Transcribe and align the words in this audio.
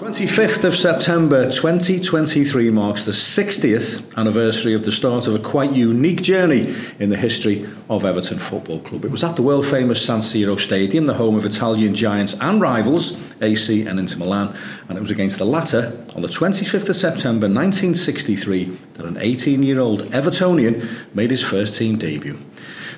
25th 0.00 0.64
of 0.64 0.74
September 0.74 1.44
2023 1.50 2.70
marks 2.70 3.04
the 3.04 3.10
60th 3.10 4.16
anniversary 4.16 4.72
of 4.72 4.82
the 4.82 4.90
start 4.90 5.26
of 5.26 5.34
a 5.34 5.38
quite 5.38 5.74
unique 5.74 6.22
journey 6.22 6.74
in 6.98 7.10
the 7.10 7.18
history 7.18 7.66
of 7.90 8.02
Everton 8.02 8.38
Football 8.38 8.80
Club. 8.80 9.04
It 9.04 9.10
was 9.10 9.22
at 9.22 9.36
the 9.36 9.42
world 9.42 9.66
famous 9.66 10.02
San 10.02 10.20
Siro 10.20 10.58
Stadium, 10.58 11.04
the 11.04 11.12
home 11.12 11.36
of 11.36 11.44
Italian 11.44 11.94
giants 11.94 12.34
and 12.40 12.62
rivals 12.62 13.22
AC 13.42 13.86
and 13.86 13.98
Inter 14.00 14.16
Milan, 14.16 14.56
and 14.88 14.96
it 14.96 15.02
was 15.02 15.10
against 15.10 15.36
the 15.36 15.44
latter 15.44 16.02
on 16.16 16.22
the 16.22 16.28
25th 16.28 16.88
of 16.88 16.96
September 16.96 17.46
1963 17.46 18.64
that 18.94 19.04
an 19.04 19.18
18 19.18 19.62
year 19.62 19.80
old 19.80 20.04
Evertonian 20.12 21.14
made 21.14 21.30
his 21.30 21.44
first 21.44 21.76
team 21.76 21.98
debut. 21.98 22.38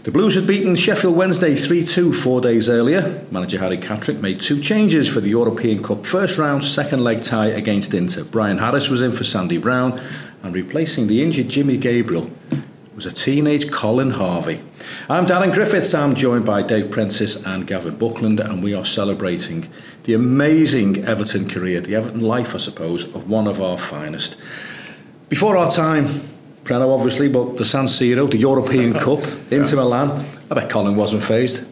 The 0.05 0.11
Blues 0.11 0.35
had 0.35 0.49
beaten 0.49 0.75
Sheffield 0.75 1.15
Wednesday 1.15 1.55
3 1.55 1.85
2 1.85 2.13
four 2.13 2.41
days 2.41 2.69
earlier. 2.69 3.25
Manager 3.31 3.61
Harry 3.61 3.79
Catterick 3.79 4.21
made 4.21 4.41
two 4.41 4.61
changes 4.61 5.09
for 5.09 5.21
the 5.21 5.29
European 5.29 5.81
Cup 5.81 6.05
first 6.05 6.39
round 6.39 6.65
second 6.65 7.05
leg 7.05 7.23
tie 7.23 7.47
against 7.47 7.95
Inter. 7.95 8.25
Brian 8.25 8.59
Harris 8.59 8.91
was 8.91 9.01
in 9.01 9.13
for 9.13 9.23
Sandy 9.23 9.59
Brown, 9.59 10.01
and 10.43 10.57
replacing 10.57 11.07
the 11.07 11.23
injured 11.23 11.49
Jimmy 11.49 11.77
Gabriel 11.77 12.29
was 12.97 13.07
a 13.07 13.13
teenage 13.13 13.71
Colin 13.71 14.11
Harvey. 14.11 14.61
I'm 15.09 15.25
Darren 15.25 15.55
Griffiths, 15.55 15.95
I'm 15.95 16.17
joined 16.17 16.45
by 16.45 16.63
Dave 16.63 16.91
Prentice 16.91 17.37
and 17.47 17.65
Gavin 17.65 17.97
Buckland, 17.97 18.41
and 18.41 18.61
we 18.61 18.75
are 18.75 18.85
celebrating 18.85 19.69
the 20.03 20.15
amazing 20.15 21.05
Everton 21.05 21.49
career, 21.49 21.81
the 21.81 21.95
Everton 21.95 22.23
life, 22.23 22.57
I 22.57 22.59
suppose, 22.59 23.05
of 23.15 23.31
one 23.31 23.47
of 23.47 23.63
our 23.63 23.79
finest. 23.79 24.37
Before 25.29 25.57
our 25.57 25.71
time, 25.71 26.32
Preno, 26.65 26.95
obviously, 26.95 27.29
but 27.29 27.57
the 27.57 27.65
San 27.65 27.87
Siro, 27.87 28.31
the 28.31 28.39
European 28.39 28.93
Cup, 29.05 29.21
Inter 29.51 29.77
Milan. 29.77 30.25
I 30.51 30.55
bet 30.55 30.71
Colin 30.71 30.97
wasn't 30.97 31.23
phased. 31.23 31.65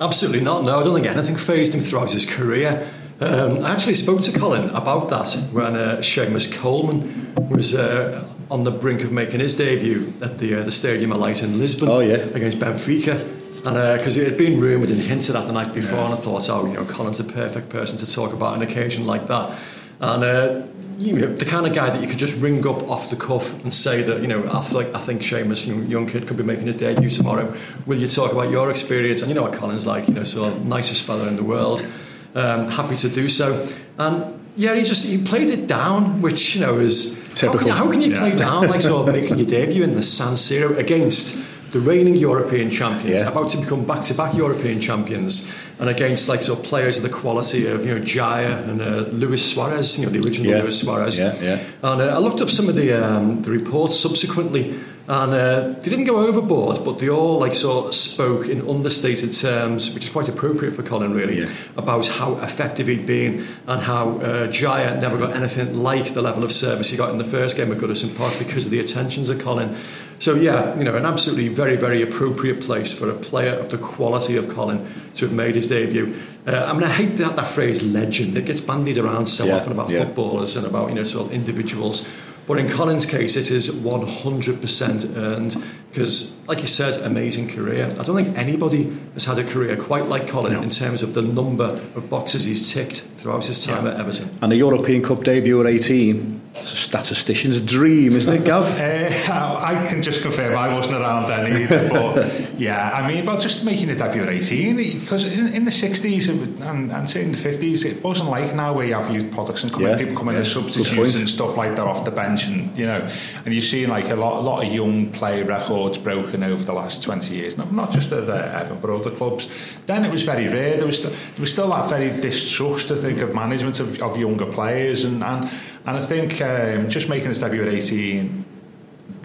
Absolutely 0.00 0.40
not. 0.40 0.64
No, 0.64 0.80
I 0.80 0.84
don't 0.84 0.94
think 0.94 1.06
anything 1.06 1.36
phased 1.36 1.74
him 1.74 1.80
throughout 1.80 2.10
his 2.10 2.26
career. 2.26 2.90
Um, 3.20 3.64
I 3.64 3.70
actually 3.70 3.94
spoke 3.94 4.22
to 4.22 4.38
Colin 4.38 4.70
about 4.70 5.08
that 5.08 5.32
when 5.52 5.76
uh, 5.76 5.98
Seamus 5.98 6.52
Coleman 6.52 7.32
was 7.48 7.74
uh, 7.74 8.28
on 8.50 8.64
the 8.64 8.72
brink 8.72 9.02
of 9.02 9.12
making 9.12 9.40
his 9.40 9.54
debut 9.54 10.12
at 10.20 10.38
the 10.38 10.56
uh, 10.56 10.62
the 10.62 10.72
Stadium 10.72 11.12
of 11.12 11.18
Light 11.18 11.42
in 11.42 11.58
Lisbon 11.58 11.88
oh, 11.88 12.00
yeah. 12.00 12.16
against 12.16 12.58
Benfica. 12.58 13.20
And 13.66 13.98
because 13.98 14.18
uh, 14.18 14.20
it 14.20 14.26
had 14.28 14.36
been 14.36 14.60
rumoured 14.60 14.90
and 14.90 15.00
hinted 15.00 15.36
at 15.36 15.46
the 15.46 15.52
night 15.52 15.72
before, 15.72 15.98
yeah. 15.98 16.04
and 16.06 16.14
I 16.14 16.16
thought, 16.16 16.50
oh, 16.50 16.66
you 16.66 16.74
know, 16.74 16.84
Colin's 16.84 17.18
the 17.18 17.32
perfect 17.32 17.70
person 17.70 17.96
to 17.98 18.12
talk 18.12 18.34
about 18.34 18.56
an 18.56 18.62
occasion 18.62 19.06
like 19.06 19.26
that. 19.28 19.58
And 20.00 20.24
uh, 20.24 20.62
you 20.98 21.12
know, 21.12 21.34
the 21.34 21.44
kind 21.44 21.66
of 21.66 21.72
guy 21.72 21.90
that 21.90 22.00
you 22.00 22.08
could 22.08 22.18
just 22.18 22.34
ring 22.36 22.66
up 22.66 22.82
off 22.88 23.10
the 23.10 23.16
cuff 23.16 23.62
and 23.62 23.72
say 23.72 24.02
that, 24.02 24.20
you 24.20 24.26
know, 24.26 24.44
I, 24.44 24.68
like, 24.70 24.94
I 24.94 25.00
think 25.00 25.22
Seamus, 25.22 25.66
young, 25.66 25.86
young 25.86 26.06
kid, 26.06 26.26
could 26.26 26.36
be 26.36 26.42
making 26.42 26.66
his 26.66 26.76
debut 26.76 27.10
tomorrow. 27.10 27.54
Will 27.86 27.98
you 27.98 28.08
talk 28.08 28.32
about 28.32 28.50
your 28.50 28.70
experience? 28.70 29.20
And 29.20 29.28
you 29.28 29.34
know 29.34 29.42
what 29.42 29.54
Colin's 29.54 29.86
like, 29.86 30.08
you 30.08 30.14
know, 30.14 30.24
so 30.24 30.52
nicest 30.58 31.02
fella 31.02 31.28
in 31.28 31.36
the 31.36 31.44
world. 31.44 31.86
Um, 32.34 32.66
happy 32.66 32.96
to 32.96 33.08
do 33.08 33.28
so. 33.28 33.68
And 33.98 34.40
yeah, 34.56 34.74
he 34.74 34.84
just 34.84 35.06
he 35.06 35.22
played 35.22 35.50
it 35.50 35.66
down, 35.66 36.22
which 36.22 36.54
you 36.54 36.60
know 36.60 36.78
is 36.78 37.22
typical. 37.34 37.58
How 37.58 37.58
can 37.58 37.66
you, 37.66 37.72
how 37.74 37.90
can 37.90 38.00
you 38.00 38.12
yeah. 38.12 38.20
play 38.20 38.34
down 38.36 38.66
like 38.68 38.80
sort 38.80 39.08
of 39.08 39.14
making 39.20 39.38
your 39.38 39.46
debut 39.46 39.82
in 39.82 39.94
the 39.94 40.02
San 40.02 40.34
Siro 40.34 40.76
against 40.78 41.44
the 41.74 41.80
reigning 41.80 42.14
European 42.14 42.70
champions, 42.70 43.20
yeah. 43.20 43.28
about 43.28 43.50
to 43.50 43.58
become 43.58 43.84
back-to-back 43.84 44.36
European 44.36 44.80
champions, 44.80 45.52
and 45.80 45.88
against 45.88 46.28
like 46.28 46.40
sort 46.40 46.60
of 46.60 46.64
players 46.64 46.98
of 46.98 47.02
the 47.02 47.08
quality 47.08 47.66
of 47.66 47.84
you 47.84 47.92
know 47.92 48.00
Jair 48.00 48.62
and 48.68 48.80
uh, 48.80 49.10
Luis 49.10 49.44
Suarez, 49.44 49.98
you 49.98 50.06
know 50.06 50.12
the 50.12 50.24
original 50.24 50.52
yeah. 50.52 50.62
Luis 50.62 50.80
Suarez. 50.80 51.18
Yeah, 51.18 51.34
yeah. 51.42 51.66
And 51.82 52.00
uh, 52.00 52.14
I 52.14 52.18
looked 52.18 52.40
up 52.40 52.48
some 52.48 52.68
of 52.68 52.76
the 52.76 52.92
um, 52.92 53.42
the 53.42 53.50
reports 53.50 53.98
subsequently, 53.98 54.78
and 55.06 55.34
uh, 55.34 55.68
they 55.80 55.90
didn't 55.90 56.04
go 56.04 56.26
overboard, 56.26 56.82
but 56.82 56.98
they 56.98 57.10
all 57.10 57.38
like 57.38 57.54
sort 57.54 57.88
of 57.88 57.94
spoke 57.94 58.48
in 58.48 58.66
understated 58.66 59.32
terms, 59.32 59.92
which 59.92 60.04
is 60.04 60.10
quite 60.10 60.30
appropriate 60.30 60.72
for 60.74 60.82
Colin 60.82 61.12
really, 61.12 61.42
yeah. 61.42 61.50
about 61.76 62.06
how 62.06 62.36
effective 62.36 62.86
he'd 62.86 63.04
been 63.04 63.46
and 63.66 63.82
how 63.82 64.18
uh, 64.20 64.46
Jair 64.48 64.98
never 64.98 65.18
got 65.18 65.36
anything 65.36 65.74
like 65.74 66.14
the 66.14 66.22
level 66.22 66.42
of 66.42 66.52
service 66.52 66.90
he 66.90 66.96
got 66.96 67.10
in 67.10 67.18
the 67.18 67.24
first 67.24 67.56
game 67.56 67.70
at 67.70 67.78
Goodison 67.78 68.16
Park 68.16 68.34
because 68.38 68.64
of 68.64 68.70
the 68.70 68.80
attentions 68.80 69.28
of 69.28 69.38
Colin. 69.38 69.76
So 70.20 70.36
yeah, 70.36 70.74
you 70.78 70.84
know, 70.84 70.96
an 70.96 71.04
absolutely 71.04 71.48
very, 71.48 71.76
very 71.76 72.00
appropriate 72.00 72.62
place 72.62 72.96
for 72.96 73.10
a 73.10 73.14
player 73.14 73.52
of 73.52 73.68
the 73.68 73.78
quality 73.78 74.36
of 74.36 74.48
Colin 74.48 74.90
to 75.14 75.26
have 75.26 75.34
made 75.34 75.54
his 75.54 75.68
debut. 75.68 76.18
Uh, 76.46 76.64
I 76.64 76.72
mean, 76.72 76.82
I 76.82 76.90
hate 76.90 77.16
that, 77.16 77.36
that 77.36 77.48
phrase 77.48 77.82
"legend." 77.82 78.36
It 78.36 78.46
gets 78.46 78.60
bandied 78.60 78.98
around 78.98 79.26
so 79.26 79.44
yeah, 79.44 79.56
often 79.56 79.72
about 79.72 79.90
yeah. 79.90 80.04
footballers 80.04 80.56
and 80.56 80.66
about 80.66 80.90
you 80.90 80.94
know 80.94 81.04
sort 81.04 81.26
of 81.26 81.32
individuals. 81.32 82.10
But 82.46 82.58
in 82.58 82.68
Colin's 82.68 83.06
case, 83.06 83.36
it 83.36 83.50
is 83.50 83.70
100% 83.70 85.16
earned 85.16 85.64
because, 85.94 86.44
like 86.48 86.60
you 86.60 86.66
said, 86.66 87.00
amazing 87.02 87.48
career. 87.48 87.94
I 88.00 88.02
don't 88.02 88.16
think 88.16 88.36
anybody 88.36 88.92
has 89.12 89.26
had 89.26 89.38
a 89.38 89.44
career 89.44 89.76
quite 89.76 90.06
like 90.06 90.26
Colin 90.26 90.54
no. 90.54 90.60
in 90.60 90.68
terms 90.68 91.04
of 91.04 91.14
the 91.14 91.22
number 91.22 91.80
of 91.94 92.10
boxes 92.10 92.46
he's 92.46 92.72
ticked 92.72 93.02
throughout 93.02 93.46
his 93.46 93.64
time 93.64 93.86
yeah. 93.86 93.92
at 93.92 94.00
Everton. 94.00 94.36
And 94.42 94.52
a 94.52 94.56
European 94.56 95.04
Cup 95.04 95.22
debut 95.22 95.60
at 95.60 95.68
18 95.68 96.44
it's 96.56 96.72
a 96.72 96.76
statistician's 96.76 97.60
dream, 97.60 98.14
isn't 98.14 98.32
it, 98.32 98.44
Gav? 98.44 98.64
Uh, 99.34 99.58
I 99.60 99.86
can 99.86 100.02
just 100.02 100.22
confirm 100.22 100.56
I 100.56 100.72
wasn't 100.72 100.96
around 100.96 101.28
then 101.28 101.62
either. 101.62 101.88
But 101.90 102.50
yeah, 102.58 102.90
I 102.92 103.06
mean, 103.06 103.24
well, 103.24 103.38
just 103.38 103.64
making 103.64 103.90
a 103.90 103.96
debut 103.96 104.22
at 104.22 104.28
18, 104.28 105.00
because 105.00 105.24
in, 105.24 105.48
in 105.48 105.64
the 105.64 105.70
60s 105.70 106.28
and, 106.28 106.92
and 106.92 107.08
say 107.08 107.22
in 107.22 107.32
the 107.32 107.38
50s, 107.38 107.84
it 107.84 108.04
wasn't 108.04 108.28
like 108.28 108.54
now 108.54 108.74
where 108.74 108.86
you 108.86 108.94
have 108.94 109.12
youth 109.12 109.32
products 109.32 109.62
and 109.62 109.72
come 109.72 109.82
yeah, 109.82 109.92
in, 109.92 109.98
people 109.98 110.16
come 110.16 110.28
in 110.28 110.34
yeah, 110.34 110.42
as 110.42 110.52
substitutes 110.52 111.16
and 111.16 111.28
stuff 111.28 111.56
like 111.56 111.74
that 111.76 111.86
off 111.86 112.04
the 112.04 112.10
bench, 112.10 112.46
and 112.46 112.76
you 112.76 112.86
know, 112.86 113.08
and 113.44 113.54
you're 113.54 113.62
seeing 113.62 113.88
like 113.88 114.10
a 114.10 114.16
lot, 114.16 114.38
a 114.38 114.42
lot 114.42 114.64
of 114.64 114.72
young 114.72 115.10
player 115.10 115.44
records 115.44 115.74
broken 115.98 116.42
over 116.42 116.62
the 116.62 116.72
last 116.72 117.02
20 117.02 117.34
years, 117.34 117.56
not, 117.56 117.72
not 117.72 117.90
just 117.90 118.12
at 118.12 118.28
uh, 118.28 118.74
but 118.80 118.90
other 118.90 119.10
clubs. 119.10 119.48
Then 119.86 120.04
it 120.04 120.10
was 120.10 120.22
very 120.22 120.48
rare. 120.48 120.76
There 120.76 120.86
was, 120.86 120.98
still, 120.98 121.10
there 121.10 121.40
was 121.40 121.52
still 121.52 121.68
that 121.70 121.88
very 121.88 122.20
distrust, 122.20 122.90
I 122.90 122.96
think, 122.96 123.20
of 123.20 123.34
management 123.34 123.80
of, 123.80 124.02
of 124.02 124.16
younger 124.16 124.46
players, 124.46 125.04
and, 125.04 125.22
and 125.22 125.50
and 125.86 125.98
I 125.98 126.00
think 126.00 126.40
um, 126.40 126.88
just 126.88 127.08
making 127.08 127.28
his 127.28 127.40
debut 127.40 127.62
at 127.62 127.68
18, 127.68 128.44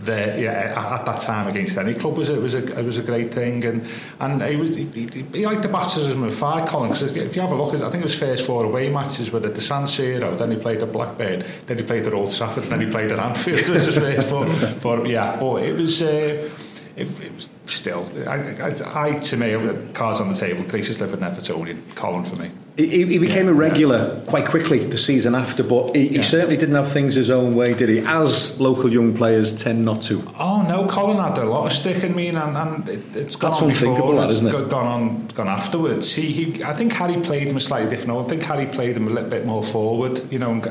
the, 0.02 0.40
yeah, 0.40 0.98
at 0.98 1.06
that 1.06 1.22
time 1.22 1.48
against 1.48 1.78
any 1.78 1.94
club 1.94 2.18
was 2.18 2.30
a, 2.30 2.40
was 2.40 2.56
a, 2.56 2.80
it 2.80 2.86
was 2.86 2.98
a 2.98 3.04
great 3.04 3.34
thing. 3.34 3.64
And 3.66 3.88
and 4.20 4.42
he, 4.44 4.56
was, 4.56 4.76
he, 4.76 4.86
he 4.86 5.46
liked 5.46 5.62
the 5.62 5.70
baptism 5.70 6.24
of 6.24 6.34
fire, 6.34 6.66
Colin, 6.66 6.90
because 6.90 7.16
if, 7.16 7.18
if, 7.18 7.36
you 7.36 7.42
have 7.42 7.52
a 7.52 7.56
look, 7.56 7.74
I 7.74 7.90
think 7.90 8.02
it 8.02 8.04
was 8.04 8.18
first 8.18 8.46
four 8.46 8.64
away 8.64 8.90
matches 8.90 9.32
were 9.32 9.46
at 9.46 9.56
the 9.56 9.62
San 9.62 9.84
Siro, 9.84 10.38
then 10.38 10.52
he 10.52 10.58
played 10.58 10.82
at 10.82 10.92
Blackburn, 10.92 11.44
then 11.66 11.78
he 11.78 11.84
played 11.84 12.08
at 12.08 12.14
Old 12.14 12.32
Trafford, 12.32 12.64
then 12.64 12.82
he 12.82 12.90
played 12.90 13.12
at 13.12 13.20
Anfield. 13.20 13.58
it 13.60 13.70
was 13.70 13.86
his 13.86 13.98
first 13.98 14.30
four, 14.30 14.48
four, 14.48 15.08
yeah, 15.08 15.38
but 15.40 15.64
it 15.64 15.76
was... 15.76 16.02
Uh, 16.02 16.50
it, 17.00 17.22
it 17.22 17.34
was 17.34 17.48
still, 17.66 18.06
I, 18.28 18.36
I, 18.36 19.08
I, 19.08 19.20
to 19.20 19.38
me, 19.38 19.94
cards 19.94 20.20
on 20.20 20.28
the 20.28 20.36
table, 20.36 20.64
greatest 20.64 21.00
living 21.00 21.22
Evertonian, 21.22 21.96
Colin 21.96 22.24
for 22.24 22.36
me. 22.36 22.52
He, 22.76 23.06
he 23.06 23.18
became 23.18 23.46
yeah, 23.46 23.52
a 23.52 23.56
regular 23.56 24.16
yeah. 24.16 24.26
quite 24.26 24.46
quickly 24.48 24.80
the 24.80 24.98
season 24.98 25.36
after, 25.36 25.64
but 25.64 25.96
he, 25.96 26.04
yeah. 26.04 26.18
he, 26.18 26.24
certainly 26.24 26.56
didn't 26.56 26.76
have 26.76 26.92
things 26.92 27.16
his 27.16 27.30
own 27.30 27.56
way, 27.56 27.74
did 27.74 27.90
he? 27.90 28.00
As 28.00 28.60
local 28.60 28.92
young 28.92 29.16
players 29.16 29.62
tend 29.62 29.84
not 29.84 30.02
to. 30.04 30.24
Oh 30.40 30.62
no, 30.62 30.88
Colin 30.88 31.18
had 31.18 31.38
a 31.38 31.46
lot 31.46 31.68
of 31.68 31.74
stick 31.74 32.04
in 32.04 32.16
me, 32.16 32.30
and, 32.30 32.38
and 32.38 32.88
it, 32.88 33.04
has 33.16 33.36
gone 33.36 33.52
That's 33.52 33.62
on 33.62 33.70
unthinkable, 33.70 34.12
before, 34.12 34.22
that, 34.22 34.32
isn't 34.32 34.48
it? 34.48 34.70
Gone 34.70 34.88
on, 34.88 35.28
gone 35.28 35.48
afterwards. 35.48 36.14
He, 36.14 36.32
he, 36.32 36.64
I 36.64 36.74
think 36.74 36.94
Harry 36.94 37.22
played 37.22 37.48
him 37.48 37.58
a 37.58 37.62
slightly 37.62 37.90
different. 37.90 38.20
I 38.20 38.30
think 38.30 38.44
Harry 38.44 38.66
played 38.66 38.96
him 38.96 39.08
a 39.08 39.12
little 39.12 39.30
bit 39.30 39.46
more 39.46 39.64
forward, 39.64 40.32
you 40.32 40.40
know, 40.40 40.62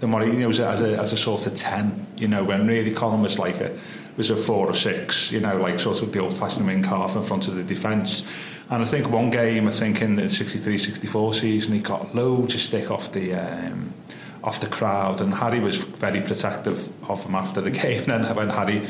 than 0.00 0.12
what 0.12 0.24
he 0.24 0.32
you 0.32 0.38
know, 0.38 0.50
as 0.50 0.82
a, 0.82 0.98
as 0.98 1.12
a 1.12 1.16
sort 1.16 1.46
of 1.46 1.56
ten, 1.56 2.06
you 2.16 2.28
know, 2.28 2.44
when 2.44 2.66
really 2.66 2.92
Colin 2.92 3.22
was 3.22 3.38
like 3.38 3.60
a 3.60 3.76
was 4.16 4.30
a 4.30 4.36
four 4.36 4.66
or 4.66 4.74
six, 4.74 5.30
you 5.30 5.40
know, 5.40 5.56
like 5.56 5.78
sort 5.78 6.02
of 6.02 6.12
the 6.12 6.18
old-fashioned 6.18 6.66
wing 6.66 6.82
half 6.82 7.16
in 7.16 7.22
front 7.22 7.48
of 7.48 7.56
the 7.56 7.62
defence. 7.62 8.22
And 8.70 8.82
I 8.82 8.84
think 8.84 9.10
one 9.10 9.30
game, 9.30 9.68
I 9.68 9.70
think 9.70 10.02
in 10.02 10.16
the 10.16 10.22
63-64 10.22 11.34
season, 11.34 11.74
he 11.74 11.80
got 11.80 12.14
loads 12.14 12.54
of 12.54 12.60
stick 12.60 12.90
off 12.90 13.12
the 13.12 13.34
um, 13.34 13.94
off 14.42 14.60
the 14.60 14.66
crowd, 14.66 15.20
and 15.20 15.34
Harry 15.34 15.58
was 15.58 15.76
very 15.76 16.20
protective 16.20 16.88
of 17.10 17.24
him 17.24 17.34
after 17.34 17.60
the 17.60 17.70
game. 17.82 18.10
And 18.10 18.24
then 18.24 18.36
when 18.36 18.48
Harry 18.48 18.86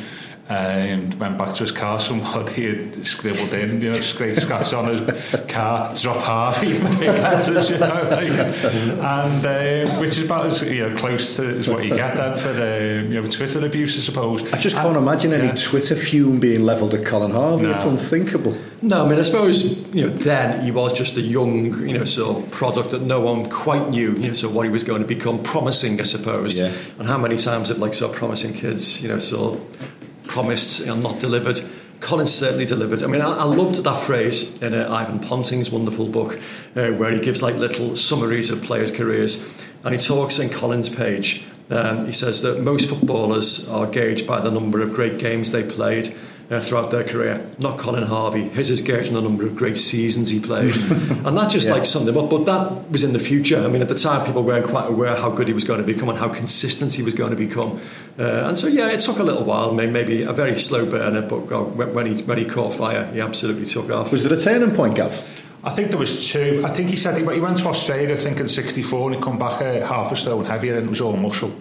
um, 0.48 1.10
went 1.18 1.36
back 1.38 1.52
to 1.54 1.64
his 1.64 1.72
car, 1.72 1.98
somebody 1.98 2.76
had 2.76 3.04
scribbled 3.04 3.52
in, 3.52 3.80
you 3.80 3.92
know, 3.92 4.00
great 4.16 4.36
scratch 4.36 4.72
on 4.72 4.86
his 4.86 5.04
car, 5.48 5.92
drop 5.96 6.22
half, 6.22 6.62
you 6.64 6.78
know, 6.78 8.08
like, 8.10 8.30
and 8.30 9.44
uh, 9.44 9.90
which 9.98 10.16
is 10.16 10.24
about 10.24 10.46
as 10.46 10.62
you 10.62 10.88
know 10.88 10.96
close 10.96 11.34
to 11.36 11.46
as 11.46 11.68
what 11.68 11.84
you 11.84 11.96
get 11.96 12.16
then 12.16 12.36
for 12.38 12.52
the 12.52 13.04
you 13.08 13.20
know 13.20 13.26
Twitter 13.28 13.64
abuse, 13.66 13.96
I 13.96 14.00
suppose. 14.02 14.52
I 14.52 14.58
just 14.58 14.76
can't 14.76 14.88
and, 14.88 14.98
imagine 14.98 15.32
any 15.32 15.48
yeah. 15.48 15.54
Twitter 15.56 15.96
fume 15.96 16.38
being 16.38 16.62
levelled 16.62 16.94
at 16.94 17.04
Colin 17.04 17.32
Harvey. 17.32 17.64
No. 17.64 17.72
It's 17.72 17.84
unthinkable. 17.84 18.56
No, 18.82 19.04
I 19.04 19.08
mean, 19.08 19.18
I 19.18 19.22
suppose 19.22 19.92
you 19.92 20.06
know 20.06 20.10
then 20.10 20.64
he 20.64 20.70
was 20.70 20.92
just 20.92 21.16
a 21.16 21.22
young, 21.22 21.88
you 21.88 21.98
know, 21.98 22.04
sort 22.04 22.44
of 22.44 22.50
product 22.52 22.90
that 22.90 23.02
no 23.02 23.20
one 23.20 23.48
quite 23.50 23.90
knew, 23.90 24.12
you 24.12 24.28
know, 24.28 24.34
so 24.34 24.48
what 24.48 24.64
he 24.64 24.70
was 24.70 24.84
going 24.84 25.02
to 25.02 25.08
become, 25.08 25.42
promising, 25.42 26.00
I 26.00 26.04
suppose. 26.04 26.58
Yeah. 26.58 26.72
And 26.98 27.08
how 27.08 27.18
many 27.18 27.36
times 27.36 27.68
have 27.68 27.78
like 27.78 27.94
sort 27.94 28.12
of 28.12 28.16
promising 28.16 28.54
kids, 28.54 29.02
you 29.02 29.08
know, 29.08 29.18
sort 29.18 29.58
of 29.58 29.95
promised 30.28 30.86
and 30.86 31.02
not 31.02 31.20
delivered. 31.20 31.60
Colin's 32.00 32.34
certainly 32.34 32.66
delivered. 32.66 33.02
I 33.02 33.06
mean, 33.06 33.20
I, 33.20 33.38
I 33.38 33.44
loved 33.44 33.82
that 33.82 33.98
phrase 33.98 34.60
in 34.60 34.74
uh, 34.74 34.92
Ivan 34.92 35.18
Ponting's 35.18 35.70
wonderful 35.70 36.06
book, 36.08 36.38
uh, 36.74 36.90
where 36.90 37.12
he 37.12 37.20
gives 37.20 37.42
like 37.42 37.56
little 37.56 37.96
summaries 37.96 38.50
of 38.50 38.62
players' 38.62 38.90
careers, 38.90 39.46
and 39.82 39.94
he 39.94 40.00
talks 40.00 40.38
in 40.38 40.50
Colin's 40.50 40.88
page. 40.88 41.46
Um, 41.70 42.06
he 42.06 42.12
says 42.12 42.42
that 42.42 42.60
most 42.60 42.88
footballers 42.88 43.68
are 43.68 43.86
gauged 43.86 44.26
by 44.26 44.40
the 44.40 44.50
number 44.50 44.80
of 44.80 44.94
great 44.94 45.18
games 45.18 45.50
they 45.50 45.64
played, 45.64 46.14
uh, 46.50 46.60
throughout 46.60 46.90
their 46.90 47.04
career. 47.04 47.44
Not 47.58 47.78
Colin 47.78 48.04
Harvey. 48.04 48.48
His 48.48 48.70
is 48.70 48.80
gauged 48.80 49.08
on 49.08 49.14
the 49.14 49.22
number 49.22 49.44
of 49.44 49.56
great 49.56 49.76
seasons 49.76 50.30
he 50.30 50.40
played. 50.40 50.74
and 51.26 51.36
that 51.36 51.50
just 51.50 51.68
yeah. 51.68 51.74
like 51.74 51.86
something, 51.86 52.14
but, 52.14 52.28
but 52.28 52.44
that 52.44 52.90
was 52.90 53.02
in 53.02 53.12
the 53.12 53.18
future. 53.18 53.62
I 53.62 53.68
mean, 53.68 53.82
at 53.82 53.88
the 53.88 53.94
time, 53.94 54.24
people 54.24 54.42
weren't 54.42 54.66
quite 54.66 54.88
aware 54.88 55.16
how 55.16 55.30
good 55.30 55.48
he 55.48 55.54
was 55.54 55.64
going 55.64 55.80
to 55.80 55.86
become 55.86 56.08
and 56.08 56.18
how 56.18 56.28
consistent 56.28 56.92
he 56.92 57.02
was 57.02 57.14
going 57.14 57.30
to 57.30 57.36
become. 57.36 57.80
Uh, 58.18 58.46
and 58.48 58.58
so, 58.58 58.66
yeah, 58.66 58.88
it 58.88 59.00
took 59.00 59.18
a 59.18 59.22
little 59.22 59.44
while, 59.44 59.72
maybe 59.72 60.22
a 60.22 60.32
very 60.32 60.58
slow 60.58 60.88
burner, 60.88 61.22
but 61.22 61.40
when 61.76 62.06
he, 62.06 62.22
when 62.22 62.38
he 62.38 62.44
caught 62.44 62.72
fire, 62.72 63.06
he 63.12 63.20
absolutely 63.20 63.66
took 63.66 63.90
off. 63.90 64.12
Was 64.12 64.22
there 64.22 64.32
a 64.32 64.40
turning 64.40 64.74
point, 64.74 64.94
Gav? 64.94 65.42
I 65.64 65.70
think 65.70 65.90
there 65.90 65.98
was 65.98 66.30
two. 66.30 66.62
I 66.64 66.70
think 66.70 66.90
he 66.90 66.96
said 66.96 67.18
he, 67.18 67.24
he 67.24 67.40
went 67.40 67.58
to 67.58 67.66
Australia, 67.66 68.12
I 68.12 68.16
think 68.16 68.38
in 68.38 68.46
64, 68.46 69.08
and 69.08 69.16
he 69.16 69.22
come 69.22 69.36
back 69.36 69.60
uh, 69.60 69.84
half 69.84 70.12
a 70.12 70.16
stone 70.16 70.44
heavier, 70.44 70.76
and 70.76 70.86
it 70.86 70.88
was 70.88 71.00
all 71.00 71.16
muscle. 71.16 71.52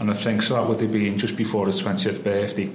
And 0.00 0.10
I 0.10 0.14
think 0.14 0.42
so 0.42 0.54
that 0.54 0.68
would 0.68 0.80
have 0.80 0.90
been 0.90 1.16
just 1.16 1.36
before 1.36 1.66
his 1.68 1.80
20th 1.80 2.24
birthday. 2.24 2.68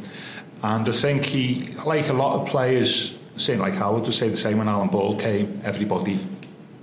And 0.61 0.87
I 0.87 0.91
think 0.91 1.25
he, 1.25 1.73
like 1.85 2.09
a 2.09 2.13
lot 2.13 2.39
of 2.39 2.47
players, 2.47 3.17
saying 3.37 3.59
like 3.59 3.75
Howard 3.75 4.03
would 4.03 4.13
say 4.13 4.29
the 4.29 4.37
same 4.37 4.57
when 4.57 4.67
Alan 4.67 4.89
Ball 4.89 5.15
came, 5.15 5.61
everybody 5.63 6.19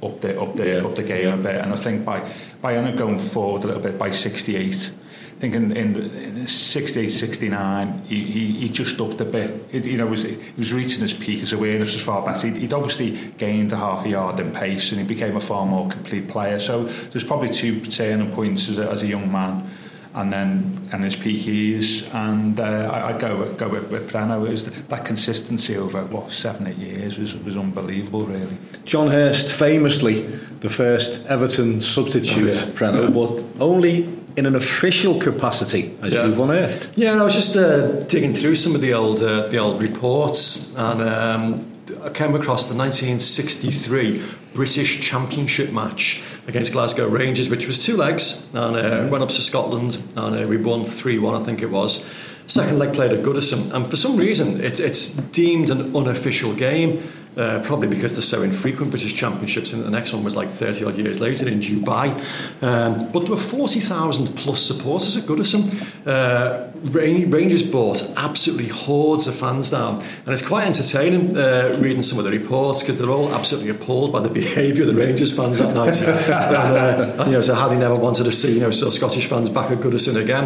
up 0.02 0.20
the 0.20 0.40
up 0.40 0.54
the 0.56 0.66
yeah. 0.66 0.86
up 0.86 0.94
the 0.94 1.02
game 1.02 1.28
yeah. 1.28 1.34
a 1.34 1.36
bit. 1.36 1.56
And 1.56 1.72
I 1.72 1.76
think 1.76 2.04
by 2.04 2.28
by 2.60 2.74
going 2.92 3.18
forward 3.18 3.64
a 3.64 3.66
little 3.68 3.82
bit 3.82 3.98
by 3.98 4.10
68 4.10 4.92
I 5.36 5.38
think 5.38 5.54
in, 5.54 5.76
in, 5.76 5.96
in 5.96 6.46
68, 6.46 7.08
69, 7.08 8.04
he, 8.06 8.24
he, 8.24 8.52
he 8.52 8.68
just 8.70 8.98
upped 8.98 9.20
a 9.20 9.24
bit. 9.26 9.66
It, 9.70 9.84
you 9.84 9.98
know, 9.98 10.06
was, 10.06 10.22
he 10.22 10.38
was 10.56 10.72
reaching 10.72 11.02
his 11.02 11.12
peak, 11.12 11.40
his 11.40 11.52
awareness 11.52 11.92
was 11.92 12.00
far 12.00 12.24
better. 12.24 12.48
He'd, 12.48 12.56
he'd 12.56 12.72
obviously 12.72 13.10
gained 13.36 13.70
a 13.74 13.76
half 13.76 14.06
a 14.06 14.08
yard 14.08 14.40
in 14.40 14.50
pace 14.50 14.92
and 14.92 15.00
he 15.00 15.06
became 15.06 15.36
a 15.36 15.40
far 15.40 15.66
more 15.66 15.90
complete 15.90 16.26
player. 16.26 16.58
So 16.58 16.84
there's 16.84 17.22
probably 17.22 17.50
two 17.50 17.82
turning 17.82 18.32
points 18.32 18.70
as 18.70 18.78
a, 18.78 18.88
as 18.90 19.02
a 19.02 19.06
young 19.06 19.30
man. 19.30 19.70
And 20.16 20.32
then 20.32 20.88
and 20.92 21.04
his 21.04 21.14
peak 21.14 21.46
years, 21.46 22.08
and 22.14 22.58
uh, 22.58 22.90
I, 22.90 23.14
I 23.14 23.18
go 23.18 23.52
go 23.52 23.68
with, 23.68 23.90
with 23.90 24.10
Preno. 24.10 24.46
It 24.46 24.50
was 24.50 24.64
the, 24.64 24.70
that 24.88 25.04
consistency 25.04 25.76
over 25.76 26.02
what 26.06 26.32
seven 26.32 26.66
eight 26.66 26.78
years 26.78 27.18
was 27.18 27.36
was 27.36 27.54
unbelievable, 27.54 28.24
really. 28.24 28.56
John 28.86 29.08
Hurst, 29.08 29.52
famously 29.52 30.22
the 30.60 30.70
first 30.70 31.26
Everton 31.26 31.82
substitute, 31.82 32.50
oh, 32.50 32.66
yeah. 32.66 32.72
Preno, 32.72 33.02
yeah. 33.02 33.10
but 33.10 33.62
only 33.62 34.08
in 34.36 34.46
an 34.46 34.54
official 34.54 35.18
capacity, 35.18 35.96
as 36.02 36.12
yeah. 36.12 36.24
you've 36.26 36.38
unearthed. 36.38 36.90
Yeah, 36.96 37.12
and 37.12 37.20
I 37.20 37.24
was 37.24 37.34
just 37.34 37.56
uh, 37.56 38.00
digging 38.04 38.32
through 38.32 38.54
some 38.54 38.74
of 38.74 38.80
the 38.80 38.94
old 38.94 39.22
uh, 39.22 39.48
the 39.48 39.58
old 39.58 39.82
reports, 39.82 40.74
and 40.76 41.02
um, 41.02 41.72
I 42.02 42.10
came 42.10 42.34
across 42.34 42.66
the 42.66 42.74
1963 42.74 44.22
British 44.52 45.00
Championship 45.00 45.72
match 45.72 46.22
against 46.46 46.72
Glasgow 46.72 47.08
Rangers, 47.08 47.48
which 47.48 47.66
was 47.66 47.84
two 47.84 47.96
legs, 47.96 48.48
and 48.54 48.76
uh, 48.76 49.08
went 49.10 49.22
up 49.22 49.30
to 49.30 49.42
Scotland, 49.42 50.02
and 50.16 50.44
uh, 50.44 50.48
we 50.48 50.56
won 50.56 50.84
three 50.84 51.18
one, 51.18 51.34
I 51.34 51.44
think 51.44 51.62
it 51.62 51.70
was. 51.70 52.08
Second 52.46 52.78
leg 52.78 52.94
played 52.94 53.12
at 53.12 53.24
Goodison, 53.24 53.72
and 53.72 53.88
for 53.88 53.96
some 53.96 54.16
reason, 54.16 54.60
it, 54.60 54.78
it's 54.78 55.12
deemed 55.12 55.70
an 55.70 55.96
unofficial 55.96 56.54
game. 56.54 57.12
Uh, 57.36 57.62
probably 57.62 57.86
because 57.86 58.12
they're 58.12 58.22
so 58.22 58.42
infrequent 58.42 58.90
British 58.90 59.14
Championships, 59.14 59.74
and 59.74 59.84
the 59.84 59.90
next 59.90 60.12
one 60.14 60.24
was 60.24 60.34
like 60.34 60.48
30 60.48 60.86
odd 60.86 60.96
years 60.96 61.20
later 61.20 61.46
in 61.46 61.60
Dubai. 61.60 62.14
Um, 62.62 63.12
but 63.12 63.20
there 63.20 63.30
were 63.30 63.36
40,000 63.36 64.34
plus 64.36 64.62
supporters 64.62 65.18
at 65.18 65.24
Goodison. 65.24 65.86
Uh, 66.06 66.70
Rangers 66.82 67.62
brought 67.62 68.02
absolutely 68.16 68.68
hordes 68.68 69.26
of 69.26 69.34
fans 69.34 69.70
down, 69.70 69.96
and 69.96 70.28
it's 70.28 70.46
quite 70.46 70.66
entertaining 70.66 71.36
uh, 71.36 71.76
reading 71.78 72.02
some 72.02 72.18
of 72.18 72.24
the 72.24 72.30
reports 72.30 72.80
because 72.80 72.98
they're 72.98 73.10
all 73.10 73.34
absolutely 73.34 73.70
appalled 73.70 74.12
by 74.12 74.20
the 74.20 74.28
behaviour 74.42 74.82
of 74.82 74.88
the 74.88 74.94
Rangers 74.94 75.36
fans 75.36 75.58
that 75.58 75.74
night. 75.74 76.00
and, 76.06 76.32
uh, 76.32 77.16
and, 77.18 77.26
you 77.26 77.32
know, 77.32 77.40
so 77.40 77.54
how 77.54 77.68
they 77.68 77.76
never 77.76 77.96
wanted 77.96 78.24
to 78.24 78.32
see 78.32 78.54
you 78.54 78.60
know 78.60 78.70
so 78.70 78.90
Scottish 78.90 79.26
fans 79.26 79.50
back 79.50 79.70
at 79.70 79.78
Goodison 79.80 80.16
again. 80.16 80.44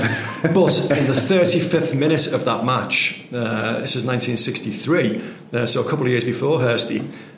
But 0.55 0.91
in 0.91 1.07
the 1.07 1.13
35th 1.15 1.95
minute 1.95 2.33
of 2.33 2.45
that 2.45 2.65
match, 2.65 3.25
uh, 3.33 3.81
this 3.81 3.97
is 3.97 4.05
1963, 4.05 5.23
uh, 5.53 5.67
so 5.67 5.81
a 5.81 5.89
couple 5.89 6.07
of 6.07 6.11
years 6.11 6.25
before 6.25 6.61
her 6.61 6.79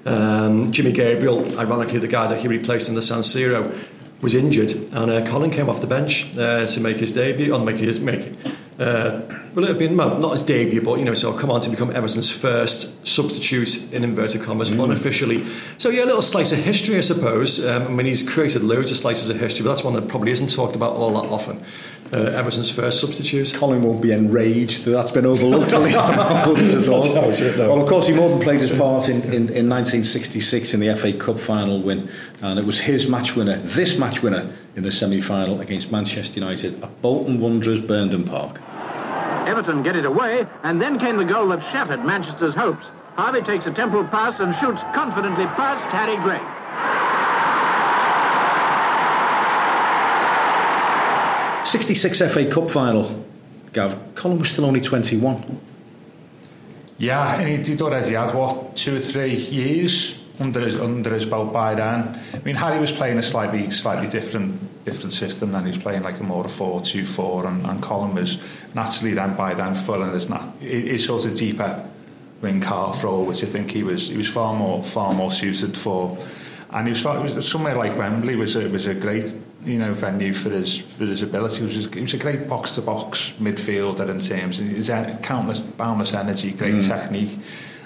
um, 0.04 0.70
Jimmy 0.70 0.92
Gabriel, 0.92 1.58
ironically 1.58 1.98
the 1.98 2.08
guy 2.08 2.26
that 2.26 2.38
he 2.38 2.48
replaced 2.48 2.88
in 2.88 2.94
the 2.94 3.02
San 3.02 3.20
Siro, 3.20 3.72
was 4.20 4.34
injured, 4.34 4.70
and 4.92 5.10
uh, 5.10 5.26
Colin 5.26 5.50
came 5.50 5.68
off 5.68 5.80
the 5.80 5.86
bench 5.86 6.36
uh, 6.38 6.64
to 6.64 6.80
make 6.80 6.98
his 6.98 7.10
debut. 7.10 7.52
On 7.52 7.64
make 7.64 7.76
his 7.76 7.98
make, 7.98 8.32
uh, 8.78 9.20
well, 9.52 9.64
it 9.64 9.68
had 9.68 9.78
been 9.78 9.96
well, 9.96 10.16
not 10.18 10.32
his 10.32 10.44
debut, 10.44 10.80
but 10.80 11.00
you 11.00 11.04
know, 11.04 11.14
so 11.14 11.36
come 11.36 11.50
on 11.50 11.60
to 11.60 11.70
become 11.70 11.90
Everton's 11.90 12.30
first 12.30 13.04
substitute 13.06 13.92
in 13.92 14.04
inverted 14.04 14.42
commas, 14.42 14.70
mm. 14.70 14.82
unofficially. 14.82 15.44
So 15.76 15.88
yeah, 15.88 16.04
a 16.04 16.06
little 16.06 16.22
slice 16.22 16.52
of 16.52 16.58
history, 16.58 16.96
I 16.98 17.00
suppose. 17.00 17.64
Um, 17.66 17.82
I 17.82 17.88
mean, 17.88 18.06
he's 18.06 18.28
created 18.28 18.62
loads 18.62 18.92
of 18.92 18.96
slices 18.96 19.28
of 19.28 19.40
history, 19.40 19.64
but 19.64 19.70
that's 19.70 19.84
one 19.84 19.94
that 19.94 20.06
probably 20.06 20.30
isn't 20.30 20.54
talked 20.54 20.76
about 20.76 20.92
all 20.92 21.20
that 21.20 21.28
often 21.28 21.64
uh, 22.12 22.18
Everton's 22.18 22.70
first 22.70 23.00
substitute. 23.00 23.54
Colin 23.54 23.82
won't 23.82 24.02
be 24.02 24.12
enraged 24.12 24.84
that 24.84 24.90
that's 24.90 25.10
been 25.10 25.24
overlooked. 25.24 25.72
well, 25.72 27.80
of 27.80 27.88
course, 27.88 28.06
he 28.06 28.14
more 28.14 28.28
than 28.28 28.40
played 28.40 28.60
his 28.60 28.70
part 28.70 29.08
in, 29.08 29.22
in, 29.22 29.48
in 29.48 29.68
1966 29.68 30.74
in 30.74 30.80
the 30.80 30.94
FA 30.94 31.12
Cup 31.12 31.38
final 31.38 31.80
win, 31.80 32.08
and 32.42 32.58
it 32.58 32.66
was 32.66 32.80
his 32.80 33.08
match 33.08 33.34
winner, 33.34 33.56
this 33.58 33.98
match 33.98 34.22
winner, 34.22 34.50
in 34.76 34.82
the 34.82 34.90
semi 34.90 35.20
final 35.20 35.60
against 35.60 35.90
Manchester 35.90 36.40
United 36.40 36.82
at 36.82 37.02
Bolton 37.02 37.40
Wanderers 37.40 37.80
Burnden 37.80 38.24
Park. 38.24 38.60
Everton 39.48 39.82
get 39.82 39.96
it 39.96 40.04
away, 40.04 40.46
and 40.62 40.80
then 40.80 40.98
came 40.98 41.16
the 41.16 41.24
goal 41.24 41.48
that 41.48 41.62
shattered 41.64 42.04
Manchester's 42.04 42.54
hopes. 42.54 42.90
Harvey 43.16 43.42
takes 43.42 43.66
a 43.66 43.70
Temple 43.70 44.04
pass 44.04 44.40
and 44.40 44.54
shoots 44.56 44.82
confidently 44.94 45.44
past 45.46 45.82
Harry 45.84 46.16
Gregg. 46.22 46.61
66 51.72 52.18
FA 52.30 52.44
Cup 52.50 52.70
final, 52.70 53.24
Gav. 53.72 54.14
Colin 54.14 54.38
was 54.38 54.50
still 54.50 54.66
only 54.66 54.82
21. 54.82 55.58
Yeah, 56.98 57.36
and 57.40 57.66
he'd, 57.66 57.80
already 57.80 58.12
had, 58.12 58.34
what, 58.34 58.76
two 58.76 58.96
or 58.96 58.98
three 58.98 59.36
years 59.36 60.20
under 60.38 60.60
his, 60.60 60.78
under 60.78 61.14
his 61.14 61.24
belt 61.24 61.50
by 61.50 61.74
then. 61.74 62.20
I 62.34 62.38
mean, 62.40 62.56
Harry 62.56 62.78
was 62.78 62.92
playing 62.92 63.16
a 63.16 63.22
slightly 63.22 63.70
slightly 63.70 64.06
different 64.06 64.84
different 64.84 65.14
system 65.14 65.52
than 65.52 65.62
he 65.62 65.68
was 65.68 65.78
playing 65.78 66.02
like 66.02 66.20
a 66.20 66.22
more 66.22 66.44
4-2-4 66.44 67.46
and, 67.46 67.64
and 67.64 67.80
Colin 67.80 68.16
was 68.16 68.38
naturally 68.74 69.14
then 69.14 69.34
by 69.36 69.54
then 69.54 69.72
full 69.72 70.02
in 70.02 70.12
his, 70.12 70.28
his 70.60 71.04
sort 71.06 71.24
of 71.24 71.34
deeper 71.36 71.88
wing 72.42 72.60
half 72.60 73.02
role, 73.02 73.24
which 73.24 73.42
I 73.42 73.46
think 73.46 73.70
he 73.70 73.82
was 73.82 74.08
he 74.08 74.16
was 74.18 74.28
far 74.28 74.54
more 74.54 74.84
far 74.84 75.14
more 75.14 75.32
suited 75.32 75.78
for. 75.78 76.18
And 76.68 76.86
he 76.86 76.92
was, 76.92 77.30
it 77.30 77.34
was 77.34 77.48
somewhere 77.48 77.76
like 77.76 77.96
Wembley 77.96 78.36
was 78.36 78.56
a, 78.56 78.68
was 78.68 78.86
a 78.86 78.94
great 78.94 79.34
you 79.64 79.78
know 79.78 79.94
venue 79.94 80.32
for 80.32 80.50
his 80.50 80.78
for 80.78 81.04
his 81.04 81.22
ability. 81.22 81.58
He 81.58 81.62
was, 81.62 81.94
he 81.94 82.00
was 82.00 82.14
a 82.14 82.18
great 82.18 82.48
box 82.48 82.72
to 82.72 82.82
box 82.82 83.32
midfielder 83.40 84.12
in 84.12 84.20
terms 84.20 84.58
of 84.58 84.66
his 84.66 84.88
countless 85.22 85.60
boundless 85.60 86.14
energy, 86.14 86.52
great 86.52 86.76
mm. 86.76 86.86
technique, 86.86 87.38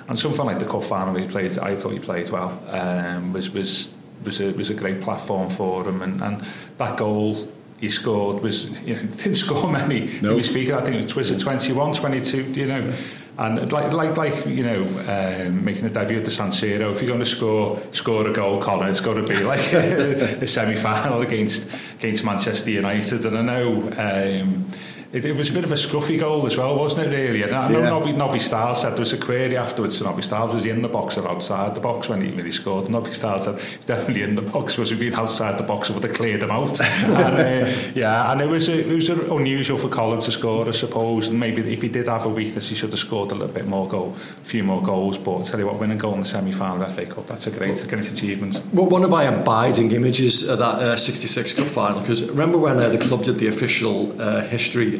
and 0.09 0.19
something 0.19 0.45
like 0.45 0.59
the 0.59 0.67
cup 0.67 0.85
final 0.85 1.15
he 1.15 1.27
played. 1.27 1.59
I 1.59 1.77
thought 1.77 1.93
he 1.93 1.99
played 1.99 2.31
well. 2.31 2.61
Um, 2.69 3.33
was 3.33 3.51
was 3.51 3.91
was 4.25 4.41
a 4.41 4.53
was 4.53 4.71
a 4.71 4.75
great 4.75 5.01
platform 5.01 5.51
for 5.51 5.89
him, 5.89 6.03
and, 6.03 6.21
and 6.23 6.45
that 6.79 6.97
goal 6.97 7.37
he 7.79 7.89
scored 7.89 8.43
was 8.43 8.81
you 8.81 8.97
know 8.97 9.03
didn't 9.17 9.37
score 9.37 9.71
many. 9.71 10.07
He 10.07 10.27
was 10.27 10.49
speaking. 10.49 10.75
I 10.75 10.83
think 10.83 11.05
it 11.05 11.15
was 11.15 11.31
a 11.31 11.39
21, 11.39 11.93
22, 11.93 12.43
You 12.53 12.67
know. 12.67 12.93
And 13.39 13.71
like, 13.71 13.93
like, 13.93 14.17
like 14.17 14.47
you 14.47 14.63
know, 14.63 14.83
um, 15.09 15.63
making 15.63 15.85
a 15.85 15.91
debut 15.91 16.19
at 16.19 16.25
the 16.25 16.31
San 16.31 16.49
Siro, 16.49 16.93
if 16.93 17.03
you're 17.03 17.09
going 17.09 17.21
to 17.21 17.27
score 17.27 17.83
score 17.93 18.27
a 18.27 18.33
goal, 18.33 18.63
Colin, 18.63 18.89
it's 18.89 19.01
got 19.01 19.15
to 19.15 19.23
be 19.23 19.39
like 19.43 19.73
a, 19.75 20.43
a 20.43 20.47
semi-final 20.47 21.21
against 21.21 21.69
against 21.99 22.25
Manchester 22.25 22.71
United. 22.71 23.27
And 23.27 23.39
I 23.39 23.43
know 23.43 23.83
um, 23.99 24.71
it, 25.13 25.25
it, 25.25 25.37
was 25.37 25.51
a 25.51 25.53
bit 25.53 25.65
of 25.65 25.73
a 25.73 25.77
scruffy 25.77 26.19
goal 26.19 26.47
as 26.47 26.57
well, 26.57 26.77
wasn't 26.77 27.07
it, 27.07 27.11
really? 27.11 27.43
And 27.43 27.55
I 27.55 27.69
know 27.69 27.81
yeah. 27.81 27.89
Nobby, 27.89 28.13
Nobby 28.13 28.39
Stiles 28.39 28.81
said 28.81 28.91
there 28.91 29.01
was 29.01 29.13
a 29.13 29.19
query 29.19 29.57
afterwards, 29.57 30.01
and 30.01 30.11
Nobby 30.11 30.23
Stiles 30.23 30.55
was 30.55 30.67
in 30.67 30.83
the 30.83 30.89
box 30.89 31.17
or 31.17 31.29
outside 31.29 31.75
the 31.75 31.81
box 31.81 32.09
when 32.09 32.21
he, 32.21 32.31
when 32.33 32.45
he 32.45 32.51
scored. 32.51 32.89
Nobby 32.89 33.13
Stiles 33.13 33.45
said 33.45 33.87
definitely 33.87 34.23
in 34.23 34.35
the 34.35 34.43
box, 34.43 34.77
was 34.77 34.91
he 34.91 34.97
been 34.97 35.15
outside 35.15 35.59
the 35.59 35.63
box 35.63 35.91
would 35.91 36.03
have 36.03 36.15
cleared 36.15 36.43
him 36.43 36.51
out. 36.51 36.81
and, 37.05 37.15
uh, 37.15 37.73
yeah, 37.95 38.33
and 38.33 38.41
it 38.41 38.49
was, 38.49 38.69
a, 38.69 38.79
it 38.79 38.95
was 38.95 39.09
a, 39.09 39.35
unusual 39.35 39.79
for 39.79 39.89
Colin 39.89 40.21
to 40.21 40.33
score, 40.33 40.69
I 40.69 40.73
suppose, 40.73 41.29
and 41.29 41.39
maybe 41.39 41.63
if 41.73 41.83
he 41.83 41.89
did 41.89 42.09
have 42.09 42.27
a 42.27 42.29
weakness, 42.29 42.69
he 42.69 42.75
should 42.75 42.91
have 42.91 42.99
scored 42.99 43.33
a 43.33 43.35
little 43.35 43.55
bit 43.55 43.67
more 43.67 43.89
goal, 43.89 44.15
a 44.43 44.45
few 44.45 44.65
more 44.65 44.83
goals, 44.83 45.19
but 45.19 45.39
I 45.39 45.43
tell 45.43 45.61
you 45.61 45.67
what, 45.67 45.79
winning 45.79 45.99
goal 45.99 46.15
in 46.15 46.21
the 46.21 46.27
semi-final 46.27 46.83
of 46.83 46.95
FA 46.95 47.07
Cup, 47.07 47.27
that's 47.27 47.47
a 47.47 47.51
great, 47.51 47.77
well, 47.77 47.87
great 47.87 48.11
achievement. 48.11 48.61
Well, 48.73 48.87
one 48.87 49.05
of 49.05 49.11
my 49.11 49.25
abiding 49.25 49.93
images 49.93 50.49
of 50.49 50.59
that 50.59 50.77
uh, 50.77 50.97
66 50.97 51.53
Cup 51.55 51.67
final, 51.67 52.01
because 52.01 52.25
remember 52.29 52.59
when 52.59 52.79
uh, 52.79 52.89
the 52.89 52.99
club 52.99 53.25
did 53.25 53.37
the 53.37 53.49
official 53.49 54.21
uh, 54.21 54.43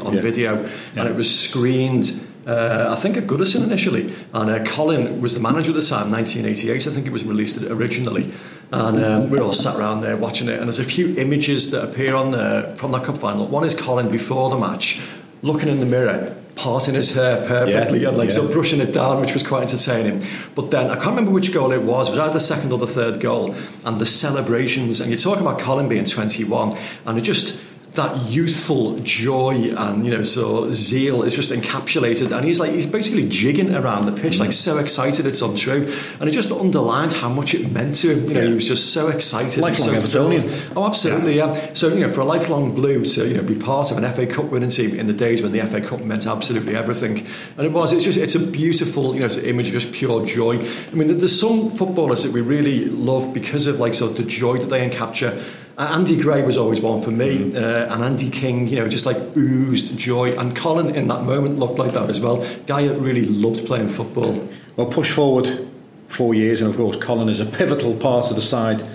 on 0.01 0.15
yeah. 0.15 0.21
video, 0.21 0.63
yeah. 0.63 0.71
and 0.97 1.09
it 1.09 1.15
was 1.15 1.29
screened. 1.39 2.23
Uh, 2.47 2.89
I 2.91 2.95
think 2.95 3.17
at 3.17 3.27
Goodison 3.27 3.65
initially, 3.65 4.15
and 4.33 4.51
uh, 4.51 4.65
Colin 4.65 5.21
was 5.21 5.35
the 5.35 5.41
manager 5.41 5.71
at 5.71 5.75
the 5.75 5.83
time, 5.83 6.13
1988. 6.13 6.87
I 6.87 6.91
think 6.91 7.07
it 7.07 7.13
was 7.13 7.25
released 7.25 7.61
originally, 7.63 8.33
and 8.73 9.05
um, 9.05 9.31
we're 9.31 9.43
all 9.43 9.53
sat 9.53 9.77
around 9.77 10.03
there 10.03 10.17
watching 10.17 10.49
it. 10.49 10.59
And 10.59 10.65
there's 10.65 10.79
a 10.79 10.85
few 10.85 11.17
images 11.17 11.73
that 11.73 11.83
appear 11.83 12.15
on 12.15 12.31
there 12.31 12.77
from 12.77 12.93
that 12.93 13.05
cup 13.05 13.19
final. 13.19 13.47
One 13.47 13.65
is 13.65 13.75
Colin 13.75 14.11
before 14.11 14.49
the 14.51 14.59
match, 14.59 15.01
looking 15.43 15.69
in 15.69 15.81
the 15.81 15.87
mirror, 15.87 16.37
parting 16.57 16.95
his 16.95 17.15
hair 17.15 17.45
perfectly 17.47 18.01
yeah, 18.01 18.09
and 18.09 18.17
like 18.17 18.31
yeah. 18.31 18.37
so 18.37 18.53
brushing 18.53 18.81
it 18.81 18.93
down, 18.93 19.21
which 19.21 19.33
was 19.33 19.43
quite 19.43 19.63
entertaining. 19.63 20.27
But 20.55 20.71
then 20.71 20.91
I 20.91 20.95
can't 20.95 21.09
remember 21.09 21.31
which 21.31 21.53
goal 21.53 21.71
it 21.73 21.83
was. 21.83 22.09
It 22.09 22.13
was 22.13 22.21
either 22.21 22.35
the 22.35 22.41
second 22.41 22.73
or 22.73 22.79
the 22.79 22.87
third 22.87 23.21
goal, 23.21 23.55
and 23.85 23.99
the 23.99 24.07
celebrations. 24.07 25.01
And 25.01 25.11
you 25.11 25.17
talk 25.17 25.41
about 25.41 25.61
Colin 25.61 25.89
being 25.89 26.05
21, 26.05 26.77
and 27.07 27.19
it 27.19 27.23
just 27.23 27.63
that 27.97 28.31
youthful 28.31 28.99
joy 29.01 29.75
and 29.77 30.05
you 30.05 30.11
know 30.11 30.23
so 30.23 30.71
zeal 30.71 31.23
is 31.23 31.35
just 31.35 31.51
encapsulated 31.51 32.31
and 32.31 32.45
he's 32.45 32.61
like 32.61 32.71
he's 32.71 32.87
basically 32.87 33.29
jigging 33.29 33.75
around 33.75 34.07
the 34.07 34.13
pitch 34.13 34.39
like 34.39 34.53
so 34.53 34.79
excited 34.79 35.27
it's 35.27 35.43
untrue 35.43 35.93
and 36.21 36.29
it 36.29 36.33
just 36.33 36.51
underlined 36.53 37.13
how 37.13 37.29
much 37.29 37.55
it 37.55 37.71
meant 37.73 37.97
to 37.97 38.13
him 38.13 38.25
you 38.27 38.35
know 38.35 38.41
yeah. 38.43 38.49
he 38.49 38.55
was 38.55 38.69
just 38.69 38.93
so 38.93 39.09
excited 39.09 39.61
lifelong 39.61 40.01
so 40.01 40.29
Evertonian 40.29 40.73
oh 40.77 40.87
absolutely 40.87 41.37
yeah. 41.37 41.53
yeah. 41.53 41.73
so 41.73 41.89
you 41.89 42.01
know 42.01 42.09
for 42.09 42.21
a 42.21 42.25
lifelong 42.25 42.75
blue 42.75 43.05
to 43.05 43.27
you 43.27 43.35
know 43.35 43.43
be 43.43 43.55
part 43.55 43.91
of 43.91 43.99
an 43.99 44.13
FA 44.13 44.27
Cup 44.27 44.47
winning 44.47 44.71
team 44.71 44.99
in 44.99 45.07
the 45.07 45.13
days 45.13 45.43
when 45.43 45.53
the 45.53 45.61
FA 45.67 45.81
Cup 45.81 46.01
meant 46.01 46.27
absolutely 46.27 46.77
everything 46.77 47.27
and 47.57 47.67
it 47.67 47.73
was 47.73 47.93
it's 47.93 48.05
just 48.05 48.19
it's 48.19 48.35
a 48.35 48.41
beautiful 48.41 49.15
you 49.15 49.21
know 49.21 49.27
it's 49.27 49.37
an 49.37 49.45
image 49.45 49.69
of 49.69 49.73
just 49.73 49.93
pure 49.93 50.25
joy 50.25 50.59
I 50.59 50.95
mean 50.95 51.19
there's 51.19 51.41
some 51.41 51.71
footballers 51.71 52.23
that 52.23 52.33
we 52.33 52.41
really 52.41 52.85
love 52.85 53.35
because 53.35 53.67
of 53.67 53.81
like 53.81 53.95
so 53.95 54.09
the 54.09 54.23
joy 54.23 54.59
that 54.59 54.67
they 54.67 54.87
capture 54.91 55.29
uh, 55.29 55.43
Andy 55.79 56.21
Gray 56.21 56.43
was 56.43 56.57
always 56.57 56.81
one 56.81 57.03
for 57.03 57.11
me, 57.11 57.39
mm. 57.39 57.55
uh, 57.55 57.93
and 57.93 58.03
Andy 58.03 58.31
King, 58.31 58.67
you 58.67 58.77
know, 58.77 58.89
just 58.89 59.05
like 59.05 59.19
oozed 59.37 59.97
joy. 59.99 60.33
And 60.39 60.57
Colin, 60.57 60.95
in 60.95 61.07
that 61.09 61.25
moment, 61.25 61.59
looked 61.59 61.79
like 61.79 61.93
that 61.93 62.09
as 62.09 62.19
well. 62.19 62.47
Guy 62.67 62.89
that 62.89 62.99
really 62.99 63.27
loved 63.27 63.67
playing 63.67 63.89
football. 63.89 64.49
Well, 64.77 64.87
push 64.87 65.11
forward 65.11 65.69
four 66.09 66.35
years, 66.35 66.63
and 66.63 66.71
of 66.71 66.77
course, 66.77 66.97
Colin 66.97 67.29
is 67.29 67.41
a 67.41 67.47
pivotal 67.47 67.95
part 67.95 68.31
of 68.31 68.37
the 68.37 68.43
side 68.43 68.89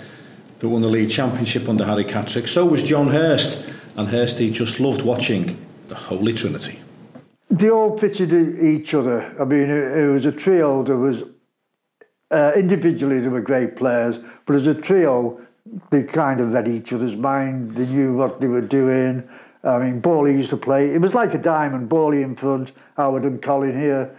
that 0.59 0.69
won 0.69 0.81
the 0.81 0.87
league 0.87 1.09
championship 1.09 1.69
under 1.69 1.85
Harry 1.85 2.03
Catterick. 2.03 2.47
So 2.47 2.65
was 2.65 2.83
John 2.83 3.09
Hurst, 3.09 3.67
and 3.95 4.07
Hursty 4.07 4.51
just 4.51 4.79
loved 4.79 5.03
watching 5.03 5.63
the 5.87 5.95
Holy 5.95 6.33
Trinity. 6.33 6.79
They 7.49 7.69
all 7.69 7.97
fitted 7.97 8.31
each 8.63 8.93
other. 8.93 9.35
I 9.39 9.43
mean, 9.43 9.69
it, 9.69 9.97
it 9.97 10.11
was 10.11 10.25
a 10.25 10.31
trio. 10.31 10.83
There 10.83 10.97
was 10.97 11.23
uh, 12.31 12.53
individually 12.55 13.19
they 13.19 13.27
were 13.27 13.41
great 13.41 13.75
players, 13.75 14.19
but 14.45 14.55
as 14.55 14.65
a 14.67 14.73
trio, 14.73 15.41
they 15.89 16.03
kind 16.03 16.41
of 16.41 16.53
read 16.53 16.67
each 16.67 16.93
other's 16.93 17.15
mind. 17.15 17.75
They 17.75 17.85
knew 17.85 18.13
what 18.13 18.41
they 18.41 18.47
were 18.47 18.61
doing. 18.61 19.27
I 19.63 19.77
mean, 19.77 19.99
Bally 19.99 20.33
used 20.33 20.49
to 20.49 20.57
play. 20.57 20.93
It 20.93 21.01
was 21.01 21.13
like 21.13 21.33
a 21.33 21.37
diamond. 21.37 21.89
Bally 21.89 22.23
in 22.23 22.35
front, 22.35 22.71
Howard 22.97 23.23
and 23.23 23.41
Colin 23.41 23.79
here, 23.79 24.15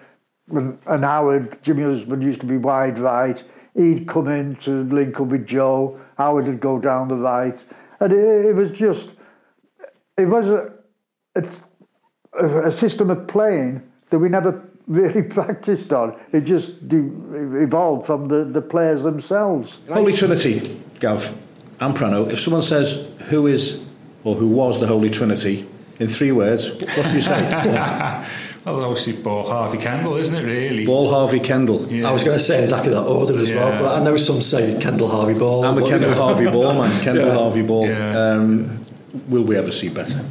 and, 0.50 0.78
and 0.86 1.04
Howard, 1.04 1.62
Jimmy 1.62 1.82
Husband 1.82 2.22
used 2.22 2.40
to 2.40 2.46
be 2.46 2.58
wide 2.58 2.98
right. 2.98 3.42
He'd 3.74 4.06
come 4.06 4.28
in 4.28 4.56
to 4.56 4.84
link 4.84 5.18
up 5.18 5.28
with 5.28 5.46
Joe. 5.46 6.00
Howard 6.16 6.46
would 6.46 6.60
go 6.60 6.78
down 6.78 7.08
the 7.08 7.16
right, 7.16 7.58
and 8.00 8.12
it, 8.12 8.46
it 8.46 8.54
was 8.54 8.70
just, 8.70 9.08
it 10.16 10.26
was 10.26 10.48
a, 10.48 10.72
a, 11.34 12.46
a 12.66 12.70
system 12.70 13.10
of 13.10 13.26
playing 13.26 13.82
that 14.10 14.18
we 14.18 14.28
never 14.28 14.62
really 14.92 15.22
practiced 15.38 15.92
on. 15.92 16.18
It 16.32 16.42
just 16.42 16.72
evolved 16.90 18.06
from 18.06 18.28
the, 18.28 18.44
the 18.44 18.62
players 18.62 19.02
themselves. 19.02 19.78
Holy 19.88 20.12
Trinity, 20.12 20.60
Gav 21.00 21.36
and 21.80 21.96
Preno. 21.96 22.30
If 22.30 22.38
someone 22.38 22.62
says 22.62 23.10
who 23.28 23.46
is 23.46 23.88
or 24.24 24.34
who 24.34 24.48
was 24.48 24.80
the 24.80 24.86
Holy 24.86 25.10
Trinity 25.10 25.68
in 25.98 26.08
three 26.08 26.32
words, 26.32 26.70
what 26.70 27.04
do 27.06 27.12
you 27.12 27.20
say? 27.20 27.40
well, 28.64 28.84
obviously, 28.84 29.14
Ball 29.14 29.48
Harvey 29.48 29.78
Kendall, 29.78 30.16
isn't 30.16 30.34
it? 30.34 30.44
Really, 30.44 30.86
Ball 30.86 31.10
Harvey 31.10 31.40
Kendall. 31.40 31.90
Yeah. 31.90 32.08
I 32.08 32.12
was 32.12 32.24
going 32.24 32.38
to 32.38 32.44
say 32.44 32.62
exactly 32.62 32.90
that 32.90 33.02
order 33.02 33.36
as 33.36 33.50
yeah. 33.50 33.56
well, 33.56 33.82
but 33.82 34.00
I 34.00 34.04
know 34.04 34.16
some 34.16 34.40
say 34.40 34.78
Kendall 34.80 35.08
Harvey 35.08 35.38
Ball. 35.38 35.64
I'm 35.64 35.78
a 35.78 35.80
Kendall 35.82 36.10
you 36.10 36.14
know. 36.14 36.22
Harvey 36.22 36.50
Ball 36.50 36.74
man. 36.74 37.02
Kendall 37.02 37.26
yeah. 37.28 37.34
Harvey 37.34 37.62
Ball. 37.62 37.92
Um, 38.16 38.80
will 39.28 39.44
we 39.44 39.56
ever 39.56 39.70
see 39.70 39.88
better? 39.88 40.24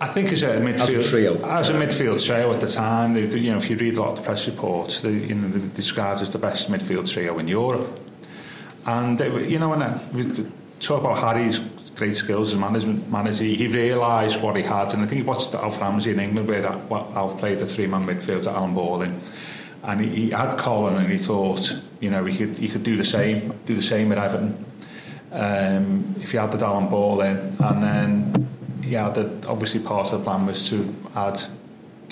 I 0.00 0.06
think 0.06 0.32
as 0.32 0.42
a 0.44 0.60
midfield 0.60 0.98
as 0.98 1.06
a 1.06 1.10
trio, 1.10 1.44
as 1.44 1.70
a 1.70 1.72
midfield 1.72 2.24
trio 2.24 2.52
at 2.52 2.60
the 2.60 2.68
time, 2.68 3.14
they, 3.14 3.22
you 3.22 3.50
know, 3.50 3.58
if 3.58 3.68
you 3.68 3.76
read 3.76 3.96
a 3.96 4.00
lot 4.00 4.10
of 4.10 4.16
the 4.18 4.22
press 4.22 4.46
reports, 4.46 5.02
they, 5.02 5.10
you 5.10 5.34
know, 5.34 5.48
they 5.48 5.66
described 5.68 6.20
as 6.20 6.30
the 6.30 6.38
best 6.38 6.70
midfield 6.70 7.10
trio 7.10 7.38
in 7.38 7.48
Europe. 7.48 8.00
And 8.86 9.18
you 9.50 9.58
know, 9.58 9.70
when 9.70 9.82
I, 9.82 10.00
we 10.12 10.30
talk 10.78 11.02
about 11.02 11.18
Harry's 11.18 11.58
great 11.96 12.14
skills 12.14 12.52
as 12.52 12.58
management 12.58 13.10
manager, 13.10 13.44
he 13.44 13.66
realised 13.66 14.40
what 14.40 14.54
he 14.54 14.62
had, 14.62 14.94
and 14.94 15.02
I 15.02 15.06
think 15.06 15.20
he 15.20 15.22
watched 15.22 15.52
Alf 15.54 15.80
Ramsey 15.80 16.12
in 16.12 16.20
England 16.20 16.46
where 16.46 16.64
Alf 16.64 17.38
played 17.38 17.58
the 17.58 17.66
three-man 17.66 18.06
midfield 18.06 18.46
at 18.46 18.54
Alan 18.54 18.74
Borling, 18.74 19.18
and 19.82 20.00
he, 20.00 20.08
he 20.08 20.30
had 20.30 20.56
Colin, 20.58 20.96
and 20.96 21.10
he 21.10 21.18
thought, 21.18 21.76
you 22.00 22.10
know, 22.10 22.24
he 22.24 22.36
could 22.36 22.56
he 22.56 22.68
could 22.68 22.84
do 22.84 22.96
the 22.96 23.04
same, 23.04 23.52
do 23.66 23.74
the 23.74 23.82
same 23.82 24.10
with 24.10 24.18
Everton. 24.18 24.64
Um, 25.32 26.14
if 26.20 26.30
he 26.30 26.38
had 26.38 26.52
the 26.52 26.64
Alan 26.64 26.88
Borling, 26.88 27.60
and 27.60 27.82
then 27.82 28.47
yeah, 28.88 29.10
that 29.10 29.46
obviously 29.46 29.80
part 29.80 30.12
of 30.12 30.18
the 30.18 30.24
plan 30.24 30.46
was 30.46 30.68
to 30.70 30.94
add 31.14 31.40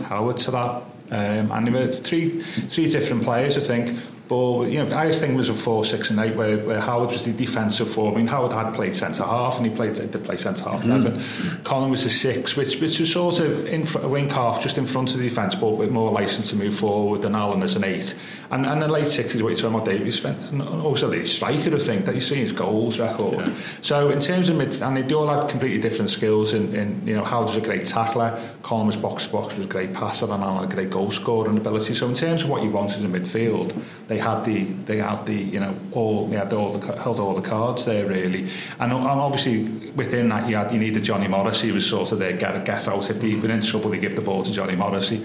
Howard 0.05 0.37
to 0.39 0.51
that. 0.51 0.83
Um, 1.11 1.53
and 1.53 1.67
there 1.67 1.87
were 1.87 1.93
three 1.93 2.41
three 2.69 2.89
different 2.91 3.23
players, 3.23 3.57
I 3.57 3.61
think. 3.61 3.99
But 4.29 4.65
you 4.65 4.85
know, 4.85 4.97
I 4.97 5.13
think 5.13 5.37
was 5.37 5.49
a 5.49 5.55
four, 5.55 5.85
six, 5.85 6.11
and 6.11 6.19
eight, 6.19 6.35
where, 6.35 6.59
where 6.59 6.81
Howard 6.81 7.13
was 7.13 7.25
the 7.25 7.33
defensive 7.33 7.89
four. 7.89 8.13
I 8.13 8.17
mean, 8.17 8.27
Howard 8.27 8.53
had 8.53 8.75
played 8.75 8.97
centre 8.97 9.23
half, 9.23 9.57
and 9.57 9.65
he 9.65 9.73
played 9.73 9.95
to 9.95 10.19
play 10.19 10.37
centre 10.37 10.65
half. 10.65 10.83
Mm-hmm. 10.83 11.63
Colin 11.63 11.91
was 11.91 12.05
a 12.05 12.11
six, 12.11 12.57
which 12.57 12.81
which 12.81 12.99
was 12.99 13.13
sort 13.13 13.39
of 13.39 13.67
in 13.67 13.85
front, 13.85 14.05
a 14.05 14.09
wing 14.09 14.29
half, 14.29 14.61
just 14.61 14.79
in 14.79 14.87
front 14.87 15.13
of 15.13 15.19
the 15.19 15.29
defence, 15.29 15.55
but 15.55 15.71
with 15.77 15.91
more 15.91 16.11
license 16.11 16.51
to 16.51 16.57
move 16.57 16.75
forward 16.75 17.23
than 17.23 17.37
Alan 17.37 17.63
as 17.63 17.77
an 17.77 17.85
eight. 17.85 18.17
And 18.51 18.67
and 18.67 18.83
the 18.83 18.89
late 18.89 19.07
sixties, 19.07 19.43
what 19.43 19.51
you're 19.51 19.59
talking 19.59 19.77
about, 19.77 19.87
Davies, 19.87 20.25
and 20.25 20.63
also 20.63 21.09
the 21.09 21.25
striker, 21.25 21.75
I 21.75 21.79
think 21.79 22.05
that 22.07 22.15
you 22.15 22.21
see 22.21 22.37
his 22.37 22.53
goals 22.53 22.99
record. 22.99 23.47
Yeah. 23.47 23.55
So 23.83 24.11
in 24.11 24.21
terms 24.21 24.49
of 24.49 24.57
mid, 24.57 24.83
and 24.83 24.97
they 24.97 25.03
do 25.03 25.19
all 25.19 25.29
had 25.29 25.49
completely 25.49 25.81
different 25.81 26.11
skills. 26.11 26.53
In, 26.53 26.75
in 26.75 27.07
you 27.07 27.15
know, 27.15 27.25
Howard 27.25 27.49
was 27.49 27.57
a 27.57 27.61
great 27.61 27.87
tackler, 27.87 28.43
Colin 28.63 28.87
was 28.87 28.97
box 28.97 29.27
to 29.27 29.33
box, 29.33 29.57
was 29.57 29.67
a 29.67 29.69
great 29.69 29.95
passer, 29.95 30.25
and 30.25 30.43
Alan 30.43 30.65
a 30.65 30.75
great 30.75 30.91
goal 30.91 31.13
scorer 31.13 31.49
and 31.49 31.59
ability. 31.59 31.95
So 31.95 32.09
in 32.09 32.15
terms 32.15 32.43
of 32.43 32.49
what 32.49 32.65
you 32.65 32.71
want 32.71 32.97
in 32.97 33.05
a 33.05 33.09
midfield, 33.09 33.73
they 34.09 34.16
had 34.19 34.45
the 34.45 34.65
they 34.65 34.99
had 34.99 35.27
the 35.27 35.35
you 35.35 35.61
know 35.61 35.75
all 35.93 36.27
they 36.27 36.37
had 36.37 36.53
all 36.53 36.73
the 36.73 37.01
held 37.01 37.21
all 37.21 37.35
the 37.35 37.49
cards 37.49 37.85
there 37.85 38.07
really, 38.07 38.49
and, 38.79 38.93
uh, 38.93 38.97
and 38.97 39.07
obviously 39.07 39.91
within 39.91 40.29
that 40.29 40.49
you 40.49 40.57
had 40.57 40.73
you 40.73 40.79
needed 40.79 41.03
Johnny 41.03 41.29
Morrissey 41.29 41.73
was 41.73 41.87
sort 41.87 42.13
of 42.13 42.19
there 42.19 42.33
get 42.33 42.65
get 42.65 42.89
out 42.89 43.11
if 43.11 43.21
they've 43.21 43.41
been 43.41 43.51
in 43.51 43.63
trouble 43.63 43.91
they 43.91 43.99
give 43.99 44.17
the 44.17 44.23
ball 44.23 44.43
to 44.43 44.53
Johnny 44.53 44.77
Morrissey, 44.77 45.25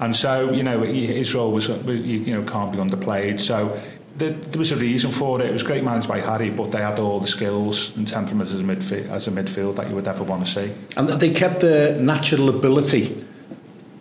and 0.00 0.14
so 0.14 0.52
you 0.52 0.62
know 0.62 0.82
his 0.82 1.34
role 1.34 1.52
was 1.52 1.70
uh, 1.70 1.78
you 1.86 2.34
know 2.34 2.42
can't 2.44 2.72
be 2.72 2.78
underplayed 2.78 3.40
so 3.40 3.78
there, 4.16 4.34
was 4.56 4.72
a 4.72 4.76
reason 4.76 5.10
for 5.10 5.40
it. 5.40 5.48
It 5.48 5.52
was 5.52 5.62
great 5.62 5.84
managed 5.84 6.08
by 6.08 6.20
Harry, 6.20 6.50
but 6.50 6.70
they 6.70 6.82
had 6.82 6.98
all 6.98 7.20
the 7.20 7.26
skills 7.26 7.96
and 7.96 8.06
temperament 8.06 8.50
as 8.50 8.60
a 8.60 8.62
midfield, 8.62 9.08
as 9.08 9.26
a 9.26 9.30
midfield 9.30 9.76
that 9.76 9.88
you 9.88 9.94
would 9.94 10.06
ever 10.06 10.22
want 10.22 10.44
to 10.46 10.52
see. 10.52 10.72
And 10.96 11.08
they 11.08 11.32
kept 11.32 11.60
the 11.60 11.98
natural 12.00 12.48
ability 12.48 13.21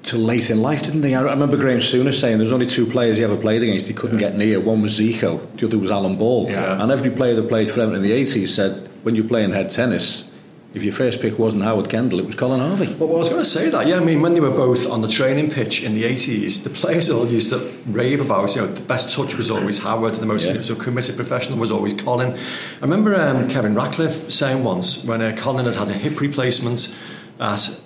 till 0.03 0.20
late 0.20 0.50
in 0.50 0.62
life, 0.62 0.84
didn't 0.84 1.01
they? 1.01 1.13
I 1.13 1.22
remember 1.22 1.58
Graham 1.58 1.79
Souness 1.79 2.20
saying 2.20 2.38
there 2.38 2.46
was 2.46 2.51
only 2.51 2.65
two 2.65 2.86
players 2.86 3.17
he 3.17 3.24
ever 3.24 3.38
played 3.38 3.62
against 3.62 3.88
he 3.88 3.93
couldn't 3.93 4.20
yeah. 4.20 4.29
get 4.29 4.38
near. 4.38 4.60
One 4.60 4.81
was 4.81 5.00
Zico, 5.00 5.39
the 5.58 5.67
other 5.67 5.77
was 5.77 5.91
Alan 5.91 6.17
Ball. 6.17 6.50
Yeah. 6.50 6.81
And 6.81 6.91
every 6.91 7.12
player 7.12 7.36
that 7.36 7.48
played 7.48 7.70
for 7.70 7.81
Everton 7.81 7.96
in 7.96 8.01
the 8.01 8.12
80s 8.12 8.48
said, 8.48 8.89
when 9.03 9.15
you're 9.15 9.27
playing 9.27 9.51
head 9.51 9.70
tennis, 9.70 10.31
if 10.74 10.84
your 10.84 10.93
first 10.93 11.22
pick 11.22 11.38
wasn't 11.38 11.63
Howard 11.63 11.89
Kendall, 11.89 12.20
it 12.20 12.25
was 12.25 12.36
Colin 12.36 12.62
Harvey. 12.62 12.96
Well, 12.96 13.13
I 13.13 13.17
was 13.17 13.27
going 13.27 13.41
to 13.41 13.50
say 13.50 13.70
that. 13.70 13.88
Yeah, 13.88 13.98
I 13.98 14.00
mean, 14.00 14.22
when 14.22 14.34
they 14.34 14.39
were 14.39 14.51
both 14.51 14.89
on 14.89 15.01
the 15.01 15.08
training 15.10 15.51
pitch 15.51 15.84
in 15.84 15.96
the 15.96 16.03
80s, 16.03 16.63
the 16.63 16.70
players 16.70 17.10
all 17.10 17.27
used 17.27 17.50
to 17.50 17.58
rave 17.86 18.22
about, 18.22 18.55
you 18.55 18.62
know, 18.62 18.67
the 18.67 18.81
best 18.81 19.13
touch 19.13 19.36
was 19.36 19.51
always 19.51 19.79
Howard, 19.79 20.13
and 20.13 20.22
the 20.22 20.27
most 20.27 20.46
yeah. 20.46 20.62
so 20.62 20.75
committed 20.75 21.17
professional 21.17 21.58
was 21.60 21.72
always 21.72 21.93
Colin. 21.93 22.38
I 22.38 22.81
remember 22.81 23.13
um, 23.15 23.50
Kevin 23.50 23.75
Ratcliffe 23.75 24.31
saying 24.31 24.63
once 24.63 25.03
when 25.03 25.22
uh, 25.22 25.36
Colin 25.36 25.65
had 25.65 25.75
had 25.75 25.89
a 25.89 25.93
hip 25.93 26.22
replacement 26.22 26.98
at 27.38 27.81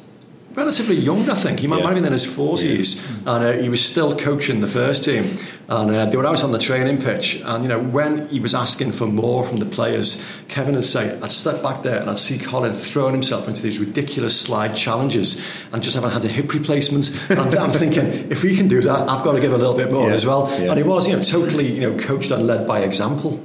relatively 0.56 0.96
young, 0.96 1.30
I 1.30 1.36
think. 1.36 1.60
He 1.60 1.68
might, 1.68 1.78
yeah. 1.78 1.84
might 1.84 1.90
have 1.90 1.98
been 1.98 2.06
in 2.06 2.12
his 2.12 2.26
40s, 2.26 3.26
yeah. 3.26 3.36
and 3.36 3.44
uh, 3.44 3.62
he 3.62 3.70
was 3.70 3.84
still 3.84 4.18
coaching 4.18 4.62
the 4.62 4.68
first 4.68 5.04
team. 5.04 5.38
And 5.68 5.90
uh, 5.92 6.06
they 6.06 6.16
were 6.16 6.26
out 6.26 6.44
on 6.44 6.52
the 6.52 6.60
training 6.60 7.02
pitch, 7.02 7.42
and 7.44 7.64
you 7.64 7.68
know 7.68 7.80
when 7.80 8.28
he 8.30 8.40
was 8.40 8.54
asking 8.54 8.92
for 8.92 9.08
more 9.08 9.44
from 9.44 9.58
the 9.58 9.66
players, 9.66 10.24
Kevin 10.48 10.76
would 10.76 10.84
say, 10.84 11.20
"I'd 11.20 11.32
step 11.32 11.64
back 11.64 11.82
there 11.82 12.00
and 12.00 12.08
I'd 12.08 12.20
see 12.20 12.38
Colin 12.38 12.74
throwing 12.74 13.14
himself 13.14 13.48
into 13.48 13.64
these 13.64 13.80
ridiculous 13.80 14.40
slide 14.40 14.76
challenges, 14.76 15.44
and 15.74 15.82
just 15.82 15.96
haven't 15.96 16.12
had 16.12 16.24
a 16.24 16.28
hip 16.28 16.54
replacement." 16.54 17.10
And 17.32 17.40
I'm, 17.40 17.58
I'm, 17.58 17.72
thinking, 17.72 18.06
if 18.30 18.44
we 18.44 18.56
can 18.56 18.68
do 18.68 18.82
that, 18.82 19.10
I've 19.10 19.24
got 19.24 19.32
to 19.34 19.42
give 19.42 19.54
a 19.54 19.58
little 19.58 19.74
bit 19.74 19.92
more 19.92 20.10
yeah. 20.10 20.16
as 20.16 20.24
well. 20.24 20.46
And 20.46 20.78
he 20.78 20.84
was, 20.84 21.08
you 21.08 21.16
know, 21.16 21.24
totally, 21.24 21.74
you 21.74 21.82
know, 21.82 21.98
coached 21.98 22.30
and 22.30 22.46
led 22.46 22.68
by 22.68 22.82
example. 22.82 23.44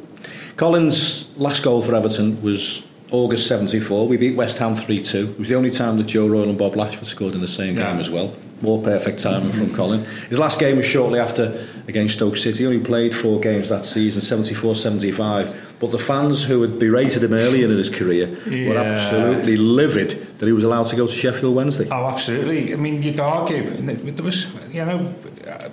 Colin's 0.59 1.35
last 1.39 1.63
goal 1.63 1.81
for 1.81 1.95
Everton 1.95 2.43
was 2.43 2.85
August 3.13 3.49
74, 3.49 4.07
we 4.07 4.17
beat 4.17 4.37
West 4.37 4.59
Ham 4.59 4.77
3 4.77 5.03
2. 5.03 5.31
It 5.31 5.39
was 5.39 5.49
the 5.49 5.55
only 5.57 5.71
time 5.71 5.97
that 5.97 6.07
Joe 6.07 6.29
Royle 6.29 6.49
and 6.49 6.59
Bob 6.59 6.75
Latchford 6.75 7.07
scored 7.07 7.35
in 7.35 7.41
the 7.41 7.49
same 7.49 7.77
yeah. 7.77 7.91
game 7.91 8.01
as 8.01 8.09
well. 8.09 8.35
More 8.63 8.81
perfect 8.83 9.21
timing 9.21 9.53
from 9.53 9.75
Colin. 9.75 10.05
His 10.29 10.39
last 10.39 10.61
game 10.61 10.77
was 10.77 10.87
shortly 10.87 11.19
after 11.19 11.67
against 11.89 12.15
Stoke 12.15 12.37
City. 12.37 12.59
He 12.59 12.67
only 12.67 12.79
played 12.79 13.15
four 13.15 13.41
games 13.41 13.69
that 13.71 13.85
season, 13.85 14.21
74 14.21 14.77
75. 14.77 15.70
But 15.81 15.93
the 15.93 15.99
fans 15.99 16.45
who 16.45 16.61
had 16.61 16.79
berated 16.79 17.25
him 17.25 17.33
earlier 17.33 17.65
in 17.65 17.71
his 17.71 17.89
career 17.89 18.29
yeah. 18.47 18.69
were 18.69 18.77
absolutely 18.77 19.57
livid 19.57 20.11
that 20.39 20.47
he 20.47 20.53
was 20.53 20.63
allowed 20.63 20.87
to 20.89 20.97
go 20.97 21.07
to 21.07 21.13
Sheffield 21.13 21.57
Wednesday. 21.57 21.89
Oh, 21.91 22.07
absolutely. 22.07 22.75
I 22.75 22.77
mean, 22.77 23.03
you'd 23.03 23.19
argue, 23.19 23.63
there 23.63 24.25
was, 24.25 24.47
you 24.71 24.85
know, 24.85 25.15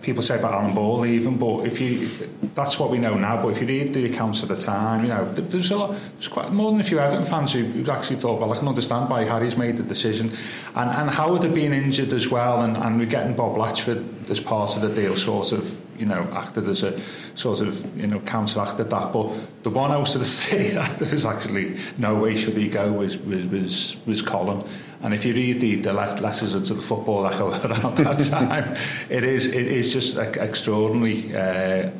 people 0.01 0.23
say 0.23 0.39
about 0.39 0.53
Alan 0.53 0.73
Ball 0.73 1.05
even, 1.05 1.37
but 1.37 1.67
if 1.67 1.81
you, 1.81 2.07
that's 2.55 2.79
what 2.79 2.89
we 2.89 2.99
know 2.99 3.15
now, 3.15 3.41
but 3.41 3.49
if 3.49 3.59
you 3.59 3.67
read 3.67 3.93
the 3.93 4.05
accounts 4.05 4.43
of 4.43 4.47
the 4.47 4.55
time, 4.55 5.03
you 5.03 5.09
know, 5.09 5.29
there's 5.33 5.71
a 5.71 5.77
lot, 5.77 5.91
there's 6.13 6.29
quite 6.29 6.53
more 6.53 6.71
than 6.71 6.79
a 6.79 6.85
few 6.85 6.99
Everton 6.99 7.25
fans 7.25 7.51
who, 7.51 7.63
who 7.63 7.91
actually 7.91 8.15
thought, 8.15 8.39
well, 8.39 8.53
I 8.53 8.57
can 8.57 8.67
understand 8.69 9.09
why 9.09 9.25
Harry's 9.25 9.57
made 9.57 9.75
the 9.75 9.83
decision. 9.83 10.31
And, 10.73 10.89
and 10.89 11.09
Howard 11.09 11.43
had 11.43 11.53
been 11.53 11.73
injured 11.73 12.13
as 12.13 12.29
well, 12.29 12.61
and, 12.61 12.77
and 12.77 12.97
we're 12.97 13.07
getting 13.07 13.35
Bob 13.35 13.57
Latchford 13.57 14.29
as 14.29 14.39
part 14.39 14.77
of 14.77 14.81
the 14.81 14.89
deal, 14.89 15.17
sort 15.17 15.51
of, 15.51 15.81
you 15.97 16.05
know, 16.05 16.27
acted 16.33 16.67
as 16.67 16.83
a 16.83 16.99
sort 17.35 17.61
of, 17.61 17.99
you 17.99 18.07
know, 18.07 18.19
counteracted 18.21 18.89
that. 18.89 19.13
But 19.13 19.33
the 19.63 19.69
one 19.69 19.91
out 19.91 20.13
of 20.15 20.19
the 20.19 20.25
three 20.25 20.69
that 20.69 20.99
there 20.99 21.09
was 21.09 21.25
actually 21.25 21.77
no 21.97 22.15
way 22.15 22.35
should 22.35 22.57
he 22.57 22.69
go 22.69 22.93
was 22.93 23.17
was 23.17 23.45
was, 23.47 23.97
was 24.05 24.21
Colin. 24.21 24.63
And 25.01 25.13
if 25.13 25.25
you 25.25 25.33
read 25.33 25.61
the, 25.61 25.75
the 25.75 25.93
letters 25.93 26.51
to 26.53 26.73
the 26.73 26.81
football 26.81 27.29
go 27.37 27.49
around 27.65 27.97
that 27.97 28.27
time, 28.29 28.75
it 29.09 29.23
is 29.23 29.47
it 29.47 29.67
is 29.67 29.93
just 29.93 30.17
extraordinary. 30.17 31.35
Uh, 31.35 31.91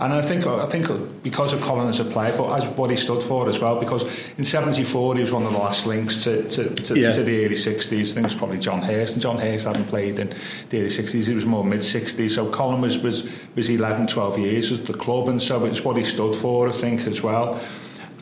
and 0.00 0.12
I 0.12 0.22
think 0.22 0.46
I 0.46 0.66
think 0.66 1.22
because 1.22 1.52
of 1.52 1.60
Colin 1.60 1.88
as 1.88 2.00
a 2.00 2.04
player, 2.04 2.36
but 2.36 2.52
as 2.52 2.66
what 2.76 2.90
he 2.90 2.96
stood 2.96 3.22
for 3.22 3.48
as 3.48 3.58
well, 3.58 3.78
because 3.78 4.04
in 4.38 4.44
'74 4.44 5.16
he 5.16 5.22
was 5.22 5.32
one 5.32 5.44
of 5.44 5.52
the 5.52 5.58
last 5.58 5.86
links 5.86 6.22
to 6.24 6.48
to, 6.48 6.74
to, 6.74 6.98
yeah. 6.98 7.10
to 7.12 7.24
the 7.24 7.44
early 7.44 7.54
'60s. 7.54 7.92
I 7.92 8.04
think 8.04 8.18
it 8.18 8.22
was 8.22 8.34
probably 8.34 8.58
John 8.58 8.80
Hurst, 8.80 9.14
and 9.14 9.22
John 9.22 9.38
Hurst 9.38 9.66
hadn't 9.66 9.86
played 9.86 10.18
in 10.18 10.34
the 10.70 10.78
early 10.78 10.88
'60s. 10.88 11.24
He 11.24 11.34
was 11.34 11.46
more 11.46 11.64
mid 11.64 11.80
'60s. 11.80 12.30
So 12.30 12.50
Colin 12.50 12.80
was 12.80 12.98
was 12.98 13.28
was 13.56 13.68
11, 13.68 14.06
12 14.06 14.38
years 14.38 14.72
at 14.72 14.86
the 14.86 14.94
club, 14.94 15.28
and 15.28 15.42
so 15.42 15.64
it's 15.64 15.84
what 15.84 15.96
he 15.96 16.04
stood 16.04 16.36
for, 16.36 16.68
I 16.68 16.72
think, 16.72 17.06
as 17.06 17.22
well. 17.22 17.60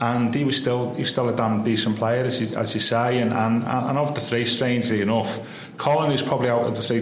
And 0.00 0.34
he 0.34 0.44
was 0.44 0.56
still 0.56 0.94
he 0.94 1.02
was 1.02 1.10
still 1.10 1.28
a 1.28 1.36
damn 1.36 1.62
decent 1.62 1.96
player, 1.96 2.24
as 2.24 2.40
you, 2.40 2.56
as 2.56 2.74
you 2.74 2.80
say. 2.80 3.18
And, 3.18 3.32
and 3.32 3.64
and 3.64 3.98
of 3.98 4.14
the 4.14 4.20
three, 4.20 4.44
strangely 4.44 5.02
enough, 5.02 5.40
Colin 5.76 6.12
is 6.12 6.22
probably 6.22 6.48
out 6.48 6.62
of 6.62 6.76
the 6.76 6.82
three. 6.82 7.00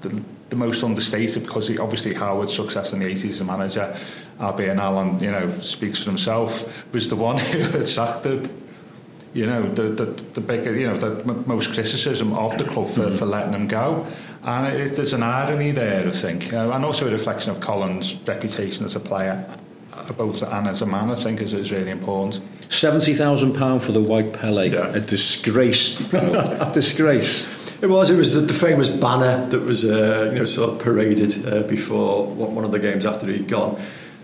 The, 0.00 0.22
the 0.50 0.56
most 0.56 0.82
understated 0.84 1.44
because 1.44 1.68
he, 1.68 1.78
obviously 1.78 2.12
Howard's 2.12 2.54
success 2.54 2.92
in 2.92 2.98
the 2.98 3.06
80s 3.06 3.30
as 3.30 3.40
a 3.40 3.44
manager, 3.44 3.96
and 4.38 4.80
Alan, 4.80 5.20
you 5.20 5.30
know, 5.30 5.58
speaks 5.60 6.02
for 6.02 6.10
himself, 6.10 6.92
was 6.92 7.08
the 7.08 7.16
one 7.16 7.38
who 7.38 7.78
attracted 7.78 8.50
you 9.32 9.46
know, 9.46 9.62
the, 9.62 9.84
the, 9.90 10.06
the 10.34 10.40
bigger, 10.40 10.76
you 10.76 10.86
know, 10.86 10.96
the 10.96 11.34
most 11.46 11.72
criticism 11.72 12.32
of 12.32 12.56
the 12.58 12.64
club 12.64 12.86
for, 12.86 13.10
for 13.12 13.26
letting 13.26 13.52
him 13.52 13.68
go. 13.68 14.06
And 14.42 14.66
it, 14.66 14.96
there's 14.96 15.12
an 15.12 15.22
irony 15.22 15.70
there, 15.70 16.08
I 16.08 16.10
think, 16.10 16.52
uh, 16.52 16.70
and 16.72 16.84
also 16.84 17.06
a 17.06 17.12
reflection 17.12 17.52
of 17.52 17.60
Colin's 17.60 18.16
reputation 18.26 18.84
as 18.84 18.96
a 18.96 19.00
player, 19.00 19.46
both 20.16 20.42
and 20.42 20.66
as 20.66 20.82
a 20.82 20.86
man, 20.86 21.10
I 21.10 21.14
think, 21.14 21.40
is, 21.40 21.52
is 21.52 21.70
really 21.70 21.90
important. 21.90 22.42
£70,000 22.70 23.82
for 23.82 23.92
the 23.92 24.00
White 24.00 24.32
Pele, 24.32 24.70
yeah. 24.70 24.88
a 24.88 25.00
disgrace, 25.00 25.98
disgrace. 26.74 27.48
It 27.82 27.88
was. 27.88 28.10
It 28.10 28.16
was 28.16 28.34
the, 28.34 28.40
the 28.40 28.52
famous 28.52 28.88
banner 28.88 29.46
that 29.46 29.60
was, 29.60 29.84
uh, 29.84 30.30
you 30.32 30.38
know, 30.38 30.44
sort 30.44 30.70
of 30.70 30.80
paraded 30.80 31.46
uh, 31.46 31.62
before 31.62 32.26
one 32.26 32.64
of 32.64 32.72
the 32.72 32.78
games 32.78 33.06
after 33.06 33.26
he'd 33.26 33.48
gone. 33.48 33.80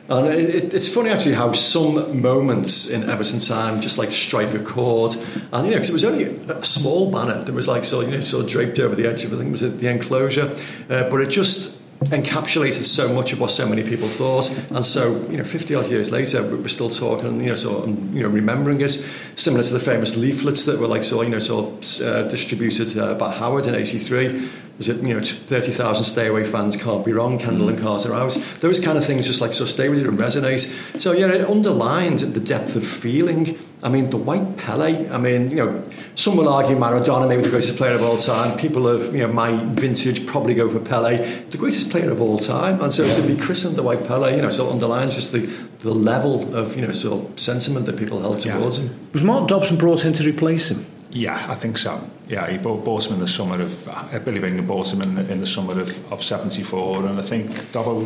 And 0.08 0.28
it, 0.28 0.72
it's 0.72 0.92
funny 0.92 1.10
actually 1.10 1.34
how 1.34 1.52
some 1.52 2.20
moments 2.20 2.88
in 2.88 3.08
Everton 3.08 3.40
time 3.40 3.80
just 3.80 3.98
like 3.98 4.12
strike 4.12 4.54
a 4.54 4.60
chord. 4.60 5.16
And 5.52 5.66
you 5.66 5.72
know, 5.72 5.78
because 5.78 5.90
it 5.90 5.94
was 5.94 6.04
only 6.04 6.24
a 6.24 6.64
small 6.64 7.10
banner 7.10 7.42
that 7.42 7.52
was 7.52 7.66
like 7.66 7.84
so 7.84 8.02
you 8.02 8.10
know 8.10 8.20
sort 8.20 8.44
of 8.44 8.50
draped 8.50 8.78
over 8.78 8.94
the 8.94 9.08
edge 9.08 9.24
of 9.24 9.32
I 9.32 9.36
think 9.36 9.48
it 9.48 9.52
was 9.52 9.60
the 9.62 9.88
enclosure, 9.88 10.54
uh, 10.90 11.08
but 11.08 11.20
it 11.22 11.30
just 11.30 11.75
encapsulated 12.04 12.84
so 12.84 13.12
much 13.12 13.32
of 13.32 13.40
what 13.40 13.50
so 13.50 13.68
many 13.68 13.82
people 13.82 14.08
thought. 14.08 14.50
And 14.70 14.84
so, 14.84 15.26
you 15.28 15.36
know, 15.36 15.44
50 15.44 15.74
odd 15.74 15.88
years 15.88 16.10
later, 16.10 16.42
we're 16.42 16.68
still 16.68 16.90
talking, 16.90 17.40
you 17.40 17.48
know, 17.48 17.56
so, 17.56 17.82
and 17.82 18.14
you 18.14 18.22
know, 18.22 18.28
remembering 18.28 18.80
it, 18.80 18.90
similar 19.34 19.64
to 19.64 19.72
the 19.72 19.80
famous 19.80 20.16
leaflets 20.16 20.64
that 20.66 20.78
were 20.78 20.86
like, 20.86 21.04
so, 21.04 21.22
you 21.22 21.30
know, 21.30 21.38
so 21.38 21.78
uh, 22.04 22.22
distributed 22.28 22.96
uh, 22.98 23.14
by 23.14 23.32
Howard 23.32 23.66
in 23.66 23.74
83. 23.74 24.48
Was 24.78 24.88
it, 24.88 25.02
you 25.02 25.14
know, 25.14 25.20
30,000 25.20 26.04
stay 26.04 26.28
away 26.28 26.44
fans 26.44 26.76
can't 26.76 27.04
be 27.04 27.12
wrong, 27.12 27.38
Kendall 27.38 27.70
and 27.70 27.78
Carter 27.78 28.14
out. 28.14 28.34
Those 28.60 28.78
kind 28.78 28.98
of 28.98 29.04
things 29.04 29.26
just 29.26 29.40
like, 29.40 29.54
so 29.54 29.64
stay 29.64 29.88
with 29.88 30.00
you 30.00 30.08
and 30.08 30.18
resonate. 30.18 31.00
So, 31.00 31.12
yeah, 31.12 31.28
it 31.28 31.48
underlined 31.48 32.18
the 32.18 32.40
depth 32.40 32.76
of 32.76 32.86
feeling 32.86 33.58
I 33.82 33.90
mean, 33.90 34.08
the 34.08 34.16
white 34.16 34.56
Pele, 34.56 35.08
I 35.10 35.18
mean, 35.18 35.50
you 35.50 35.56
know, 35.56 35.84
some 36.14 36.36
will 36.36 36.48
argue 36.48 36.76
Maradona 36.76 37.28
maybe 37.28 37.42
the 37.42 37.50
greatest 37.50 37.76
player 37.76 37.92
of 37.92 38.02
all 38.02 38.16
time. 38.16 38.56
People 38.56 38.88
of, 38.88 39.14
you 39.14 39.20
know, 39.20 39.32
my 39.32 39.54
vintage 39.74 40.26
probably 40.26 40.54
go 40.54 40.68
for 40.68 40.80
Pele, 40.80 41.18
the 41.50 41.58
greatest 41.58 41.90
player 41.90 42.10
of 42.10 42.20
all 42.20 42.38
time. 42.38 42.80
And 42.80 42.92
so 42.92 43.04
yeah. 43.04 43.14
to 43.14 43.22
be 43.22 43.36
christened 43.36 43.76
the 43.76 43.82
white 43.82 44.06
Pele, 44.06 44.34
you 44.34 44.42
know, 44.42 44.50
so 44.50 44.70
underlines 44.70 45.14
just 45.14 45.32
the, 45.32 45.46
the 45.80 45.92
level 45.92 46.56
of, 46.56 46.74
you 46.74 46.86
know, 46.86 46.92
sort 46.92 47.20
of 47.20 47.38
sentiment 47.38 47.84
that 47.86 47.98
people 47.98 48.20
held 48.20 48.40
towards 48.40 48.78
yeah. 48.78 48.86
him. 48.86 49.08
Was 49.12 49.22
Mark 49.22 49.46
Dobson 49.46 49.76
brought 49.76 50.06
in 50.06 50.14
to 50.14 50.24
replace 50.24 50.70
him? 50.70 50.86
Yeah, 51.10 51.46
I 51.48 51.54
think 51.54 51.76
so. 51.76 52.10
Yeah, 52.28 52.50
he 52.50 52.58
bought, 52.58 52.84
bought 52.84 53.06
him 53.06 53.14
in 53.14 53.20
the 53.20 53.28
summer 53.28 53.60
of, 53.60 53.88
uh, 53.88 54.18
Billy 54.18 54.40
Bingham 54.40 54.66
bought 54.66 54.92
him 54.92 55.02
in 55.02 55.14
the, 55.14 55.32
in 55.32 55.40
the 55.40 55.46
summer 55.46 55.78
of, 55.78 56.12
of 56.12 56.22
74, 56.22 57.06
and 57.06 57.18
I 57.18 57.22
think 57.22 57.50
Dobbo 57.72 58.04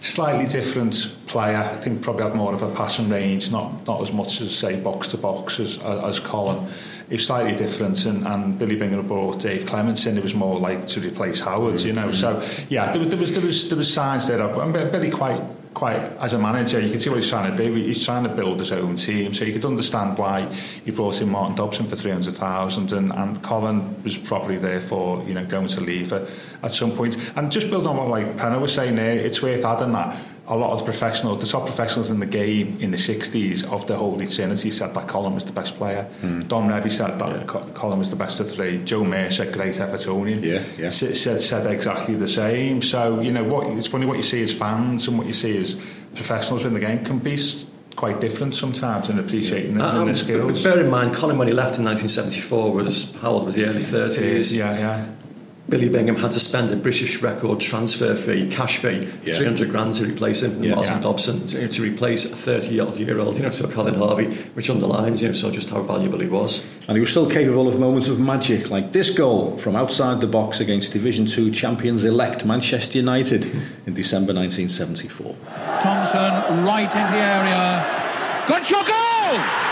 slightly 0.00 0.46
different 0.46 1.14
player. 1.26 1.58
I 1.58 1.76
think 1.76 2.02
probably 2.02 2.24
had 2.24 2.34
more 2.34 2.54
of 2.54 2.62
a 2.62 2.74
passing 2.74 3.08
range, 3.08 3.50
not 3.50 3.86
not 3.86 4.00
as 4.00 4.12
much 4.12 4.40
as 4.40 4.56
say 4.56 4.76
box 4.76 5.08
to 5.08 5.18
box 5.18 5.60
as 5.60 5.78
as 5.78 6.20
Colin. 6.20 6.68
He's 7.08 7.26
slightly 7.26 7.56
different, 7.56 8.06
and, 8.06 8.24
and 8.24 8.56
Billy 8.56 8.76
Bingham 8.76 9.06
brought 9.06 9.40
Dave 9.40 9.66
Clements 9.66 10.06
in. 10.06 10.16
It 10.16 10.22
was 10.22 10.34
more 10.34 10.58
like 10.58 10.86
to 10.88 11.00
replace 11.00 11.40
Howard, 11.40 11.80
you 11.80 11.92
know. 11.92 12.08
Mm-hmm. 12.08 12.46
So 12.52 12.64
yeah, 12.68 12.92
there, 12.92 13.04
there 13.04 13.18
was 13.18 13.32
there 13.32 13.44
was 13.44 13.68
there 13.68 13.78
was 13.78 13.92
signs 13.92 14.26
there. 14.28 14.40
And 14.40 14.72
Billy 14.72 15.10
quite 15.10 15.42
quite 15.74 16.00
as 16.18 16.32
a 16.32 16.38
manager, 16.38 16.80
you 16.80 16.90
can 16.90 17.00
see 17.00 17.10
what 17.10 17.20
he's 17.20 17.28
trying 17.28 17.54
to 17.54 17.56
do. 17.56 17.74
He's 17.74 18.04
trying 18.04 18.24
to 18.24 18.28
build 18.28 18.58
his 18.58 18.72
own 18.72 18.96
team, 18.96 19.32
so 19.32 19.44
you 19.44 19.52
could 19.52 19.64
understand 19.64 20.18
why 20.18 20.42
he 20.84 20.90
brought 20.90 21.20
in 21.20 21.28
Martin 21.28 21.56
Dobson 21.56 21.86
for 21.86 21.96
three 21.96 22.10
hundred 22.10 22.34
thousand, 22.34 22.92
and 22.92 23.12
and 23.12 23.42
Colin 23.42 24.02
was 24.02 24.16
probably 24.16 24.56
there 24.56 24.80
for 24.80 25.22
you 25.24 25.34
know 25.34 25.44
going 25.44 25.68
to 25.68 25.80
leave 25.80 26.12
at, 26.12 26.28
at 26.62 26.72
some 26.72 26.92
point. 26.92 27.16
And 27.36 27.50
just 27.52 27.70
build 27.70 27.86
on 27.86 27.96
what 27.96 28.08
like 28.08 28.36
Penna 28.36 28.58
was 28.58 28.72
saying 28.72 28.96
there, 28.96 29.16
it's 29.16 29.42
worth 29.42 29.64
adding 29.64 29.92
that 29.92 30.16
a 30.50 30.56
lot 30.56 30.72
of 30.72 30.80
the 30.80 30.84
professionals, 30.84 31.38
the 31.38 31.46
top 31.46 31.64
professionals 31.64 32.10
in 32.10 32.18
the 32.18 32.26
game 32.26 32.76
in 32.80 32.90
the 32.90 32.96
60s 32.96 33.64
of 33.72 33.86
the 33.86 33.96
Holy 33.96 34.26
Trinity 34.26 34.72
said 34.72 34.92
that 34.94 35.06
Colin 35.06 35.32
was 35.32 35.44
the 35.44 35.52
best 35.52 35.76
player. 35.76 36.10
Mm. 36.22 36.48
Don 36.48 36.68
Revie 36.68 36.90
said 36.90 37.20
that 37.20 37.36
yeah. 37.36 37.72
Colin 37.74 38.00
was 38.00 38.10
the 38.10 38.16
best 38.16 38.40
of 38.40 38.50
three. 38.50 38.82
Joe 38.84 39.04
Mercer, 39.04 39.50
great 39.50 39.76
Evertonian, 39.76 40.42
yeah, 40.42 40.64
yeah. 40.76 40.90
Said, 40.90 41.40
said 41.40 41.66
exactly 41.68 42.16
the 42.16 42.26
same. 42.26 42.82
So, 42.82 43.20
you 43.20 43.30
know, 43.30 43.44
what 43.44 43.68
it's 43.68 43.86
funny 43.86 44.06
what 44.06 44.16
you 44.16 44.24
see 44.24 44.42
as 44.42 44.52
fans 44.52 45.06
and 45.06 45.16
what 45.16 45.28
you 45.28 45.32
see 45.32 45.56
as 45.56 45.76
professionals 46.16 46.64
in 46.64 46.74
the 46.74 46.80
game 46.80 47.04
can 47.04 47.20
be 47.20 47.38
quite 47.94 48.20
different 48.20 48.54
sometimes 48.56 49.08
in 49.08 49.20
appreciating 49.20 49.78
yeah. 49.78 49.92
the, 49.92 50.00
um, 50.00 50.08
the 50.08 50.14
skills. 50.16 50.50
But 50.50 50.64
bear 50.64 50.80
in 50.80 50.90
mind, 50.90 51.14
Colin, 51.14 51.38
when 51.38 51.46
he 51.46 51.54
left 51.54 51.78
in 51.78 51.84
1974, 51.84 52.72
was 52.72 53.14
how 53.16 53.30
old 53.30 53.46
was 53.46 53.54
he? 53.54 53.64
Early 53.64 53.82
30s. 53.82 54.52
Yeah, 54.52 54.76
yeah. 54.76 55.06
Billy 55.68 55.88
Bingham 55.88 56.16
had 56.16 56.32
to 56.32 56.40
spend 56.40 56.70
a 56.72 56.76
British 56.76 57.22
record 57.22 57.60
transfer 57.60 58.16
fee, 58.16 58.48
cash 58.50 58.78
fee, 58.78 59.08
yeah. 59.22 59.34
300 59.34 59.70
grand 59.70 59.94
to 59.94 60.06
replace 60.06 60.42
him, 60.42 60.64
yeah, 60.64 60.74
Martin 60.74 60.96
yeah. 60.96 61.02
Dobson, 61.02 61.46
to, 61.46 61.68
to, 61.68 61.82
replace 61.82 62.24
a 62.24 62.34
30 62.34 62.80
odd 62.80 62.98
year 62.98 63.20
old, 63.20 63.36
you 63.36 63.42
know, 63.42 63.50
so 63.50 63.68
Colin 63.68 63.94
Harvey, 63.94 64.34
which 64.54 64.68
underlines, 64.68 65.22
you 65.22 65.28
know, 65.28 65.32
so 65.32 65.50
just 65.50 65.70
how 65.70 65.82
valuable 65.82 66.18
he 66.18 66.26
was. 66.26 66.66
And 66.88 66.96
he 66.96 67.00
was 67.00 67.10
still 67.10 67.30
capable 67.30 67.68
of 67.68 67.78
moments 67.78 68.08
of 68.08 68.18
magic, 68.18 68.70
like 68.70 68.92
this 68.92 69.10
goal 69.10 69.56
from 69.58 69.76
outside 69.76 70.20
the 70.20 70.26
box 70.26 70.58
against 70.58 70.92
Division 70.92 71.26
2 71.26 71.52
champions 71.52 72.04
elect 72.04 72.44
Manchester 72.44 72.98
United 72.98 73.44
in 73.86 73.94
December 73.94 74.34
1974. 74.34 75.36
Thompson 75.82 76.64
right 76.64 76.84
into 76.84 77.12
the 77.12 77.20
area. 77.20 78.46
Good 78.48 78.66
shot 78.66 78.86
goal! 78.86 79.69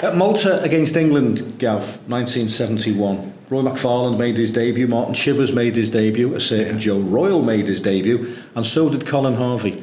At 0.00 0.14
Malta 0.14 0.62
against 0.62 0.96
England, 0.96 1.58
Gav, 1.58 1.82
1971, 2.06 3.34
Roy 3.50 3.62
McFarland 3.62 4.16
made 4.16 4.36
his 4.36 4.52
debut, 4.52 4.86
Martin 4.86 5.12
Chivers 5.12 5.52
made 5.52 5.74
his 5.74 5.90
debut, 5.90 6.34
a 6.34 6.40
certain 6.40 6.78
Joe 6.78 7.00
Royle 7.00 7.42
made 7.42 7.66
his 7.66 7.82
debut, 7.82 8.36
and 8.54 8.64
so 8.64 8.88
did 8.88 9.06
Colin 9.06 9.34
Harvey. 9.34 9.82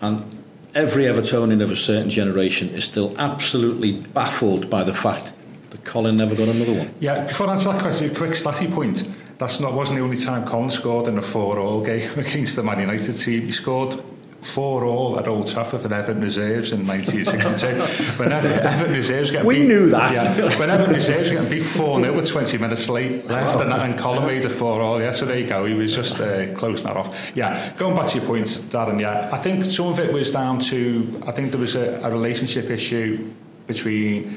And 0.00 0.34
every 0.74 1.04
Evertonian 1.04 1.62
of 1.62 1.70
a 1.70 1.76
certain 1.76 2.08
generation 2.08 2.70
is 2.70 2.84
still 2.84 3.14
absolutely 3.18 3.92
baffled 4.00 4.70
by 4.70 4.84
the 4.84 4.94
fact 4.94 5.34
that 5.68 5.84
Colin 5.84 6.16
never 6.16 6.34
got 6.34 6.48
another 6.48 6.72
one. 6.72 6.94
Yeah, 7.00 7.26
before 7.26 7.48
I 7.48 7.52
answer 7.52 7.72
that 7.72 7.82
question, 7.82 8.10
a 8.10 8.14
quick 8.14 8.30
statty 8.30 8.72
point. 8.72 9.06
That's 9.36 9.60
not 9.60 9.74
wasn't 9.74 9.98
the 9.98 10.04
only 10.04 10.16
time 10.16 10.46
Colin 10.46 10.70
scored 10.70 11.08
in 11.08 11.18
a 11.18 11.22
four-all 11.22 11.84
game 11.84 12.10
against 12.18 12.56
the 12.56 12.62
Man 12.62 12.80
United 12.80 13.12
team. 13.12 13.42
He 13.42 13.52
scored 13.52 14.02
four 14.42 14.84
all 14.84 15.18
at 15.18 15.26
Old 15.26 15.48
Trafford 15.48 15.80
for 15.80 15.92
Everton 15.92 16.20
reserves 16.20 16.72
in 16.72 16.86
1962. 16.86 18.22
when 18.22 18.32
Everton 18.32 18.92
reserves 18.92 19.30
get 19.30 19.44
we 19.44 19.56
beat, 19.60 19.68
knew 19.68 19.88
that. 19.88 20.12
Yeah, 20.12 20.58
when 20.58 20.70
Everton 20.70 20.94
reserves 20.94 21.30
get 21.30 21.50
beat 21.50 21.62
four 21.62 22.00
0 22.00 22.14
with 22.14 22.28
20 22.28 22.58
minutes 22.58 22.88
late 22.88 23.26
left, 23.26 23.60
and, 23.60 23.72
and 23.72 23.98
Colin 23.98 24.26
made 24.26 24.44
a 24.44 24.50
four 24.50 24.80
all. 24.80 25.00
Yeah, 25.00 25.12
so 25.12 25.26
there 25.26 25.38
you 25.38 25.46
go. 25.46 25.64
He 25.64 25.74
was 25.74 25.94
just 25.94 26.20
uh, 26.20 26.52
closing 26.54 26.86
that 26.86 26.96
off. 26.96 27.32
Yeah, 27.34 27.72
going 27.76 27.96
back 27.96 28.08
to 28.10 28.18
your 28.18 28.26
point, 28.26 28.46
Darren. 28.46 29.00
Yeah, 29.00 29.30
I 29.32 29.38
think 29.38 29.64
some 29.64 29.86
of 29.86 29.98
it 29.98 30.12
was 30.12 30.30
down 30.30 30.60
to 30.60 31.22
I 31.26 31.32
think 31.32 31.50
there 31.50 31.60
was 31.60 31.76
a, 31.76 32.00
a 32.02 32.10
relationship 32.10 32.70
issue 32.70 33.32
between 33.66 34.36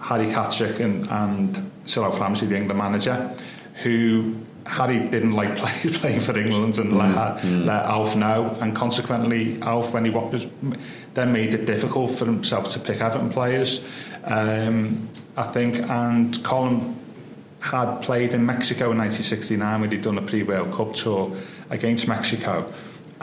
Harry 0.00 0.26
Catterick 0.26 0.80
and, 0.80 1.08
and 1.10 1.70
Sir 1.84 2.02
Alf 2.02 2.20
Ramsey, 2.20 2.46
the 2.46 2.56
England 2.56 2.78
manager, 2.78 3.34
who 3.82 4.36
Harry 4.66 4.98
didn't 4.98 5.32
like 5.32 5.56
play, 5.62 5.90
playing 5.90 6.20
for 6.20 6.36
England 6.36 6.78
and 6.78 6.92
mm, 6.92 6.96
let, 6.96 7.38
mm. 7.42 7.64
let 7.64 7.84
Alf 7.84 8.16
know, 8.16 8.56
and 8.60 8.74
consequently, 8.74 9.60
Alf, 9.62 9.92
when 9.92 10.04
he 10.04 10.10
was 10.10 10.46
then 11.14 11.32
made 11.32 11.54
it 11.54 11.64
difficult 11.64 12.10
for 12.10 12.24
himself 12.24 12.68
to 12.70 12.80
pick 12.80 13.00
Everton 13.00 13.30
players. 13.30 13.84
Um, 14.24 15.08
I 15.36 15.44
think, 15.44 15.76
and 15.88 16.42
Colin 16.42 16.96
had 17.60 18.00
played 18.00 18.34
in 18.34 18.44
Mexico 18.44 18.90
in 18.90 18.98
1969 18.98 19.80
when 19.80 19.90
he'd 19.90 20.02
done 20.02 20.18
a 20.18 20.22
pre-World 20.22 20.72
Cup 20.72 20.94
tour 20.94 21.36
against 21.70 22.06
Mexico. 22.06 22.70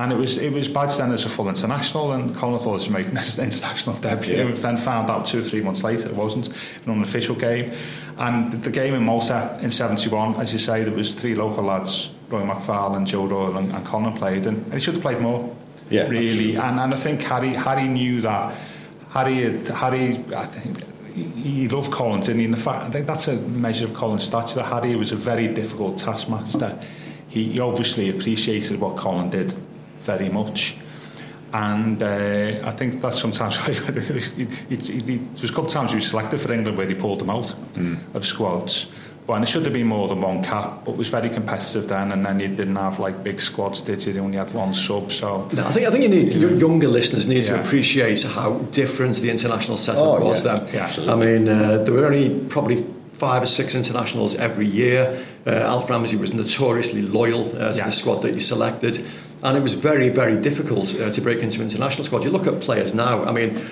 And 0.01 0.11
it 0.11 0.15
was 0.15 0.39
it 0.39 0.51
was 0.51 0.67
badged 0.67 0.97
then 0.97 1.11
as 1.11 1.25
a 1.25 1.29
full 1.29 1.47
international, 1.47 2.13
and 2.13 2.35
Colin 2.35 2.57
thought 2.57 2.71
it 2.71 2.73
was 2.73 2.89
making 2.89 3.15
his 3.17 3.37
international 3.49 3.95
debut. 3.97 4.35
Yeah. 4.35 4.51
Then 4.51 4.75
found 4.75 5.11
out 5.11 5.27
two 5.27 5.41
or 5.41 5.43
three 5.43 5.61
months 5.61 5.83
later 5.83 6.09
it 6.09 6.15
wasn't 6.15 6.49
an 6.87 7.03
official 7.03 7.35
game. 7.35 7.71
And 8.17 8.63
the 8.63 8.71
game 8.71 8.95
in 8.95 9.03
Malta 9.03 9.59
in 9.61 9.69
'71, 9.69 10.37
as 10.37 10.53
you 10.53 10.57
say, 10.57 10.83
there 10.83 10.91
was 10.91 11.13
three 11.13 11.35
local 11.35 11.65
lads, 11.65 12.09
Roy 12.29 12.41
McFarland, 12.41 13.05
Joe 13.05 13.27
Doyle, 13.27 13.55
and, 13.57 13.71
and 13.71 13.85
Colin 13.85 14.13
played, 14.13 14.47
and, 14.47 14.63
and 14.65 14.73
he 14.73 14.79
should 14.79 14.95
have 14.95 15.03
played 15.03 15.19
more. 15.19 15.55
Yeah, 15.91 16.07
really. 16.07 16.55
And 16.55 16.79
and 16.79 16.95
I 16.95 16.97
think 16.97 17.21
Harry 17.21 17.53
Harry 17.53 17.87
knew 17.87 18.21
that. 18.21 18.55
Harry 19.11 19.63
Harry 19.67 20.25
I 20.35 20.45
think 20.45 20.83
he 21.13 21.67
loved 21.67 21.91
Colin, 21.91 22.21
didn't 22.21 22.39
he? 22.39 22.45
And 22.45 22.55
the 22.55 22.59
fact, 22.59 22.85
I 22.85 22.89
think 22.89 23.05
that's 23.05 23.27
a 23.27 23.35
measure 23.35 23.85
of 23.85 23.93
Colin's 23.93 24.23
stature. 24.23 24.55
That 24.55 24.65
Harry 24.65 24.95
was 24.95 25.11
a 25.11 25.15
very 25.15 25.47
difficult 25.47 25.99
taskmaster. 25.99 26.79
He, 27.27 27.51
he 27.51 27.59
obviously 27.59 28.09
appreciated 28.09 28.79
what 28.79 28.97
Colin 28.97 29.29
did 29.29 29.53
very 30.01 30.29
much. 30.29 30.75
And 31.53 32.01
uh, 32.01 32.61
I 32.63 32.71
think 32.71 33.01
that's 33.01 33.19
sometimes 33.19 33.57
why 33.59 33.73
there 33.73 34.13
was 34.13 35.43
a 35.43 35.47
couple 35.47 35.65
of 35.65 35.71
times 35.71 35.93
we 35.93 36.01
selected 36.01 36.39
for 36.39 36.53
England 36.53 36.77
where 36.77 36.87
they 36.87 36.95
pulled 36.95 37.19
them 37.19 37.29
out 37.29 37.47
mm. 37.73 37.97
of 38.13 38.25
squads. 38.25 38.89
But 39.27 39.33
and 39.33 39.43
it 39.43 39.47
should 39.47 39.65
have 39.65 39.73
been 39.73 39.87
more 39.87 40.07
than 40.07 40.21
one 40.21 40.43
cap, 40.43 40.83
but 40.83 40.93
it 40.93 40.97
was 40.97 41.09
very 41.09 41.29
competitive 41.29 41.87
then. 41.87 42.11
And 42.11 42.25
then 42.25 42.39
you 42.39 42.47
didn't 42.47 42.75
have 42.75 42.99
like 42.99 43.23
big 43.23 43.39
squads, 43.39 43.81
did 43.81 44.03
you? 44.05 44.13
You 44.13 44.21
only 44.21 44.37
had 44.37 44.51
one 44.53 44.73
sub. 44.73 45.11
So 45.11 45.47
no, 45.53 45.65
I 45.67 45.71
think 45.71 45.87
I 45.87 45.91
think 45.91 46.03
you 46.03 46.09
need 46.09 46.33
yeah. 46.33 46.49
younger 46.49 46.87
listeners 46.87 47.27
need 47.27 47.45
yeah. 47.45 47.57
to 47.57 47.61
appreciate 47.61 48.23
how 48.23 48.57
different 48.71 49.17
the 49.17 49.29
international 49.29 49.77
setup 49.77 50.03
oh, 50.03 50.25
was 50.25 50.43
yeah. 50.43 50.55
then. 50.55 50.73
Yeah, 50.73 50.83
absolutely. 50.83 51.13
I 51.13 51.25
mean, 51.25 51.49
uh, 51.49 51.77
there 51.83 51.93
were 51.93 52.05
only 52.05 52.39
probably 52.49 52.83
five 53.13 53.43
or 53.43 53.45
six 53.45 53.75
internationals 53.75 54.33
every 54.35 54.65
year. 54.65 55.23
Uh, 55.45 55.51
Alf 55.51 55.89
Ramsey 55.89 56.17
was 56.17 56.33
notoriously 56.33 57.03
loyal 57.03 57.55
uh, 57.55 57.71
to 57.71 57.77
yeah. 57.77 57.85
the 57.85 57.91
squad 57.91 58.23
that 58.23 58.33
he 58.33 58.39
selected. 58.39 59.05
And 59.43 59.57
it 59.57 59.61
was 59.61 59.73
very, 59.73 60.09
very 60.09 60.39
difficult 60.39 60.93
uh, 60.99 61.11
to 61.11 61.21
break 61.21 61.39
into 61.39 61.61
an 61.61 61.67
international 61.67 62.03
squad. 62.03 62.23
You 62.23 62.29
look 62.29 62.45
at 62.45 62.61
players 62.61 62.93
now, 62.93 63.23
I 63.23 63.31
mean, 63.31 63.67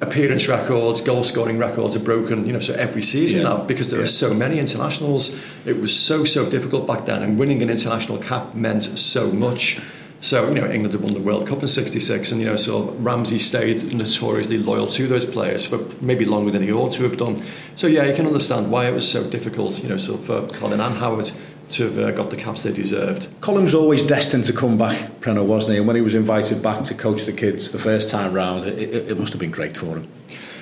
appearance 0.00 0.48
records, 0.48 1.00
goal 1.00 1.22
scoring 1.22 1.58
records 1.58 1.94
are 1.94 2.00
broken, 2.00 2.44
you 2.44 2.52
know, 2.52 2.60
so 2.60 2.74
every 2.74 3.02
season 3.02 3.42
yeah. 3.42 3.48
now 3.48 3.56
because 3.58 3.90
there 3.90 4.00
yeah. 4.00 4.04
are 4.04 4.08
so 4.08 4.34
many 4.34 4.58
internationals. 4.58 5.40
It 5.64 5.80
was 5.80 5.96
so, 5.96 6.24
so 6.24 6.50
difficult 6.50 6.86
back 6.86 7.06
then, 7.06 7.22
and 7.22 7.38
winning 7.38 7.62
an 7.62 7.70
international 7.70 8.18
cap 8.18 8.54
meant 8.54 8.82
so 8.82 9.30
much. 9.30 9.80
So, 10.20 10.48
you 10.48 10.54
know, 10.54 10.70
England 10.70 10.92
had 10.92 11.02
won 11.02 11.14
the 11.14 11.20
World 11.20 11.48
Cup 11.48 11.62
in 11.62 11.68
66, 11.68 12.30
and, 12.30 12.40
you 12.40 12.46
know, 12.46 12.54
so 12.54 12.92
Ramsey 12.92 13.40
stayed 13.40 13.92
notoriously 13.92 14.56
loyal 14.56 14.86
to 14.86 15.08
those 15.08 15.24
players 15.24 15.66
for 15.66 15.80
maybe 16.00 16.24
longer 16.24 16.52
than 16.52 16.62
he 16.62 16.72
ought 16.72 16.92
to 16.92 17.02
have 17.02 17.16
done. 17.16 17.38
So, 17.74 17.88
yeah, 17.88 18.04
you 18.04 18.14
can 18.14 18.26
understand 18.26 18.70
why 18.70 18.86
it 18.86 18.94
was 18.94 19.10
so 19.10 19.28
difficult, 19.28 19.82
you 19.82 19.88
know, 19.88 19.96
so 19.96 20.16
for 20.16 20.46
Colin 20.46 20.80
and 20.80 20.96
Howard 20.98 21.32
to 21.70 21.84
have 21.84 21.98
uh, 21.98 22.10
got 22.10 22.30
the 22.30 22.36
caps 22.36 22.62
they 22.62 22.72
deserved. 22.72 23.28
Colin 23.40 23.62
was 23.62 23.74
always 23.74 24.04
destined 24.04 24.44
to 24.44 24.52
come 24.52 24.76
back, 24.76 24.96
Preno, 25.20 25.44
wasn't 25.44 25.72
he? 25.72 25.78
And 25.78 25.86
when 25.86 25.96
he 25.96 26.02
was 26.02 26.14
invited 26.14 26.62
back 26.62 26.82
to 26.84 26.94
coach 26.94 27.24
the 27.24 27.32
kids 27.32 27.70
the 27.70 27.78
first 27.78 28.08
time 28.08 28.32
round, 28.32 28.66
it, 28.66 28.78
it, 28.78 29.10
it 29.10 29.18
must 29.18 29.32
have 29.32 29.40
been 29.40 29.50
great 29.50 29.76
for 29.76 29.96
him. 29.96 30.08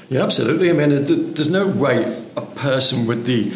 Yeah, 0.09 0.23
absolutely. 0.23 0.71
I 0.71 0.73
mean, 0.73 1.05
there's 1.05 1.51
no 1.51 1.67
way 1.67 2.03
a 2.37 2.43
person 2.43 3.07
with 3.07 3.27
the 3.27 3.53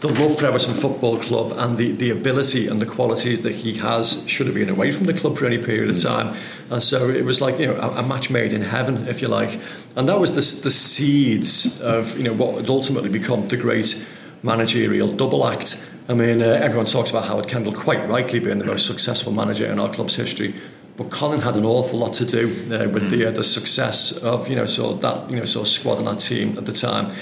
the 0.00 0.20
love 0.20 0.38
for 0.38 0.44
Everton 0.46 0.74
Football 0.74 1.18
Club 1.18 1.52
and 1.56 1.78
the, 1.78 1.92
the 1.92 2.10
ability 2.10 2.68
and 2.68 2.78
the 2.78 2.84
qualities 2.84 3.40
that 3.40 3.54
he 3.54 3.74
has 3.78 4.28
should 4.28 4.46
have 4.46 4.54
been 4.54 4.68
away 4.68 4.92
from 4.92 5.06
the 5.06 5.14
club 5.14 5.34
for 5.34 5.46
any 5.46 5.56
period 5.56 5.88
of 5.88 5.98
time. 5.98 6.36
And 6.68 6.82
so 6.82 7.08
it 7.08 7.24
was 7.24 7.40
like, 7.40 7.58
you 7.58 7.68
know, 7.68 7.76
a, 7.76 8.00
a 8.00 8.02
match 8.02 8.28
made 8.28 8.52
in 8.52 8.60
heaven, 8.60 9.08
if 9.08 9.22
you 9.22 9.28
like. 9.28 9.58
And 9.96 10.06
that 10.06 10.20
was 10.20 10.32
the, 10.32 10.62
the 10.62 10.70
seeds 10.70 11.80
of, 11.80 12.18
you 12.18 12.24
know, 12.24 12.34
what 12.34 12.52
would 12.52 12.68
ultimately 12.68 13.08
become 13.08 13.48
the 13.48 13.56
great 13.56 14.06
managerial 14.42 15.10
double 15.10 15.46
act. 15.46 15.90
I 16.06 16.12
mean, 16.12 16.42
uh, 16.42 16.46
everyone 16.62 16.84
talks 16.84 17.08
about 17.08 17.24
Howard 17.24 17.48
Kendall 17.48 17.72
quite 17.72 18.06
rightly 18.06 18.38
being 18.38 18.58
the 18.58 18.66
most 18.66 18.86
successful 18.86 19.32
manager 19.32 19.64
in 19.64 19.78
our 19.78 19.90
club's 19.90 20.16
history. 20.16 20.54
But 20.98 21.10
Colin 21.10 21.40
had 21.40 21.56
an 21.56 21.64
awful 21.64 21.98
lot 21.98 22.12
to 22.14 22.26
do 22.26 22.46
uh, 22.46 22.88
with 22.90 23.04
mm. 23.04 23.10
the 23.10 23.26
uh, 23.26 23.30
the 23.30 23.42
success 23.42 24.22
of 24.22 24.48
you 24.48 24.54
know 24.54 24.66
so 24.66 24.92
that 24.94 25.30
you 25.30 25.36
know 25.36 25.46
so 25.46 25.64
squad 25.64 25.98
and 25.98 26.06
that 26.06 26.18
team 26.20 26.58
at 26.58 26.66
the 26.66 26.72
time, 26.72 27.12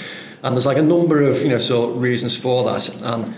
and 0.43 0.53
there's 0.53 0.65
like 0.65 0.77
a 0.77 0.83
number 0.83 1.21
of 1.21 1.41
you 1.41 1.49
know 1.49 1.59
so 1.59 1.91
reasons 1.91 2.35
for 2.35 2.63
that 2.65 3.01
and 3.03 3.33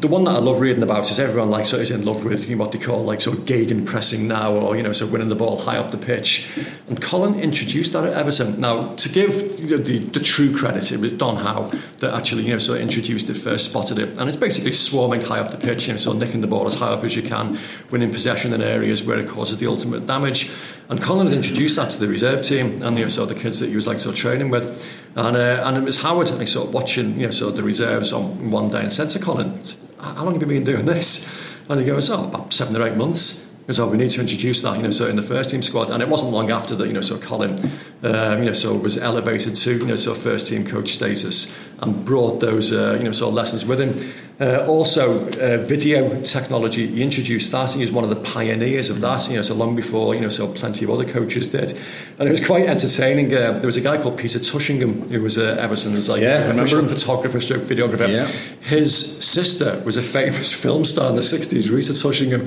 the 0.00 0.08
one 0.08 0.24
that 0.24 0.30
I 0.30 0.38
love 0.38 0.60
reading 0.60 0.82
about 0.82 1.10
is 1.10 1.18
everyone 1.18 1.50
like 1.50 1.66
so 1.66 1.76
is 1.76 1.90
in 1.90 2.04
love 2.04 2.24
with 2.24 2.48
what 2.50 2.72
they 2.72 2.78
call 2.78 3.04
like 3.04 3.20
sort 3.20 3.38
of 3.38 3.46
gegen 3.46 3.84
pressing 3.84 4.28
now 4.28 4.52
or 4.52 4.76
you 4.76 4.82
know 4.82 4.92
so 4.92 5.06
winning 5.06 5.28
the 5.28 5.34
ball 5.34 5.58
high 5.58 5.76
up 5.76 5.90
the 5.90 5.98
pitch. 5.98 6.48
And 6.86 7.02
Colin 7.02 7.38
introduced 7.40 7.92
that 7.94 8.04
at 8.04 8.12
Everton. 8.12 8.60
Now 8.60 8.94
to 8.94 9.08
give 9.08 9.58
you 9.58 9.76
know, 9.76 9.82
the, 9.82 9.98
the 9.98 10.20
true 10.20 10.56
credit 10.56 10.92
it 10.92 11.00
was 11.00 11.12
Don 11.14 11.36
Howe 11.36 11.70
that 11.98 12.14
actually 12.14 12.44
you 12.44 12.52
know 12.52 12.58
so 12.58 12.74
introduced 12.74 13.28
it 13.28 13.34
first 13.34 13.70
spotted 13.70 13.98
it. 13.98 14.16
And 14.18 14.28
it's 14.28 14.36
basically 14.36 14.72
swarming 14.72 15.22
high 15.22 15.40
up 15.40 15.50
the 15.50 15.56
pitch 15.56 15.88
you 15.88 15.94
know 15.94 15.98
so 15.98 16.12
nicking 16.12 16.42
the 16.42 16.46
ball 16.46 16.66
as 16.66 16.74
high 16.74 16.92
up 16.92 17.02
as 17.02 17.16
you 17.16 17.22
can 17.22 17.58
winning 17.90 18.12
possession 18.12 18.52
in 18.52 18.62
areas 18.62 19.02
where 19.02 19.18
it 19.18 19.28
causes 19.28 19.58
the 19.58 19.66
ultimate 19.66 20.06
damage. 20.06 20.50
And 20.88 21.02
Colin 21.02 21.26
had 21.26 21.36
introduced 21.36 21.76
that 21.76 21.90
to 21.90 22.00
the 22.00 22.08
reserve 22.08 22.42
team 22.42 22.82
and 22.82 22.96
you 22.96 23.04
know 23.04 23.08
so 23.08 23.26
the 23.26 23.34
kids 23.34 23.58
that 23.58 23.68
he 23.68 23.76
was 23.76 23.86
like 23.86 24.00
sort 24.00 24.14
of 24.14 24.20
training 24.20 24.50
with. 24.50 24.86
And 25.16 25.36
uh, 25.36 25.62
and 25.64 25.76
it 25.76 25.82
was 25.82 26.02
Howard 26.02 26.30
like 26.30 26.46
sort 26.46 26.68
of 26.68 26.74
watching 26.74 27.18
you 27.18 27.26
know 27.26 27.32
so 27.32 27.50
the 27.50 27.64
reserves 27.64 28.12
on 28.12 28.52
one 28.52 28.70
day 28.70 28.80
and 28.80 28.92
said 28.92 29.10
to 29.10 29.18
Colin 29.18 29.60
how 30.00 30.24
long 30.24 30.34
have 30.34 30.42
you 30.42 30.48
been 30.48 30.64
doing 30.64 30.86
this? 30.86 31.28
And 31.68 31.80
he 31.80 31.86
goes, 31.86 32.10
oh, 32.10 32.24
about 32.24 32.52
seven 32.52 32.76
or 32.76 32.86
eight 32.86 32.96
months. 32.96 33.44
Because 33.68 33.80
oh, 33.80 33.88
we 33.88 33.98
need 33.98 34.08
to 34.08 34.22
introduce 34.22 34.62
that, 34.62 34.78
you 34.78 34.82
know, 34.82 34.90
so 34.90 35.08
in 35.08 35.16
the 35.16 35.22
first 35.22 35.50
team 35.50 35.60
squad, 35.60 35.90
and 35.90 36.02
it 36.02 36.08
wasn't 36.08 36.32
long 36.32 36.50
after 36.50 36.74
that, 36.74 36.86
you 36.86 36.94
know, 36.94 37.02
so 37.02 37.18
Colin, 37.18 37.70
um, 38.02 38.38
you 38.38 38.46
know, 38.46 38.54
so 38.54 38.74
was 38.74 38.96
elevated 38.96 39.54
to, 39.54 39.76
you 39.76 39.84
know, 39.84 39.96
so 39.96 40.14
first 40.14 40.46
team 40.46 40.64
coach 40.64 40.94
status, 40.94 41.54
and 41.80 42.02
brought 42.02 42.40
those, 42.40 42.72
uh, 42.72 42.96
you 42.98 43.04
know, 43.04 43.12
sort 43.12 43.28
of 43.28 43.34
lessons 43.34 43.66
with 43.66 43.78
him. 43.78 44.10
Uh, 44.40 44.64
also, 44.68 45.26
uh, 45.40 45.58
video 45.58 46.20
technology, 46.22 46.86
he 46.86 47.02
introduced 47.02 47.50
that. 47.50 47.72
He 47.72 47.80
was 47.80 47.90
one 47.90 48.04
of 48.04 48.10
the 48.10 48.16
pioneers 48.16 48.88
of 48.88 49.00
that, 49.00 49.28
you 49.28 49.34
know, 49.34 49.42
so 49.42 49.54
long 49.54 49.74
before, 49.74 50.14
you 50.14 50.20
know, 50.20 50.28
so 50.28 50.46
plenty 50.46 50.84
of 50.84 50.92
other 50.92 51.04
coaches 51.04 51.48
did. 51.48 51.76
And 52.20 52.28
it 52.28 52.30
was 52.30 52.44
quite 52.46 52.68
entertaining. 52.68 53.34
Uh, 53.34 53.52
there 53.52 53.66
was 53.66 53.76
a 53.76 53.80
guy 53.80 54.00
called 54.00 54.16
Peter 54.16 54.38
Tushingham, 54.38 55.08
who 55.08 55.22
was 55.22 55.38
uh, 55.38 55.56
Everton's 55.58 56.08
like 56.08 56.22
yeah, 56.22 56.50
official 56.50 56.86
photographer, 56.86 57.40
stroke 57.40 57.62
videographer. 57.62 58.08
Yeah. 58.08 58.26
His 58.60 58.94
sister 59.24 59.82
was 59.84 59.96
a 59.96 60.02
famous 60.04 60.52
film 60.62 60.84
star 60.84 61.10
in 61.10 61.16
the 61.16 61.22
60s, 61.22 61.72
Rita 61.72 62.00
Tushingham. 62.00 62.42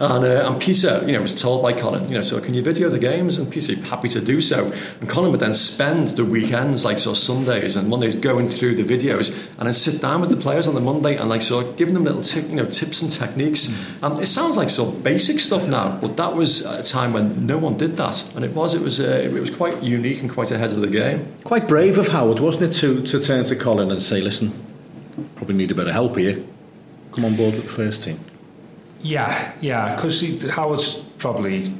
And, 0.00 0.24
uh, 0.24 0.50
and 0.50 0.60
Peter, 0.60 1.00
you 1.06 1.12
know, 1.12 1.22
was 1.22 1.40
told 1.40 1.62
by 1.62 1.72
Colin, 1.72 2.08
you 2.08 2.14
know, 2.14 2.22
so 2.22 2.40
can 2.40 2.54
you 2.54 2.62
video 2.62 2.88
the 2.88 2.98
games? 2.98 3.38
And 3.38 3.52
Peter, 3.52 3.76
happy 3.76 4.08
to 4.08 4.20
do 4.20 4.40
so. 4.40 4.72
And 5.00 5.08
Colin 5.08 5.30
would 5.30 5.40
then 5.40 5.54
spend 5.54 6.08
the 6.16 6.24
weekends, 6.24 6.84
like 6.84 6.98
so 6.98 7.14
Sundays 7.14 7.76
and 7.76 7.88
Mondays, 7.88 8.16
going 8.16 8.48
through 8.48 8.74
the 8.74 8.82
videos 8.82 9.36
and 9.58 9.66
then 9.66 9.72
sit 9.72 10.00
down 10.00 10.20
with 10.20 10.30
the 10.30 10.36
players 10.36 10.66
on 10.66 10.74
the 10.74 10.80
Monday 10.80 11.16
and 11.16 11.28
like 11.28 11.35
so 11.42 11.72
giving 11.72 11.94
them 11.94 12.04
little 12.04 12.22
t- 12.22 12.40
you 12.40 12.56
know 12.56 12.66
tips 12.66 13.02
and 13.02 13.10
techniques. 13.10 13.68
Mm. 13.68 14.02
And 14.02 14.20
it 14.20 14.26
sounds 14.26 14.56
like 14.56 14.70
so 14.70 14.90
basic 14.90 15.40
stuff 15.40 15.66
now, 15.66 15.98
but 16.00 16.16
that 16.16 16.34
was 16.34 16.64
a 16.64 16.82
time 16.82 17.12
when 17.12 17.46
no 17.46 17.58
one 17.58 17.76
did 17.76 17.96
that, 17.96 18.32
and 18.34 18.44
it 18.44 18.52
was 18.52 18.74
it 18.74 18.82
was 18.82 19.00
uh, 19.00 19.04
it 19.04 19.32
was 19.32 19.50
quite 19.50 19.82
unique 19.82 20.20
and 20.20 20.30
quite 20.30 20.50
ahead 20.50 20.72
of 20.72 20.80
the 20.80 20.88
game. 20.88 21.34
Quite 21.44 21.68
brave 21.68 21.98
of 21.98 22.08
Howard, 22.08 22.40
wasn't 22.40 22.72
it, 22.72 22.78
to 22.80 23.02
to 23.02 23.20
turn 23.20 23.44
to 23.44 23.56
Colin 23.56 23.90
and 23.90 24.02
say, 24.02 24.20
"Listen, 24.20 24.52
probably 25.36 25.56
need 25.56 25.70
a 25.70 25.74
bit 25.74 25.86
of 25.86 25.92
help 25.92 26.16
here. 26.16 26.42
Come 27.12 27.24
on 27.24 27.36
board 27.36 27.54
with 27.54 27.64
the 27.64 27.70
first 27.70 28.02
team." 28.02 28.20
Yeah, 29.00 29.52
yeah, 29.60 29.94
because 29.94 30.44
Howard's 30.50 30.96
probably 31.18 31.72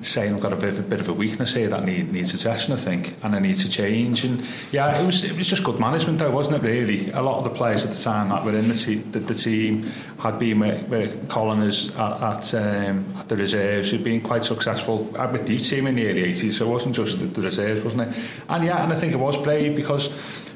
saying 0.00 0.34
I've 0.34 0.40
got 0.40 0.52
a 0.52 0.56
bit, 0.56 1.00
of 1.00 1.08
a 1.08 1.12
weakness 1.12 1.54
here 1.54 1.68
that 1.68 1.84
need, 1.84 2.12
needs 2.12 2.32
addressing, 2.34 2.74
I 2.74 2.76
think, 2.76 3.16
and 3.22 3.34
I 3.34 3.38
need 3.38 3.56
to 3.56 3.70
change. 3.70 4.24
And 4.24 4.46
yeah, 4.70 5.00
it 5.00 5.04
was 5.04 5.24
it 5.24 5.36
was 5.36 5.48
just 5.48 5.64
good 5.64 5.80
management, 5.80 6.18
though, 6.18 6.30
wasn't 6.30 6.56
it? 6.56 6.62
Really, 6.62 7.10
a 7.10 7.22
lot 7.22 7.38
of 7.38 7.44
the 7.44 7.50
players 7.50 7.84
at 7.84 7.92
the 7.92 8.02
time 8.02 8.28
that 8.28 8.44
were 8.44 8.56
in 8.56 8.68
the, 8.68 8.74
te- 8.74 8.96
the, 8.96 9.18
the 9.18 9.34
team 9.34 9.90
had 10.18 10.38
been 10.38 10.60
with, 10.60 10.88
with 10.88 11.36
at 11.36 12.22
at, 12.22 12.54
um, 12.54 13.14
at 13.18 13.28
the 13.28 13.36
reserves, 13.36 13.90
had 13.90 14.04
been 14.04 14.20
quite 14.20 14.44
successful 14.44 15.04
with 15.04 15.46
the 15.46 15.58
team 15.58 15.86
in 15.86 15.96
the 15.96 16.08
early 16.08 16.24
80s. 16.24 16.52
So 16.54 16.66
it 16.66 16.70
wasn't 16.70 16.94
just 16.94 17.18
the, 17.18 17.26
the 17.26 17.42
reserves, 17.42 17.82
wasn't 17.82 18.08
it? 18.08 18.22
And 18.48 18.64
yeah, 18.64 18.82
and 18.82 18.92
I 18.92 18.96
think 18.96 19.12
it 19.12 19.18
was 19.18 19.36
brave 19.36 19.74
because 19.74 20.08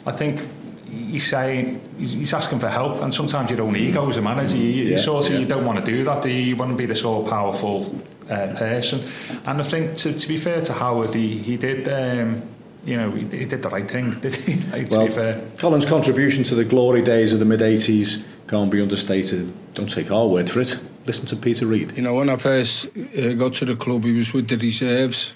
I 0.06 0.12
think 0.12 0.40
he's 0.88 1.26
saying 1.26 1.80
he's 1.98 2.32
asking 2.32 2.58
for 2.58 2.68
help, 2.68 3.02
and 3.02 3.12
sometimes 3.12 3.50
your 3.50 3.62
own 3.62 3.76
ego 3.76 4.08
as 4.08 4.16
a 4.16 4.22
manager, 4.22 4.56
you, 4.56 4.84
yeah, 4.84 4.96
sort 4.96 5.26
of 5.26 5.32
yeah. 5.32 5.38
you 5.40 5.46
don't 5.46 5.64
want 5.64 5.84
to 5.84 5.84
do 5.84 6.04
that. 6.04 6.22
Do 6.22 6.30
you? 6.30 6.42
you 6.42 6.56
want 6.56 6.70
to 6.70 6.76
be 6.76 6.86
this 6.86 7.04
all 7.04 7.26
powerful 7.26 7.94
uh, 8.30 8.54
person. 8.56 9.00
And 9.44 9.60
I 9.60 9.62
think 9.62 9.96
to, 9.98 10.12
to 10.12 10.28
be 10.28 10.36
fair 10.36 10.60
to 10.62 10.72
Howard, 10.72 11.14
he, 11.14 11.38
he 11.38 11.56
did. 11.56 11.88
Um, 11.88 12.42
you 12.84 12.96
know, 12.96 13.12
he, 13.12 13.22
he 13.26 13.44
did 13.44 13.62
the 13.62 13.68
right 13.68 13.88
thing, 13.88 14.10
did 14.20 14.34
he? 14.34 14.56
like, 14.70 14.90
well, 14.90 15.40
Colin's 15.58 15.86
contribution 15.86 16.44
to 16.44 16.54
the 16.54 16.64
glory 16.64 17.02
days 17.02 17.32
of 17.32 17.38
the 17.38 17.44
mid 17.44 17.60
80s 17.60 18.24
can't 18.48 18.70
be 18.70 18.82
understated. 18.82 19.52
Don't 19.74 19.90
take 19.90 20.10
our 20.10 20.26
word 20.26 20.50
for 20.50 20.60
it. 20.60 20.78
Listen 21.06 21.26
to 21.26 21.36
Peter 21.36 21.66
Reid. 21.66 21.96
You 21.96 22.02
know, 22.02 22.14
when 22.14 22.28
I 22.28 22.36
first 22.36 22.86
uh, 22.96 23.32
got 23.34 23.54
to 23.54 23.64
the 23.64 23.76
club, 23.76 24.04
he 24.04 24.12
was 24.12 24.32
with 24.32 24.48
the 24.48 24.56
reserves, 24.56 25.34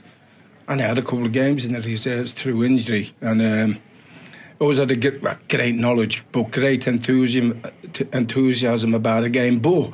and 0.68 0.81
I 0.81 0.87
had 0.87 0.99
a 0.99 1.03
couple 1.03 1.27
of 1.27 1.33
games 1.33 1.64
in 1.64 1.72
the 1.72 1.81
reserves 1.81 2.33
through 2.33 2.64
injury. 2.64 3.14
And 3.20 3.40
um, 3.42 3.79
always 4.61 4.79
had 4.79 4.90
a 4.90 5.37
great 5.49 5.77
knowledge, 5.77 6.25
but 6.33 6.51
great 6.51 6.87
enthusiasm, 6.87 7.62
enthusiasm 8.12 8.94
about 8.94 9.22
the 9.22 9.31
game, 9.31 9.61
but 9.61 9.92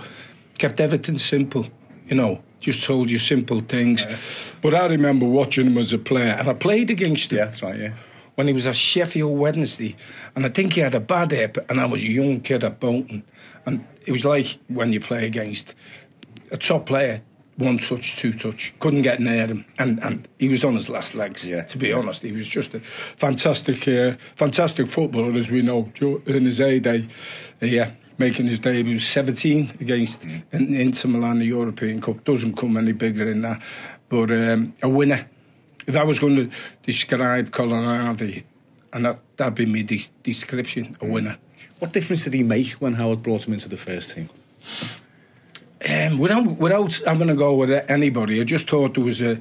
kept 0.59 0.81
everything 0.81 1.19
simple, 1.19 1.67
you 2.07 2.15
know 2.15 2.43
just 2.63 2.85
told 2.85 3.11
you 3.11 3.19
simple 3.19 3.61
things. 3.61 4.05
Yeah. 4.05 4.17
But 4.63 4.75
I 4.75 4.87
remember 4.87 5.27
watching 5.27 5.67
him 5.67 5.77
as 5.77 5.93
a 5.93 5.99
player, 5.99 6.33
and 6.39 6.49
I 6.49 6.55
played 6.55 6.91
against 6.91 7.31
him. 7.31 7.39
Yeah, 7.39 7.45
that's 7.47 7.63
right, 7.63 7.79
yeah. 7.79 7.93
When 8.37 8.47
he 8.47 8.55
was 8.55 8.67
at 8.67 8.77
Sheffield 8.77 9.37
Wednesday, 9.37 9.97
and 10.35 10.47
I 10.47 10.49
think 10.49 10.75
he 10.75 10.81
had 10.81 10.95
a 10.95 11.01
bad 11.01 11.33
hip, 11.33 11.59
and 11.69 11.79
I 11.81 11.85
was 11.85 12.03
a 12.03 12.09
young 12.09 12.41
kid 12.41 12.65
at 12.65 12.81
Bolton. 12.81 13.25
And 13.67 13.85
it 14.07 14.13
was 14.13 14.25
like 14.25 14.59
when 14.69 14.93
you 14.93 15.01
play 15.01 15.27
against 15.27 15.75
a 16.51 16.57
top 16.57 16.87
player, 16.87 17.23
one 17.57 17.79
touch, 17.79 18.17
two 18.17 18.33
touch. 18.33 18.73
Couldn't 18.81 19.03
get 19.03 19.21
near 19.21 19.47
him, 19.47 19.65
and 19.79 19.99
and 20.03 20.27
he 20.39 20.49
was 20.49 20.65
on 20.65 20.75
his 20.75 20.89
last 20.89 21.15
legs. 21.15 21.47
Yeah. 21.47 21.63
To 21.65 21.79
be 21.79 21.93
honest, 21.93 22.23
he 22.23 22.33
was 22.33 22.49
just 22.49 22.75
a 22.75 22.81
fantastic, 22.81 23.87
uh, 23.87 24.17
fantastic 24.37 24.89
footballer, 24.89 25.37
as 25.37 25.51
we 25.51 25.61
know. 25.63 25.93
In 26.27 26.45
his 26.47 26.59
heyday, 26.59 27.07
yeah, 27.61 27.91
making 28.19 28.47
his 28.47 28.61
debut 28.61 28.99
17 28.99 29.79
against 29.81 30.25
in, 30.53 30.75
Inter 30.75 31.09
Milan, 31.09 31.39
the 31.39 31.47
European 31.47 32.01
Cup. 32.01 32.25
Doesn't 32.25 32.57
come 32.57 32.77
any 32.77 32.93
bigger 32.93 33.25
than 33.25 33.43
that, 33.43 33.63
but 34.09 34.31
um, 34.31 34.75
a 34.83 34.89
winner. 34.89 35.29
If 35.87 35.97
I 35.97 36.05
was 36.05 36.19
going 36.19 36.37
to 36.37 36.51
describe 36.85 37.51
Colin 37.51 37.85
Harvey, 37.85 38.45
and 38.93 39.05
that 39.07 39.21
that'd 39.37 39.55
be 39.55 39.67
my 39.67 39.83
de- 39.83 40.09
description, 40.23 40.97
a 41.01 41.07
winner. 41.07 41.39
What 41.79 41.93
difference 41.93 42.25
did 42.25 42.35
he 42.35 42.43
make 42.43 42.73
when 42.73 42.95
Howard 42.95 43.23
brought 43.23 43.49
him 43.49 43.55
into 43.55 43.69
the 43.69 43.77
first 43.77 44.15
team? 44.15 44.31
Um, 45.89 46.19
without 46.19 46.47
without 46.59 46.95
having 47.05 47.29
to 47.29 47.35
go 47.35 47.55
with 47.55 47.71
anybody, 47.91 48.41
I 48.41 48.45
just 48.45 48.71
thought 48.71 48.95
there 48.95 49.05
was 49.05 49.21
a, 49.21 49.41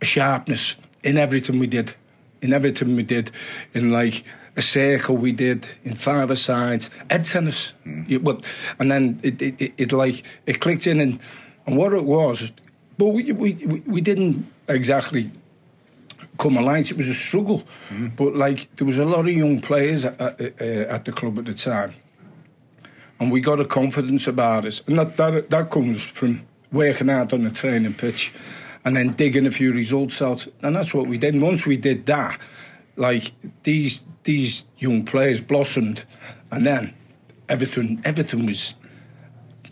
a 0.00 0.04
sharpness 0.04 0.76
in 1.02 1.18
everything 1.18 1.58
we 1.58 1.66
did, 1.66 1.94
in 2.40 2.52
everything 2.52 2.94
we 2.94 3.02
did, 3.02 3.32
in 3.72 3.90
like 3.90 4.24
a 4.56 4.62
circle 4.62 5.16
we 5.16 5.32
did, 5.32 5.66
in 5.84 5.94
five 5.94 6.36
sides, 6.38 6.90
head 7.10 7.24
tennis. 7.24 7.72
You- 8.06 8.20
but 8.20 8.44
and 8.78 8.90
then 8.90 9.20
it, 9.22 9.42
it, 9.42 9.74
it, 9.76 9.92
like 9.92 10.24
it 10.46 10.60
clicked 10.60 10.86
in, 10.86 11.00
and 11.00 11.18
and 11.66 11.76
what 11.76 11.92
it 11.92 12.04
was, 12.04 12.50
but 12.98 13.08
we 13.08 13.32
we 13.32 13.54
we, 13.86 14.00
didn't 14.00 14.46
exactly 14.68 15.30
come 16.38 16.56
alight. 16.56 16.90
It 16.90 16.96
was 16.96 17.08
a 17.08 17.14
struggle, 17.14 17.64
but 18.16 18.34
like 18.34 18.74
there 18.76 18.86
was 18.86 18.98
a 18.98 19.04
lot 19.04 19.20
of 19.20 19.32
young 19.32 19.60
players 19.60 20.04
at, 20.04 20.20
at, 20.20 20.40
uh, 20.60 20.64
at 20.94 21.04
the 21.04 21.12
club 21.12 21.38
at 21.38 21.44
the 21.46 21.54
time 21.54 21.94
and 23.20 23.30
we 23.32 23.40
got 23.40 23.60
a 23.60 23.64
confidence 23.64 24.26
about 24.26 24.64
us. 24.64 24.82
And 24.86 24.98
that, 24.98 25.16
that, 25.16 25.50
that 25.50 25.70
comes 25.70 26.02
from 26.02 26.46
working 26.72 27.08
hard 27.08 27.32
on 27.32 27.44
the 27.44 27.50
training 27.50 27.94
pitch 27.94 28.32
and 28.84 28.96
then 28.96 29.12
digging 29.12 29.46
a 29.46 29.50
few 29.50 29.72
results 29.72 30.20
out. 30.20 30.46
And 30.62 30.76
that's 30.76 30.92
what 30.92 31.06
we 31.06 31.18
did. 31.18 31.34
And 31.34 31.42
once 31.42 31.64
we 31.64 31.76
did 31.76 32.06
that, 32.06 32.38
like 32.96 33.32
these 33.62 34.04
these 34.24 34.64
young 34.78 35.04
players 35.04 35.40
blossomed 35.40 36.04
and 36.50 36.66
then 36.66 36.94
everything 37.48 38.00
everything 38.04 38.46
was 38.46 38.74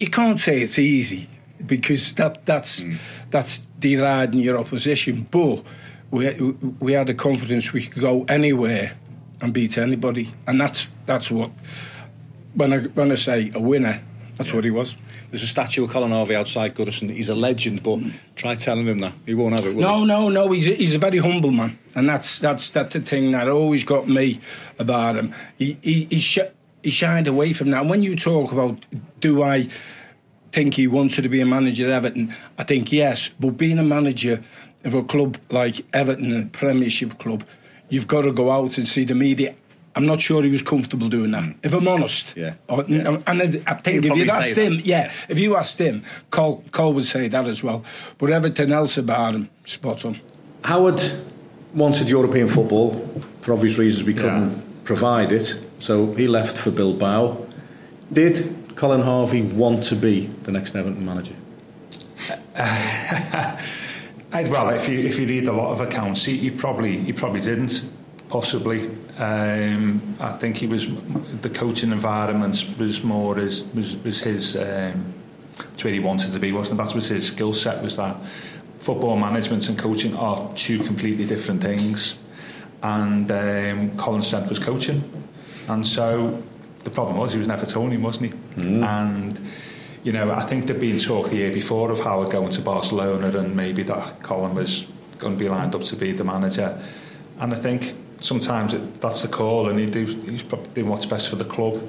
you 0.00 0.08
can't 0.08 0.40
say 0.40 0.62
it's 0.62 0.78
easy 0.78 1.28
because 1.66 2.12
that 2.14 2.44
that's 2.46 2.80
mm. 2.80 2.96
that's 3.30 3.58
deriding 3.78 4.40
your 4.40 4.58
opposition, 4.58 5.26
but 5.30 5.62
we 6.10 6.30
we 6.80 6.92
had 6.92 7.06
the 7.06 7.14
confidence 7.14 7.72
we 7.72 7.86
could 7.86 8.02
go 8.02 8.24
anywhere 8.28 8.92
and 9.40 9.52
beat 9.52 9.78
anybody, 9.78 10.30
and 10.46 10.60
that's 10.60 10.88
that's 11.06 11.30
what 11.30 11.50
when 12.54 12.72
I 12.72 12.78
when 12.80 13.12
I 13.12 13.16
say 13.16 13.50
a 13.54 13.60
winner, 13.60 14.02
that's 14.36 14.52
what 14.52 14.64
he 14.64 14.70
was. 14.70 14.96
There's 15.32 15.42
a 15.44 15.46
statue 15.46 15.84
of 15.84 15.90
Colin 15.90 16.10
Harvey 16.10 16.34
outside 16.36 16.74
Goodison. 16.74 17.08
He's 17.10 17.30
a 17.30 17.34
legend, 17.34 17.82
but 17.82 18.00
try 18.36 18.54
telling 18.54 18.86
him 18.86 19.00
that. 19.00 19.14
He 19.24 19.32
won't 19.32 19.54
have 19.54 19.64
it, 19.64 19.74
will 19.74 19.80
No, 19.80 20.00
he? 20.00 20.04
no, 20.04 20.28
no. 20.28 20.50
He's 20.52 20.68
a, 20.68 20.74
he's 20.74 20.94
a 20.94 20.98
very 20.98 21.16
humble 21.16 21.50
man, 21.50 21.78
and 21.94 22.06
that's 22.06 22.38
that's 22.38 22.68
that's 22.68 22.92
the 22.92 23.00
thing 23.00 23.30
that 23.30 23.48
always 23.48 23.82
got 23.82 24.06
me 24.06 24.40
about 24.78 25.16
him. 25.16 25.34
He 25.56 25.78
he 25.80 26.04
he, 26.10 26.20
sh- 26.20 26.50
he 26.82 26.90
shied 26.90 27.26
away 27.28 27.54
from 27.54 27.70
that. 27.70 27.80
And 27.80 27.88
when 27.88 28.02
you 28.02 28.14
talk 28.14 28.52
about, 28.52 28.84
do 29.20 29.42
I 29.42 29.70
think 30.52 30.74
he 30.74 30.86
wanted 30.86 31.22
to 31.22 31.30
be 31.30 31.40
a 31.40 31.46
manager 31.46 31.84
at 31.84 31.90
Everton? 31.92 32.34
I 32.58 32.64
think 32.64 32.92
yes, 32.92 33.30
but 33.40 33.52
being 33.56 33.78
a 33.78 33.82
manager 33.82 34.42
of 34.84 34.92
a 34.92 35.02
club 35.02 35.38
like 35.48 35.76
Everton, 35.94 36.42
a 36.42 36.44
Premiership 36.44 37.18
club, 37.18 37.42
you've 37.88 38.06
got 38.06 38.22
to 38.22 38.32
go 38.32 38.50
out 38.50 38.76
and 38.76 38.86
see 38.86 39.04
the 39.06 39.14
media. 39.14 39.54
I'm 39.94 40.06
not 40.06 40.20
sure 40.22 40.42
he 40.42 40.48
was 40.50 40.62
comfortable 40.62 41.08
doing 41.08 41.32
that. 41.32 41.54
If 41.62 41.74
I'm 41.74 41.86
honest, 41.86 42.34
Yeah. 42.36 42.54
Oh, 42.68 42.76
or- 42.80 42.84
and 43.26 43.42
I 43.42 43.60
I 43.66 43.74
think 43.74 44.04
He'd 44.04 44.10
if 44.12 44.16
you'd 44.16 44.28
say 44.28 44.34
asked 44.34 44.54
that. 44.54 44.64
him, 44.64 44.80
yeah, 44.84 45.10
if 45.28 45.38
you 45.38 45.54
asked 45.56 45.78
him, 45.78 46.02
Cole, 46.30 46.64
Cole 46.70 46.94
would 46.94 47.04
say 47.04 47.28
that 47.28 47.46
as 47.46 47.62
well. 47.62 47.84
But 48.18 48.30
everything 48.30 48.72
else 48.72 48.96
about 48.96 49.34
him, 49.34 49.48
spot 49.64 50.04
on. 50.06 50.20
Howard 50.64 51.00
wanted 51.74 52.08
European 52.08 52.48
football. 52.48 53.06
For 53.42 53.52
obvious 53.52 53.78
reasons, 53.78 54.04
we 54.06 54.14
couldn't 54.14 54.50
Yeah. 54.50 54.56
provide 54.84 55.32
it. 55.32 55.54
So 55.78 56.14
he 56.14 56.26
left 56.28 56.56
for 56.56 56.70
Bilbao. 56.70 57.36
Did 58.12 58.54
Colin 58.76 59.02
Harvey 59.02 59.42
want 59.42 59.84
to 59.84 59.96
be 59.96 60.28
the 60.44 60.52
next 60.52 60.74
Everton 60.76 61.04
manager? 61.04 61.34
I, 62.56 63.58
well, 64.48 64.70
if 64.70 64.88
you 64.88 65.00
if 65.00 65.18
you 65.18 65.26
read 65.26 65.48
a 65.48 65.52
lot 65.52 65.72
of 65.72 65.80
accounts, 65.80 66.24
he, 66.24 66.36
he 66.38 66.50
probably 66.50 66.98
he 66.98 67.12
probably 67.12 67.40
didn't. 67.40 67.82
Possibly, 68.32 68.88
um, 69.18 70.16
I 70.18 70.32
think 70.32 70.56
he 70.56 70.66
was 70.66 70.88
the 71.42 71.50
coaching 71.50 71.92
environment 71.92 72.64
was 72.78 73.02
more 73.02 73.36
his 73.36 73.62
was, 73.74 73.94
was 73.98 74.22
his. 74.22 74.56
Um, 74.56 75.12
it's 75.74 75.84
where 75.84 75.92
he 75.92 76.00
wanted 76.00 76.32
to 76.32 76.38
be, 76.38 76.50
wasn't 76.50 76.80
it? 76.80 76.84
That 76.84 76.94
was 76.94 77.08
his 77.08 77.26
skill 77.26 77.52
set. 77.52 77.82
Was 77.82 77.98
that 77.98 78.16
football 78.78 79.18
management 79.18 79.68
and 79.68 79.78
coaching 79.78 80.16
are 80.16 80.50
two 80.54 80.78
completely 80.78 81.26
different 81.26 81.60
things. 81.60 82.14
And 82.82 83.30
um, 83.30 83.98
Colin 83.98 84.22
Strength 84.22 84.48
was 84.48 84.58
coaching, 84.58 85.02
and 85.68 85.86
so 85.86 86.42
the 86.84 86.90
problem 86.90 87.18
was 87.18 87.34
he 87.34 87.38
was 87.38 87.48
never 87.48 87.66
Tony, 87.66 87.98
wasn't 87.98 88.32
he? 88.32 88.60
And 88.82 89.38
you 90.04 90.12
know, 90.12 90.30
I 90.30 90.40
think 90.44 90.68
there'd 90.68 90.80
been 90.80 90.98
talk 90.98 91.28
the 91.28 91.36
year 91.36 91.52
before 91.52 91.90
of 91.90 92.00
Howard 92.00 92.32
going 92.32 92.52
to 92.52 92.62
Barcelona 92.62 93.38
and 93.38 93.54
maybe 93.54 93.82
that 93.82 94.22
Colin 94.22 94.54
was 94.54 94.86
going 95.18 95.34
to 95.34 95.38
be 95.38 95.50
lined 95.50 95.74
up 95.74 95.82
to 95.82 95.96
be 95.96 96.12
the 96.12 96.24
manager. 96.24 96.82
And 97.38 97.52
I 97.52 97.56
think 97.56 97.94
sometimes 98.22 98.72
it, 98.74 99.00
that's 99.00 99.22
the 99.22 99.28
call, 99.28 99.68
and 99.68 99.92
do, 99.92 100.04
he's 100.04 100.42
probably 100.42 100.70
doing 100.72 100.88
what's 100.88 101.04
best 101.04 101.28
for 101.28 101.36
the 101.36 101.44
club. 101.44 101.82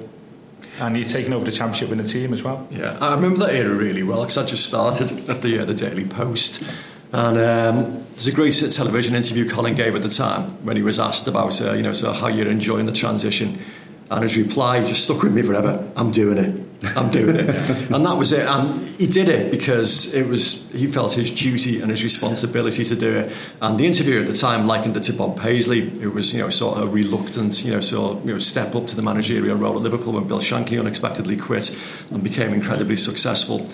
And 0.80 0.96
you're 0.96 1.08
taking 1.08 1.32
over 1.32 1.44
the 1.44 1.52
championship 1.52 1.90
in 1.90 1.98
the 1.98 2.04
team 2.04 2.32
as 2.32 2.42
well. 2.42 2.66
Yeah, 2.70 2.98
I 3.00 3.14
remember 3.14 3.38
that 3.46 3.54
era 3.54 3.72
really 3.72 4.02
well 4.02 4.22
because 4.22 4.38
I 4.38 4.44
just 4.44 4.66
started 4.66 5.28
at 5.28 5.40
the 5.40 5.60
uh, 5.60 5.64
the 5.64 5.74
Daily 5.74 6.04
Post, 6.04 6.64
and 7.12 7.38
um, 7.38 8.04
there's 8.10 8.26
a 8.26 8.32
great 8.32 8.54
television 8.72 9.14
interview 9.14 9.48
Colin 9.48 9.74
gave 9.74 9.94
at 9.94 10.02
the 10.02 10.08
time 10.08 10.64
when 10.64 10.76
he 10.76 10.82
was 10.82 10.98
asked 10.98 11.28
about 11.28 11.60
uh, 11.62 11.72
you 11.72 11.82
know 11.82 11.92
so 11.92 12.12
how 12.12 12.26
you're 12.26 12.50
enjoying 12.50 12.86
the 12.86 12.92
transition, 12.92 13.60
and 14.10 14.22
his 14.22 14.36
reply 14.36 14.82
just 14.82 15.04
stuck 15.04 15.22
with 15.22 15.32
me 15.32 15.42
forever. 15.42 15.88
I'm 15.96 16.10
doing 16.10 16.38
it. 16.38 16.63
I'm 16.96 17.10
doing 17.10 17.36
it, 17.36 17.48
and 17.90 18.04
that 18.04 18.16
was 18.16 18.32
it. 18.32 18.46
And 18.46 18.86
he 18.86 19.06
did 19.06 19.28
it 19.28 19.50
because 19.50 20.14
it 20.14 20.28
was 20.28 20.70
he 20.72 20.86
felt 20.86 21.12
his 21.12 21.30
duty 21.30 21.80
and 21.80 21.90
his 21.90 22.02
responsibility 22.02 22.84
to 22.84 22.96
do 22.96 23.12
it. 23.12 23.32
And 23.62 23.78
the 23.78 23.86
interviewer 23.86 24.20
at 24.20 24.26
the 24.26 24.34
time 24.34 24.66
likened 24.66 24.96
it 24.96 25.04
to 25.04 25.12
Bob 25.12 25.40
Paisley, 25.40 25.88
who 25.88 26.10
was 26.10 26.32
you 26.34 26.40
know 26.40 26.50
sort 26.50 26.78
of 26.78 26.92
reluctant 26.92 27.64
you 27.64 27.72
know 27.72 27.80
sort 27.80 28.18
of, 28.18 28.26
you 28.26 28.34
know 28.34 28.38
step 28.38 28.74
up 28.74 28.86
to 28.88 28.96
the 28.96 29.02
managerial 29.02 29.56
role 29.56 29.76
at 29.76 29.82
Liverpool 29.82 30.12
when 30.12 30.26
Bill 30.26 30.40
Shankly 30.40 30.78
unexpectedly 30.78 31.36
quit 31.36 31.76
and 32.10 32.22
became 32.22 32.52
incredibly 32.52 32.96
successful. 32.96 33.66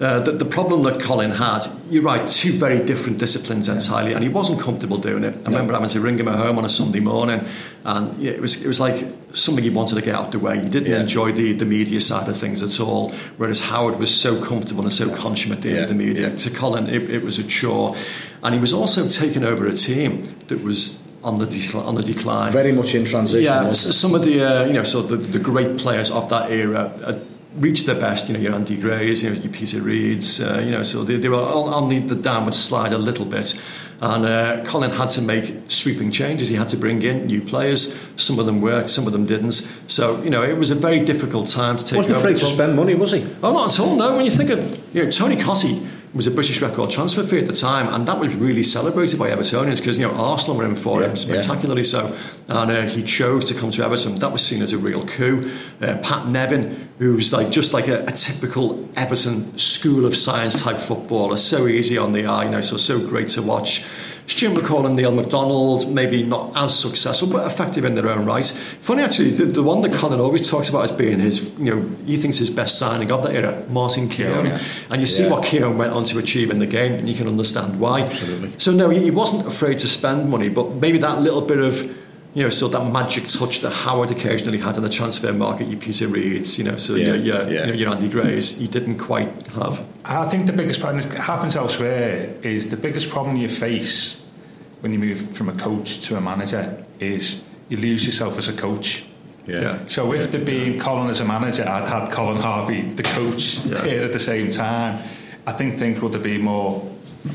Uh, 0.00 0.18
the, 0.18 0.32
the 0.32 0.44
problem 0.44 0.82
that 0.82 1.00
Colin 1.00 1.30
had, 1.30 1.64
you're 1.88 2.02
right, 2.02 2.26
two 2.26 2.52
very 2.52 2.84
different 2.84 3.16
disciplines 3.16 3.68
entirely, 3.68 4.12
and 4.12 4.24
he 4.24 4.28
wasn't 4.28 4.60
comfortable 4.60 4.98
doing 4.98 5.22
it. 5.22 5.36
I 5.46 5.50
remember 5.50 5.72
having 5.72 5.88
to 5.90 6.00
ring 6.00 6.18
him 6.18 6.26
at 6.26 6.34
home 6.34 6.58
on 6.58 6.64
a 6.64 6.68
Sunday 6.68 6.98
morning, 6.98 7.46
and 7.84 8.20
yeah, 8.20 8.32
it 8.32 8.40
was 8.40 8.60
it 8.64 8.66
was 8.66 8.80
like 8.80 9.06
something 9.34 9.62
he 9.62 9.70
wanted 9.70 9.94
to 9.94 10.02
get 10.02 10.16
out 10.16 10.26
of 10.26 10.32
the 10.32 10.40
way. 10.40 10.60
He 10.60 10.68
didn't 10.68 10.92
enjoy 10.92 11.30
the, 11.30 11.52
the 11.52 11.64
media 11.64 12.00
side 12.00 12.28
of 12.28 12.36
things 12.36 12.60
at 12.60 12.80
all, 12.80 13.12
whereas 13.36 13.60
Howard 13.60 14.00
was 14.00 14.12
so 14.12 14.44
comfortable 14.44 14.82
and 14.82 14.92
so 14.92 15.14
consummate 15.14 15.64
Yeah, 15.64 15.86
the 15.86 15.94
media. 15.94 16.34
To 16.34 16.50
Colin, 16.50 16.88
it, 16.88 17.08
it 17.08 17.22
was 17.22 17.38
a 17.38 17.44
chore, 17.44 17.94
and 18.42 18.52
he 18.52 18.60
was 18.60 18.72
also 18.72 19.08
taking 19.08 19.44
over 19.44 19.64
a 19.64 19.72
team 19.72 20.24
that 20.48 20.60
was 20.64 21.00
on 21.22 21.36
the 21.36 21.46
decline. 21.46 21.86
On 21.86 21.94
the 21.94 22.02
decline. 22.02 22.52
Very 22.52 22.72
much 22.72 22.96
in 22.96 23.04
transition. 23.04 23.44
Yeah, 23.44 23.70
some 23.72 24.16
of 24.16 24.24
the 24.24 24.42
uh, 24.42 24.64
you 24.66 24.72
know 24.72 24.82
sort 24.82 25.04
of 25.04 25.10
the, 25.10 25.38
the 25.38 25.38
great 25.38 25.78
players 25.78 26.10
of 26.10 26.28
that 26.30 26.50
era 26.50 26.92
reached 27.56 27.86
their 27.86 27.98
best. 27.98 28.28
You 28.28 28.34
know, 28.34 28.40
your 28.40 28.54
Andy 28.54 28.76
Grays, 28.76 29.22
you 29.22 29.30
know, 29.30 29.36
your 29.36 29.52
Peter 29.52 29.78
Reids. 29.78 30.40
Uh, 30.40 30.60
you 30.60 30.70
know, 30.70 30.82
so 30.82 31.04
they, 31.04 31.16
they 31.16 31.28
were 31.28 31.36
on, 31.36 31.72
on 31.72 31.88
the, 31.88 32.00
the 32.00 32.14
downward 32.14 32.54
slide 32.54 32.92
a 32.92 32.98
little 32.98 33.24
bit. 33.24 33.60
And 34.00 34.26
uh, 34.26 34.64
Colin 34.64 34.90
had 34.90 35.10
to 35.10 35.22
make 35.22 35.54
sweeping 35.68 36.10
changes. 36.10 36.48
He 36.48 36.56
had 36.56 36.68
to 36.68 36.76
bring 36.76 37.00
in 37.02 37.26
new 37.26 37.40
players. 37.40 37.98
Some 38.16 38.38
of 38.38 38.46
them 38.46 38.60
worked, 38.60 38.90
some 38.90 39.06
of 39.06 39.12
them 39.12 39.24
didn't. 39.24 39.52
So 39.86 40.22
you 40.22 40.30
know, 40.30 40.42
it 40.42 40.58
was 40.58 40.70
a 40.70 40.74
very 40.74 41.00
difficult 41.00 41.48
time 41.48 41.76
to 41.76 41.84
take. 41.84 41.96
Wasn't 41.98 42.16
over 42.16 42.20
afraid 42.20 42.36
to 42.38 42.46
spend 42.46 42.76
money, 42.76 42.94
was 42.94 43.12
he? 43.12 43.26
Oh, 43.42 43.52
not 43.52 43.72
at 43.72 43.80
all. 43.80 43.96
No, 43.96 44.16
when 44.16 44.24
you 44.24 44.30
think 44.30 44.50
of 44.50 44.94
you 44.94 45.04
know 45.04 45.10
Tony 45.10 45.36
Cottee 45.36 45.88
was 46.14 46.26
a 46.26 46.30
British 46.30 46.62
record 46.62 46.90
transfer 46.90 47.24
fee 47.24 47.40
at 47.40 47.46
the 47.46 47.52
time, 47.52 47.92
and 47.92 48.06
that 48.06 48.18
was 48.18 48.34
really 48.36 48.62
celebrated 48.62 49.18
by 49.18 49.30
Evertonians 49.30 49.78
because 49.78 49.98
you 49.98 50.06
know 50.06 50.14
Arsenal 50.14 50.56
were 50.56 50.64
in 50.64 50.76
for 50.76 51.00
Yeah, 51.00 51.08
him 51.08 51.16
spectacularly 51.16 51.84
so, 51.84 52.16
and 52.48 52.70
uh, 52.70 52.82
he 52.82 53.02
chose 53.02 53.44
to 53.46 53.54
come 53.54 53.70
to 53.72 53.84
Everton. 53.84 54.16
That 54.16 54.30
was 54.30 54.46
seen 54.46 54.62
as 54.62 54.72
a 54.72 54.78
real 54.78 55.06
coup. 55.06 55.50
Uh, 55.80 55.96
Pat 56.02 56.28
Nevin, 56.28 56.90
who's 56.98 57.32
like 57.32 57.50
just 57.50 57.74
like 57.74 57.88
a, 57.88 58.04
a 58.06 58.12
typical 58.12 58.88
Everton 58.96 59.58
school 59.58 60.06
of 60.06 60.16
science 60.16 60.62
type 60.62 60.78
footballer, 60.78 61.36
so 61.36 61.66
easy 61.66 61.98
on 61.98 62.12
the 62.12 62.26
eye, 62.26 62.44
you 62.44 62.50
know, 62.50 62.60
so 62.60 62.76
so 62.76 63.00
great 63.00 63.28
to 63.30 63.42
watch. 63.42 63.84
Stuart 64.26 64.54
McCall 64.62 64.86
and 64.86 64.96
Neil 64.96 65.12
McDonald, 65.12 65.92
maybe 65.92 66.22
not 66.22 66.52
as 66.56 66.78
successful, 66.78 67.28
but 67.28 67.46
effective 67.46 67.84
in 67.84 67.94
their 67.94 68.08
own 68.08 68.24
right. 68.24 68.44
Funny 68.80 69.02
actually, 69.02 69.30
the, 69.30 69.44
the 69.44 69.62
one 69.62 69.82
that 69.82 69.92
Colin 69.92 70.18
always 70.18 70.48
talks 70.50 70.68
about 70.70 70.84
as 70.84 70.92
being 70.92 71.18
his, 71.20 71.50
you 71.58 71.64
know, 71.66 71.88
he 72.06 72.16
thinks 72.16 72.38
his 72.38 72.48
best 72.50 72.78
signing 72.78 73.12
of 73.12 73.22
that 73.22 73.34
era, 73.34 73.62
Martin 73.68 74.08
Keown. 74.08 74.46
Oh, 74.46 74.48
yeah. 74.48 74.60
And 74.90 75.00
you 75.00 75.06
see 75.06 75.24
Yeah. 75.24 75.30
what 75.30 75.44
Keown 75.44 75.76
went 75.76 75.92
on 75.92 76.04
to 76.04 76.18
achieve 76.18 76.50
in 76.50 76.58
the 76.58 76.66
game, 76.66 76.94
and 76.94 77.08
you 77.08 77.14
can 77.14 77.28
understand 77.28 77.78
why. 77.78 78.00
Absolutely. 78.02 78.52
So 78.58 78.72
no, 78.72 78.88
he 78.90 79.00
he 79.00 79.10
wasn't 79.10 79.46
afraid 79.46 79.76
to 79.78 79.86
spend 79.86 80.30
money, 80.30 80.48
but 80.48 80.76
maybe 80.76 80.96
that 80.98 81.20
little 81.20 81.42
bit 81.42 81.58
of 81.58 81.94
you 82.34 82.42
know, 82.42 82.50
so 82.50 82.66
that 82.68 82.84
magic 82.90 83.26
touch 83.26 83.60
that 83.60 83.70
Howard 83.70 84.10
occasionally 84.10 84.58
had 84.58 84.76
in 84.76 84.82
the 84.82 84.88
transfer 84.88 85.32
market, 85.32 85.68
your 85.68 85.78
Peter 85.80 86.06
Reids, 86.08 86.58
you 86.58 86.64
know, 86.64 86.76
so 86.76 86.94
Yeah, 86.96 87.14
your, 87.14 87.16
your, 87.16 87.50
yeah. 87.50 87.60
You 87.60 87.66
know, 87.68 87.72
your 87.78 87.90
Andy 87.94 88.08
Grays, 88.08 88.58
he 88.58 88.66
didn't 88.66 88.98
quite 88.98 89.46
have. 89.48 89.86
I 90.04 90.28
think 90.28 90.46
the 90.46 90.52
biggest 90.52 90.80
problem 90.80 91.02
that 91.08 91.14
happens 91.16 91.54
elsewhere 91.56 92.34
is 92.42 92.68
the 92.68 92.76
biggest 92.76 93.08
problem 93.08 93.36
you 93.36 93.48
face 93.48 94.20
when 94.80 94.92
you 94.92 94.98
move 94.98 95.30
from 95.34 95.48
a 95.48 95.54
coach 95.54 96.00
to 96.08 96.16
a 96.16 96.20
manager 96.20 96.84
is 97.00 97.40
you 97.68 97.76
lose 97.76 98.04
yourself 98.04 98.36
as 98.36 98.48
a 98.48 98.52
coach. 98.52 99.04
Yeah. 99.46 99.84
So 99.86 100.12
if 100.12 100.30
there 100.32 100.40
being 100.44 100.80
Colin 100.80 101.08
as 101.10 101.20
a 101.20 101.24
manager, 101.24 101.66
I'd 101.68 101.88
had 101.88 102.10
Colin 102.10 102.38
Harvey, 102.40 102.82
the 102.82 103.02
coach, 103.02 103.58
Yeah. 103.64 103.84
here 103.84 104.02
at 104.02 104.12
the 104.12 104.18
same 104.18 104.50
time. 104.50 105.02
I 105.46 105.52
think 105.52 105.78
things 105.78 106.00
would 106.00 106.14
have 106.14 106.22
been 106.22 106.40
more 106.42 106.82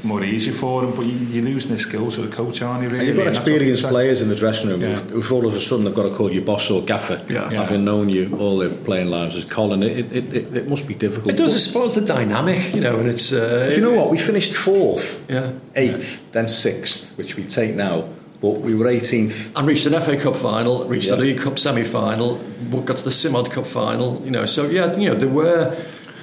more 0.03 0.23
easy 0.23 0.51
for 0.51 0.83
him, 0.83 0.91
but 0.95 1.01
you, 1.05 1.17
you're 1.31 1.43
losing 1.43 1.71
the 1.71 1.77
skills 1.77 2.17
of 2.19 2.29
the 2.29 2.35
coach, 2.35 2.61
aren't 2.61 2.83
you? 2.83 2.89
Really? 2.89 2.99
And 2.99 3.07
you've 3.07 3.17
got 3.17 3.27
And 3.27 3.35
experienced 3.35 3.83
players 3.83 4.21
in 4.21 4.29
the 4.29 4.35
dressing 4.35 4.69
room 4.69 4.81
Yeah. 4.81 4.89
who've, 4.95 5.09
who've 5.09 5.31
all 5.33 5.47
of 5.47 5.55
a 5.55 5.61
sudden 5.61 5.85
they've 5.85 5.93
got 5.95 6.03
to 6.03 6.13
call 6.15 6.31
you 6.31 6.41
boss 6.41 6.69
or 6.69 6.83
gaffer, 6.83 7.21
Yeah. 7.27 7.49
Yeah. 7.49 7.61
having 7.63 7.85
known 7.85 8.09
you 8.09 8.35
all 8.39 8.59
their 8.59 8.69
playing 8.69 9.07
lives 9.07 9.35
as 9.35 9.45
Colin. 9.45 9.81
It, 9.83 10.11
it, 10.13 10.33
it, 10.33 10.55
it 10.57 10.69
must 10.69 10.87
be 10.87 10.93
difficult. 10.93 11.29
It 11.33 11.37
does, 11.37 11.53
I 11.53 11.55
But- 11.55 11.61
suppose, 11.61 11.95
the 11.95 12.01
dynamic, 12.01 12.73
you 12.75 12.81
know, 12.81 12.99
and 12.99 13.07
it's. 13.09 13.33
Uh, 13.33 13.67
Do 13.69 13.75
you 13.75 13.81
know 13.81 13.93
what? 13.99 14.09
We 14.11 14.17
finished 14.19 14.53
fourth, 14.53 15.25
Yeah. 15.29 15.53
eighth, 15.75 16.31
then 16.33 16.47
sixth, 16.47 17.17
which 17.17 17.35
we 17.35 17.43
take 17.43 17.73
now. 17.75 18.05
But 18.41 18.61
we 18.61 18.73
were 18.73 18.85
18th. 18.85 19.51
and 19.57 19.67
reached 19.67 19.85
an 19.85 19.99
FA 19.99 20.15
Cup 20.15 20.35
final, 20.37 20.85
reached 20.85 21.07
Yeah. 21.09 21.15
the 21.15 21.21
League 21.23 21.39
Cup 21.39 21.59
semi-final, 21.59 22.39
got 22.85 22.95
to 22.97 23.03
the 23.03 23.09
Simod 23.09 23.51
Cup 23.51 23.67
final. 23.67 24.21
You 24.23 24.31
know, 24.31 24.45
so 24.45 24.69
yeah, 24.69 24.95
you 24.95 25.09
know 25.09 25.15
there 25.15 25.27
were 25.27 25.75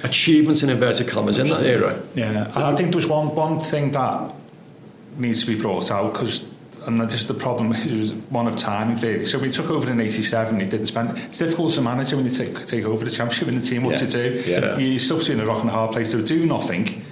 achievements 0.03 0.63
in 0.63 0.69
inverted 0.69 1.07
commas 1.07 1.37
in 1.37 1.47
that 1.47 1.63
era. 1.63 2.01
Yeah, 2.15 2.51
I 2.55 2.75
think 2.75 2.89
there 2.91 2.97
was 2.97 3.07
one 3.07 3.35
one 3.35 3.59
thing 3.59 3.91
that 3.91 4.33
needs 5.17 5.41
to 5.41 5.47
be 5.47 5.59
brought 5.59 5.91
out 5.91 6.13
because. 6.13 6.43
And 6.85 7.01
this 7.01 7.15
is 7.15 7.27
the 7.27 7.33
problem. 7.33 7.73
It 7.85 7.91
was 7.91 8.13
one 8.29 8.47
of 8.47 8.55
timing, 8.55 8.95
really. 9.01 9.25
So 9.25 9.37
we 9.39 9.51
took 9.51 9.69
over 9.69 9.91
in 9.91 9.99
'87. 9.99 10.57
He 10.61 10.67
didn't 10.67 10.85
spend. 10.85 11.17
It's 11.17 11.37
difficult 11.37 11.71
as 11.73 11.77
a 11.79 11.81
manager 11.81 12.15
when 12.15 12.23
you 12.23 12.31
take 12.31 12.65
take 12.65 12.85
over 12.85 13.03
the 13.03 13.11
championship 13.11 13.49
in 13.49 13.55
the 13.57 13.61
team. 13.61 13.83
What 13.83 13.95
Yeah. 13.95 14.07
to 14.07 14.07
do? 14.07 14.43
Yeah. 14.49 14.77
You're 14.77 14.97
stuck 14.99 15.19
between 15.19 15.41
a 15.41 15.45
rock 15.45 15.59
and 15.59 15.69
a 15.69 15.73
hard 15.73 15.91
place 15.91 16.11
to 16.11 16.21
do 16.21 16.45
nothing, 16.45 17.03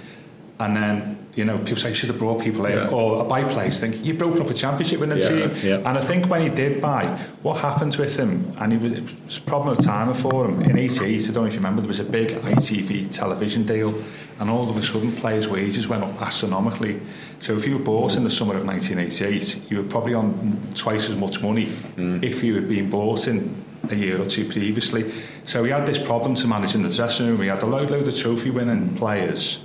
and 0.58 0.74
then 0.74 1.15
you 1.36 1.44
know 1.44 1.58
people 1.58 1.76
say 1.76 1.90
you 1.90 1.94
should 1.94 2.08
have 2.08 2.18
brought 2.18 2.40
people 2.42 2.64
in, 2.64 2.72
Yeah. 2.72 2.88
or 2.88 3.22
buy 3.24 3.44
players. 3.44 3.78
Think 3.78 4.04
you've 4.04 4.18
broken 4.18 4.40
up 4.40 4.50
a 4.50 4.54
championship 4.54 5.02
in 5.02 5.10
the 5.10 5.18
Yeah, 5.18 5.28
team. 5.28 5.50
yeah. 5.62 5.76
And 5.88 5.98
I 5.98 6.00
think 6.00 6.28
when 6.28 6.40
he 6.40 6.48
did 6.48 6.80
buy, 6.80 7.04
what 7.42 7.58
happened 7.60 7.94
with 7.96 8.16
him, 8.18 8.52
and 8.58 8.72
he 8.72 8.78
was, 8.78 8.92
it 8.92 9.04
was 9.26 9.36
a 9.36 9.42
problem 9.42 9.76
of 9.76 9.84
timing 9.84 10.14
for 10.14 10.46
him. 10.46 10.62
In 10.62 10.78
'88, 10.78 11.28
I 11.28 11.32
don't 11.32 11.44
know 11.44 11.44
if 11.44 11.52
you 11.52 11.60
remember, 11.60 11.82
there 11.82 11.88
was 11.88 12.00
a 12.00 12.04
big 12.04 12.28
ITV 12.30 13.10
television 13.10 13.64
deal, 13.64 13.94
and 14.40 14.48
all 14.48 14.68
of 14.68 14.76
a 14.76 14.82
sudden 14.82 15.12
players' 15.12 15.46
wages 15.46 15.86
went 15.86 16.02
up 16.02 16.20
astronomically. 16.22 17.00
So 17.40 17.54
if 17.54 17.66
you 17.66 17.76
were 17.76 17.84
bought 17.84 18.16
in 18.16 18.24
the 18.24 18.30
summer 18.30 18.56
of 18.56 18.64
1988, 18.64 19.70
you 19.70 19.76
were 19.76 19.88
probably 19.88 20.14
on 20.14 20.58
twice 20.74 21.10
as 21.10 21.16
much 21.16 21.42
money 21.42 21.66
mm. 21.96 22.22
if 22.22 22.42
you 22.42 22.54
had 22.54 22.66
been 22.66 22.88
bought 22.88 23.28
in 23.28 23.54
a 23.90 23.94
year 23.94 24.20
or 24.20 24.24
two 24.24 24.46
previously. 24.46 25.12
So 25.44 25.62
we 25.62 25.70
had 25.70 25.84
this 25.86 25.98
problem 25.98 26.34
to 26.36 26.46
manage 26.48 26.74
in 26.74 26.82
the 26.82 26.88
dressing 26.88 27.26
room. 27.26 27.38
We 27.38 27.48
had 27.48 27.62
a 27.62 27.66
load, 27.66 27.90
load 27.90 28.08
of 28.08 28.16
trophy 28.16 28.50
winning 28.50 28.96
players 28.96 29.60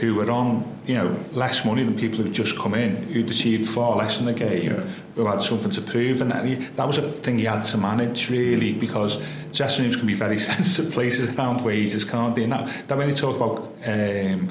who 0.00 0.14
were 0.14 0.30
on, 0.30 0.64
you 0.86 0.94
know, 0.94 1.14
less 1.32 1.62
money 1.66 1.84
than 1.84 1.94
people 1.94 2.20
who'd 2.20 2.32
just 2.32 2.58
come 2.58 2.72
in, 2.72 2.96
who'd 3.12 3.30
achieved 3.30 3.68
far 3.68 3.96
less 3.96 4.18
in 4.18 4.24
the 4.24 4.32
game, 4.32 4.70
who 5.14 5.26
had 5.26 5.42
something 5.42 5.70
to 5.70 5.82
prove, 5.82 6.22
and 6.22 6.30
that, 6.30 6.76
that 6.76 6.86
was 6.86 6.96
a 6.96 7.12
thing 7.12 7.38
he 7.38 7.44
had 7.44 7.62
to 7.64 7.76
manage 7.76 8.30
really, 8.30 8.72
because 8.72 9.22
dressing 9.52 9.84
rooms 9.84 9.96
can 9.96 10.06
be 10.06 10.14
very 10.14 10.38
sensitive 10.52 10.90
places 10.90 11.36
around 11.36 11.62
wages, 11.62 12.02
can't 12.04 12.34
they? 12.34 12.44
And 12.44 12.52
that, 12.52 12.88
that 12.88 12.96
when 12.96 13.10
you 13.10 13.14
talk 13.14 13.36
about 13.36 13.72
um, 13.84 14.50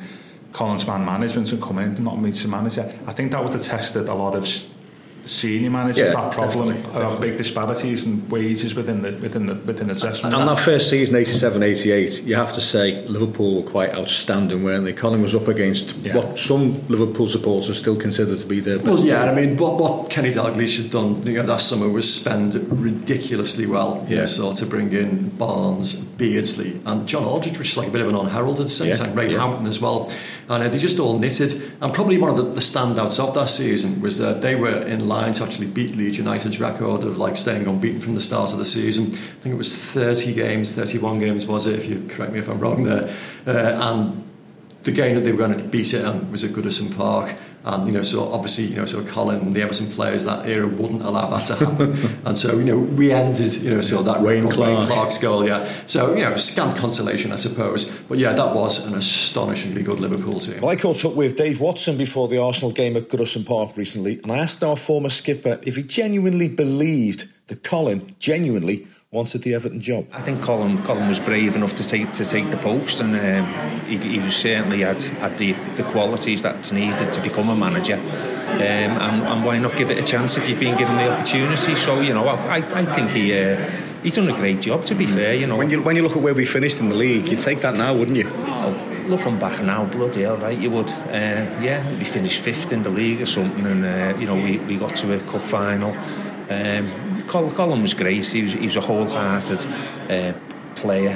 Colin's 0.53 0.85
man 0.85 1.03
management 1.03 1.51
and 1.51 1.59
coming 1.59 1.85
in, 1.85 1.95
and 1.95 2.05
not 2.05 2.19
meeting 2.19 2.41
to 2.41 2.47
manager, 2.47 2.93
I 3.07 3.13
think 3.13 3.31
that 3.31 3.43
would 3.43 3.53
have 3.53 3.63
tested 3.63 4.07
a 4.07 4.13
lot 4.13 4.35
of 4.35 4.47
senior 5.29 5.69
managers 5.69 5.97
Yeah, 5.99 6.13
that 6.15 6.31
problem 6.33 6.73
definitely, 6.75 7.01
of 7.03 7.21
big 7.21 7.37
disparities 7.37 8.03
in 8.05 8.27
wages 8.29 8.73
within 8.73 9.01
the 9.01 9.11
within 9.11 9.45
the 9.45 9.53
within 9.55 9.87
the 9.87 9.93
dressing 9.93 10.31
room. 10.31 10.39
And 10.41 10.49
that 10.49 10.59
first 10.59 10.89
season, 10.89 11.15
87 11.15 11.61
88, 11.61 12.23
you 12.23 12.35
have 12.35 12.51
to 12.53 12.61
say 12.61 13.05
Liverpool 13.07 13.55
were 13.61 13.69
quite 13.69 13.93
outstanding, 13.93 14.63
weren't 14.63 14.85
they? 14.85 14.93
Colin 14.93 15.21
was 15.21 15.35
up 15.35 15.47
against 15.47 15.95
Yeah. 15.97 16.15
what 16.15 16.39
some 16.39 16.75
Liverpool 16.87 17.27
supporters 17.27 17.77
still 17.77 17.95
consider 17.95 18.35
to 18.35 18.45
be 18.45 18.59
their 18.59 18.77
best. 18.77 18.89
Well, 18.89 19.05
yeah, 19.05 19.23
I 19.31 19.35
mean, 19.35 19.55
what, 19.57 19.77
what 19.79 20.09
Kenny 20.09 20.31
Dalglish 20.31 20.81
had 20.81 20.91
done 20.91 21.21
you 21.25 21.33
know, 21.33 21.43
that 21.45 21.61
summer 21.61 21.89
was 21.89 22.11
spend 22.11 22.55
ridiculously 22.71 23.65
well. 23.67 24.03
You 24.07 24.15
Yeah. 24.15 24.21
know, 24.21 24.27
so 24.27 24.53
to 24.53 24.65
bring 24.65 24.91
in 24.93 25.29
Barnes, 25.37 25.93
Beardsley, 25.95 26.81
and 26.85 27.07
John 27.07 27.23
Aldridge, 27.23 27.57
which 27.59 27.71
is 27.71 27.77
like 27.77 27.87
a 27.87 27.91
bit 27.91 28.01
of 28.01 28.07
an 28.09 28.15
unheralded 28.15 28.61
at 28.61 28.67
the 28.67 28.73
same 28.73 28.89
Yeah, 28.89 28.95
time. 28.95 29.15
Ray 29.15 29.31
yeah. 29.31 29.37
Houghton 29.39 29.67
as 29.67 29.79
well. 29.79 30.11
And 30.49 30.73
they 30.73 30.79
just 30.79 30.99
all 30.99 31.19
knitted. 31.19 31.61
And 31.79 31.93
probably 31.93 32.17
one 32.17 32.31
of 32.31 32.37
the, 32.37 32.43
the 32.43 32.59
standouts 32.59 33.19
of 33.19 33.35
that 33.35 33.49
season 33.49 34.01
was 34.01 34.17
that 34.17 34.41
they 34.41 34.55
were 34.55 34.81
in 34.81 35.07
line 35.07 35.33
to 35.33 35.43
actually 35.43 35.67
beat 35.67 35.95
Leeds 35.95 36.17
United's 36.17 36.59
record 36.59 37.03
of 37.03 37.17
like 37.17 37.37
staying 37.37 37.67
unbeaten 37.67 38.01
from 38.01 38.15
the 38.15 38.21
start 38.21 38.51
of 38.51 38.57
the 38.57 38.65
season. 38.65 39.13
I 39.13 39.41
think 39.41 39.53
it 39.53 39.57
was 39.59 39.75
30 39.75 40.33
games, 40.33 40.71
31 40.71 41.19
games 41.19 41.45
was 41.45 41.67
it, 41.67 41.77
if 41.77 41.85
you 41.85 42.05
correct 42.09 42.33
me 42.33 42.39
if 42.39 42.49
I'm 42.49 42.59
wrong 42.59 42.83
there. 42.83 43.15
Uh, 43.45 43.51
and 43.51 44.28
the 44.83 44.91
game 44.91 45.15
that 45.15 45.21
they 45.21 45.31
were 45.31 45.37
going 45.37 45.57
to 45.57 45.67
beat 45.69 45.93
it 45.93 46.05
on 46.05 46.31
was 46.31 46.43
at 46.43 46.51
Goodison 46.51 46.95
Park. 46.95 47.35
And, 47.65 47.85
you 47.85 47.91
know, 47.91 48.01
so 48.01 48.31
obviously, 48.31 48.65
you 48.65 48.77
know, 48.77 48.85
so 48.85 49.03
Colin 49.03 49.41
and 49.41 49.53
the 49.53 49.61
Everton 49.61 49.87
players 49.87 50.23
that 50.23 50.47
era 50.47 50.65
wouldn't 50.65 51.01
allow 51.01 51.29
that 51.29 51.45
to 51.47 51.55
happen. 51.55 52.19
and 52.25 52.37
so, 52.37 52.57
you 52.57 52.63
know, 52.63 52.79
we 52.79 53.11
ended, 53.11 53.53
you 53.55 53.69
know, 53.69 53.81
so 53.81 54.01
that 54.01 54.21
Wayne 54.21 54.45
record, 54.45 54.59
Wayne 54.59 54.87
Clarke's 54.87 55.17
goal, 55.17 55.45
yeah. 55.45 55.69
So, 55.85 56.15
you 56.15 56.23
know, 56.23 56.37
scant 56.37 56.77
consolation, 56.77 57.33
I 57.33 57.35
suppose. 57.35 57.91
But 58.07 58.17
yeah, 58.17 58.31
that 58.31 58.55
was 58.55 58.87
an 58.87 58.97
astonishingly 58.97 59.83
good 59.83 59.99
Liverpool 59.99 60.39
team. 60.39 60.61
Well, 60.61 60.71
I 60.71 60.77
caught 60.77 61.03
up 61.03 61.15
with 61.15 61.35
Dave 61.35 61.59
Watson 61.59 61.97
before 61.97 62.29
the 62.29 62.41
Arsenal 62.41 62.71
game 62.71 62.95
at 62.95 63.09
Goodison 63.09 63.45
Park 63.45 63.75
recently, 63.75 64.21
and 64.23 64.31
I 64.31 64.37
asked 64.37 64.63
our 64.63 64.77
former 64.77 65.09
skipper 65.09 65.59
if 65.63 65.75
he 65.75 65.83
genuinely 65.83 66.47
believed 66.47 67.27
that 67.47 67.63
Colin 67.63 68.15
genuinely 68.19 68.87
wanted 69.11 69.41
the 69.41 69.55
Everton 69.55 69.81
job. 69.81 70.05
I 70.13 70.21
think 70.21 70.43
Colin, 70.43 70.83
Colin 70.83 71.07
was 71.07 71.19
brave 71.19 71.55
enough 71.55 71.73
to 71.75 71.87
take 71.87 72.11
to 72.11 72.25
take 72.25 72.49
the 72.51 72.57
post, 72.57 73.01
and 73.01 73.15
um, 73.15 73.79
he, 73.85 73.97
he 73.97 74.31
certainly 74.31 74.81
had, 74.81 75.01
had 75.01 75.35
the, 75.39 75.53
the 75.77 75.83
qualities 75.83 76.43
that's 76.43 76.71
needed 76.71 77.11
to 77.11 77.21
become 77.21 77.49
a 77.49 77.55
manager. 77.55 77.95
Um, 77.95 78.61
and, 78.61 79.23
and 79.23 79.45
why 79.45 79.57
not 79.57 79.75
give 79.75 79.89
it 79.89 79.97
a 79.97 80.03
chance 80.03 80.37
if 80.37 80.47
you've 80.47 80.59
been 80.59 80.77
given 80.77 80.95
the 80.95 81.11
opportunity? 81.11 81.73
So 81.73 82.01
you 82.01 82.13
know, 82.13 82.27
I, 82.27 82.57
I 82.57 82.85
think 82.85 83.09
he 83.09 83.35
uh, 83.35 83.55
he's 84.03 84.13
done 84.13 84.29
a 84.29 84.35
great 84.35 84.61
job. 84.61 84.85
To 84.85 84.93
be 84.93 85.07
fair, 85.07 85.33
you 85.33 85.47
know. 85.47 85.57
When 85.57 85.71
you, 85.71 85.81
when 85.81 85.95
you 85.95 86.03
look 86.03 86.15
at 86.15 86.21
where 86.21 86.35
we 86.35 86.45
finished 86.45 86.79
in 86.79 86.89
the 86.89 86.95
league, 86.95 87.29
you'd 87.29 87.39
take 87.39 87.61
that 87.61 87.75
now, 87.75 87.95
wouldn't 87.95 88.17
you? 88.17 88.29
Oh, 88.45 89.05
looking 89.07 89.39
back 89.39 89.59
now, 89.63 89.85
bloody 89.85 90.21
hell, 90.21 90.37
right, 90.37 90.57
you 90.57 90.69
would. 90.69 90.91
Uh, 90.91 91.49
yeah, 91.61 91.83
we 91.97 92.03
finished 92.03 92.41
fifth 92.41 92.71
in 92.71 92.83
the 92.83 92.91
league 92.91 93.23
or 93.23 93.25
something, 93.25 93.65
and 93.65 93.83
uh, 93.83 94.19
you 94.19 94.27
know 94.27 94.35
we, 94.35 94.59
we 94.67 94.77
got 94.77 94.95
to 94.97 95.13
a 95.15 95.19
cup 95.31 95.41
final. 95.41 95.97
Um, 96.51 97.08
Col- 97.29 97.51
Colin 97.51 97.81
was 97.81 97.93
great. 97.93 98.27
He 98.27 98.43
was, 98.43 98.53
he 98.53 98.65
was 98.65 98.75
a 98.75 98.81
wholehearted 98.81 99.65
uh, 100.09 100.33
player, 100.75 101.13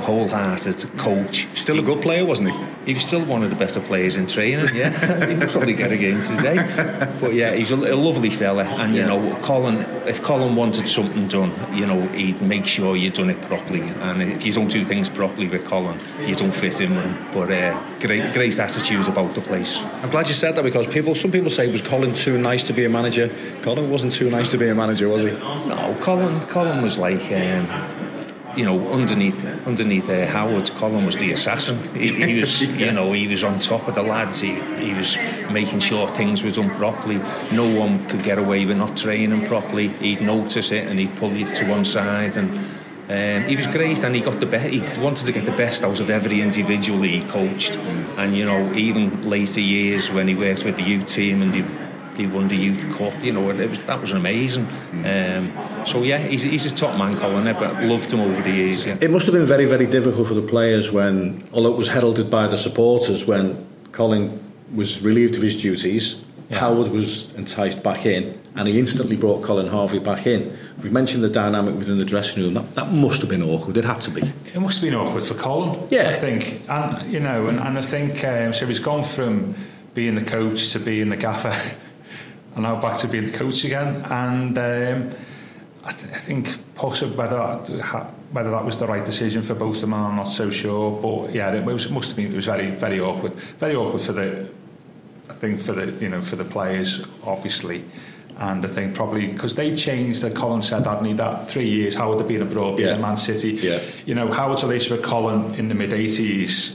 wholehearted 0.00 0.98
coach. 0.98 1.46
Still 1.54 1.78
a 1.78 1.82
good 1.82 2.02
player, 2.02 2.24
wasn't 2.24 2.50
he? 2.50 2.56
He 2.84 2.94
was 2.94 3.04
still 3.04 3.24
one 3.24 3.42
of 3.42 3.50
the 3.50 3.56
best 3.56 3.78
players 3.84 4.16
in 4.16 4.26
training. 4.26 4.74
Yeah, 4.74 4.90
he 5.28 5.34
would 5.36 5.48
probably 5.50 5.74
get 5.74 5.92
against 5.92 6.30
his 6.30 6.42
eh? 6.42 7.16
But 7.20 7.34
yeah, 7.34 7.54
he's 7.54 7.70
a, 7.70 7.76
a 7.76 7.94
lovely 7.94 8.30
fella, 8.30 8.64
and 8.64 8.94
you 8.94 9.04
know, 9.04 9.36
Colin. 9.42 9.76
If 10.06 10.22
Colin 10.22 10.56
wanted 10.56 10.88
something 10.88 11.28
done, 11.28 11.52
you 11.76 11.86
know, 11.86 12.08
he'd 12.08 12.42
make 12.42 12.66
sure 12.66 12.96
you'd 12.96 13.14
done 13.14 13.30
it 13.30 13.40
properly. 13.42 13.82
And 13.82 14.20
if 14.20 14.44
you 14.44 14.52
don't 14.52 14.68
do 14.68 14.84
things 14.84 15.08
properly 15.08 15.46
with 15.46 15.64
Colin, 15.64 15.96
you 16.26 16.34
don't 16.34 16.50
fit 16.50 16.80
in 16.80 16.96
with 16.96 17.04
him. 17.04 17.26
But 17.32 17.52
uh, 17.52 17.80
great, 18.00 18.32
great 18.34 18.58
attitude 18.58 19.06
about 19.06 19.32
the 19.34 19.40
place. 19.40 19.76
I'm 20.02 20.10
glad 20.10 20.26
you 20.26 20.34
said 20.34 20.56
that 20.56 20.64
because 20.64 20.88
people, 20.88 21.14
some 21.14 21.30
people 21.30 21.50
say 21.50 21.70
was 21.70 21.82
Colin 21.82 22.14
too 22.14 22.36
nice 22.36 22.64
to 22.64 22.72
be 22.72 22.84
a 22.84 22.88
manager. 22.88 23.30
Colin 23.62 23.90
wasn't 23.90 24.12
too 24.12 24.28
nice 24.28 24.50
to 24.50 24.58
be 24.58 24.68
a 24.68 24.74
manager, 24.74 25.08
was 25.08 25.22
he? 25.22 25.30
No, 25.30 25.96
Colin. 26.00 26.40
Colin 26.48 26.82
was 26.82 26.98
like. 26.98 27.30
Um, 27.30 28.01
you 28.56 28.64
know, 28.64 28.92
underneath 28.92 29.44
underneath 29.66 30.08
uh, 30.08 30.26
Howard, 30.26 30.70
Colin 30.72 31.06
was 31.06 31.16
the 31.16 31.32
assassin. 31.32 31.82
He, 31.88 32.08
he 32.08 32.40
was, 32.40 32.62
you 32.62 32.92
know, 32.92 33.12
he 33.12 33.26
was 33.26 33.44
on 33.44 33.58
top 33.58 33.88
of 33.88 33.94
the 33.94 34.02
lads. 34.02 34.40
He, 34.40 34.54
he 34.76 34.94
was 34.94 35.16
making 35.50 35.80
sure 35.80 36.08
things 36.08 36.42
were 36.42 36.50
done 36.50 36.70
properly. 36.70 37.20
No 37.52 37.78
one 37.78 38.06
could 38.08 38.22
get 38.22 38.38
away 38.38 38.64
with 38.64 38.76
not 38.76 38.96
training 38.96 39.46
properly. 39.46 39.88
He'd 39.88 40.22
notice 40.22 40.72
it 40.72 40.86
and 40.86 40.98
he'd 40.98 41.16
pull 41.16 41.32
you 41.32 41.46
to 41.46 41.68
one 41.68 41.84
side. 41.84 42.36
And 42.36 42.50
um, 43.08 43.48
he 43.48 43.56
was 43.56 43.66
great, 43.66 44.02
and 44.04 44.14
he 44.14 44.20
got 44.20 44.40
the 44.40 44.46
best. 44.46 44.66
He 44.66 44.80
wanted 45.00 45.26
to 45.26 45.32
get 45.32 45.44
the 45.44 45.52
best 45.52 45.84
out 45.84 46.00
of 46.00 46.08
every 46.08 46.40
individual 46.40 47.02
he 47.02 47.22
coached. 47.22 47.76
And 48.16 48.36
you 48.36 48.44
know, 48.44 48.72
even 48.74 49.28
later 49.28 49.60
years 49.60 50.10
when 50.10 50.28
he 50.28 50.34
worked 50.34 50.64
with 50.64 50.76
the 50.76 50.82
U 50.82 51.02
team 51.02 51.42
and 51.42 51.52
the 51.52 51.81
they 52.14 52.26
won 52.26 52.48
the 52.48 52.56
Youth 52.56 52.96
Cup. 52.98 53.12
You 53.22 53.32
know, 53.32 53.48
it 53.48 53.68
was, 53.68 53.84
that 53.84 54.00
was 54.00 54.12
amazing. 54.12 54.66
Um, 55.04 55.52
so 55.86 56.02
yeah, 56.02 56.18
he's, 56.18 56.42
he's 56.42 56.66
a 56.70 56.74
top 56.74 56.96
man, 56.98 57.16
Colin. 57.16 57.46
I've 57.46 57.84
loved 57.84 58.12
him 58.12 58.20
over 58.20 58.42
the 58.42 58.50
years. 58.50 58.84
Yeah. 58.86 58.98
It 59.00 59.10
must 59.10 59.26
have 59.26 59.34
been 59.34 59.46
very, 59.46 59.64
very 59.64 59.86
difficult 59.86 60.28
for 60.28 60.34
the 60.34 60.42
players 60.42 60.92
when, 60.92 61.46
although 61.52 61.72
it 61.72 61.78
was 61.78 61.88
heralded 61.88 62.30
by 62.30 62.46
the 62.48 62.58
supporters, 62.58 63.26
when 63.26 63.66
Colin 63.92 64.42
was 64.74 65.00
relieved 65.02 65.36
of 65.36 65.42
his 65.42 65.60
duties, 65.60 66.22
Yeah. 66.48 66.58
Howard 66.60 66.88
was 66.88 67.32
enticed 67.34 67.82
back 67.82 68.04
in, 68.04 68.38
and 68.56 68.68
he 68.68 68.78
instantly 68.78 69.16
brought 69.16 69.42
Colin 69.42 69.68
Harvey 69.68 69.98
back 69.98 70.26
in. 70.26 70.54
We've 70.82 70.92
mentioned 70.92 71.24
the 71.24 71.30
dynamic 71.30 71.74
within 71.76 71.96
the 71.98 72.04
dressing 72.04 72.42
room. 72.42 72.54
That, 72.54 72.74
that 72.74 72.92
must 72.92 73.20
have 73.22 73.30
been 73.30 73.42
awkward. 73.42 73.76
It 73.78 73.84
had 73.84 74.00
to 74.02 74.10
be. 74.10 74.20
It 74.54 74.60
must 74.60 74.80
have 74.80 74.90
been 74.90 74.98
awkward 74.98 75.24
for 75.24 75.34
Colin. 75.34 75.86
Yeah. 75.90 76.10
I 76.10 76.12
think, 76.12 76.60
and 76.68 77.10
you 77.10 77.20
know, 77.20 77.46
and, 77.48 77.58
and 77.58 77.78
I 77.78 77.82
think 77.82 78.22
um, 78.24 78.52
so. 78.52 78.66
He's 78.66 78.80
gone 78.80 79.02
from 79.02 79.54
being 79.94 80.14
the 80.14 80.24
coach 80.24 80.72
to 80.72 80.78
being 80.78 81.08
the 81.08 81.16
gaffer. 81.16 81.54
And 82.54 82.62
now 82.62 82.80
back 82.80 82.98
to 83.00 83.08
being 83.08 83.24
the 83.24 83.30
coach 83.30 83.64
again. 83.64 84.02
And 84.10 84.56
um, 84.58 85.16
I, 85.84 85.92
th- 85.92 86.14
I 86.14 86.18
think 86.18 86.74
possibly 86.74 87.16
whether 87.16 87.36
that, 87.36 88.10
whether 88.30 88.50
that 88.50 88.64
was 88.64 88.78
the 88.78 88.86
right 88.86 89.04
decision 89.04 89.42
for 89.42 89.54
both 89.54 89.76
of 89.76 89.80
them, 89.82 89.94
I'm 89.94 90.16
not 90.16 90.24
so 90.24 90.50
sure. 90.50 91.00
But 91.00 91.34
yeah, 91.34 91.52
it 91.52 91.64
was, 91.64 91.90
must 91.90 92.08
have 92.08 92.16
been. 92.16 92.32
It 92.32 92.36
was 92.36 92.46
very 92.46 92.70
very 92.70 93.00
awkward. 93.00 93.34
Very 93.34 93.74
awkward 93.74 94.02
for 94.02 94.12
the. 94.12 94.48
I 95.28 95.34
think 95.34 95.60
for 95.60 95.72
the 95.72 95.86
you 96.02 96.08
know 96.08 96.20
for 96.20 96.36
the 96.36 96.44
players 96.44 97.04
obviously. 97.24 97.84
And 98.38 98.64
I 98.64 98.68
think 98.68 98.94
probably 98.94 99.26
because 99.28 99.54
they 99.54 99.76
changed 99.76 100.22
that 100.22 100.34
Colin 100.34 100.62
said, 100.62 100.86
hadn't 100.86 101.04
he, 101.04 101.12
that 101.14 101.50
three 101.50 101.68
years, 101.68 101.94
Howard 101.94 102.18
had 102.18 102.28
been 102.28 102.42
abroad, 102.42 102.78
being 102.78 102.88
Yeah. 102.88 102.98
Man 102.98 103.16
City. 103.16 103.52
Yeah. 103.52 103.78
You 104.06 104.14
know, 104.14 104.32
Howard's 104.32 104.64
relationship 104.64 105.00
with 105.00 105.06
Colin 105.06 105.54
in 105.54 105.68
the 105.68 105.74
mid 105.74 105.90
80s 105.90 106.74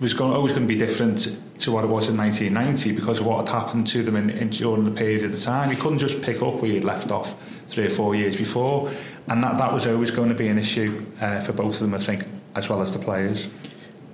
was 0.00 0.14
going, 0.14 0.32
always 0.32 0.52
going 0.52 0.66
to 0.66 0.68
be 0.68 0.78
different 0.78 1.38
to 1.58 1.70
what 1.72 1.84
it 1.84 1.88
was 1.88 2.08
in 2.08 2.16
1990 2.16 2.92
because 2.92 3.20
of 3.20 3.26
what 3.26 3.46
had 3.46 3.54
happened 3.54 3.86
to 3.86 4.02
them 4.02 4.16
in, 4.16 4.30
in 4.30 4.50
during 4.50 4.84
the 4.84 4.90
period 4.90 5.24
of 5.24 5.32
the 5.32 5.40
time. 5.40 5.70
He 5.70 5.76
couldn't 5.76 5.98
just 5.98 6.20
pick 6.22 6.42
up 6.42 6.54
where 6.54 6.70
he'd 6.70 6.84
left 6.84 7.10
off 7.10 7.40
three 7.66 7.86
or 7.86 7.90
four 7.90 8.14
years 8.14 8.36
before, 8.36 8.90
and 9.28 9.42
that, 9.42 9.58
that 9.58 9.72
was 9.72 9.86
always 9.86 10.10
going 10.10 10.28
to 10.28 10.34
be 10.34 10.48
an 10.48 10.58
issue 10.58 11.06
uh, 11.20 11.40
for 11.40 11.52
both 11.52 11.74
of 11.74 11.80
them, 11.80 11.94
I 11.94 11.98
think, 11.98 12.24
as 12.54 12.68
well 12.68 12.82
as 12.82 12.92
the 12.92 12.98
players. 12.98 13.48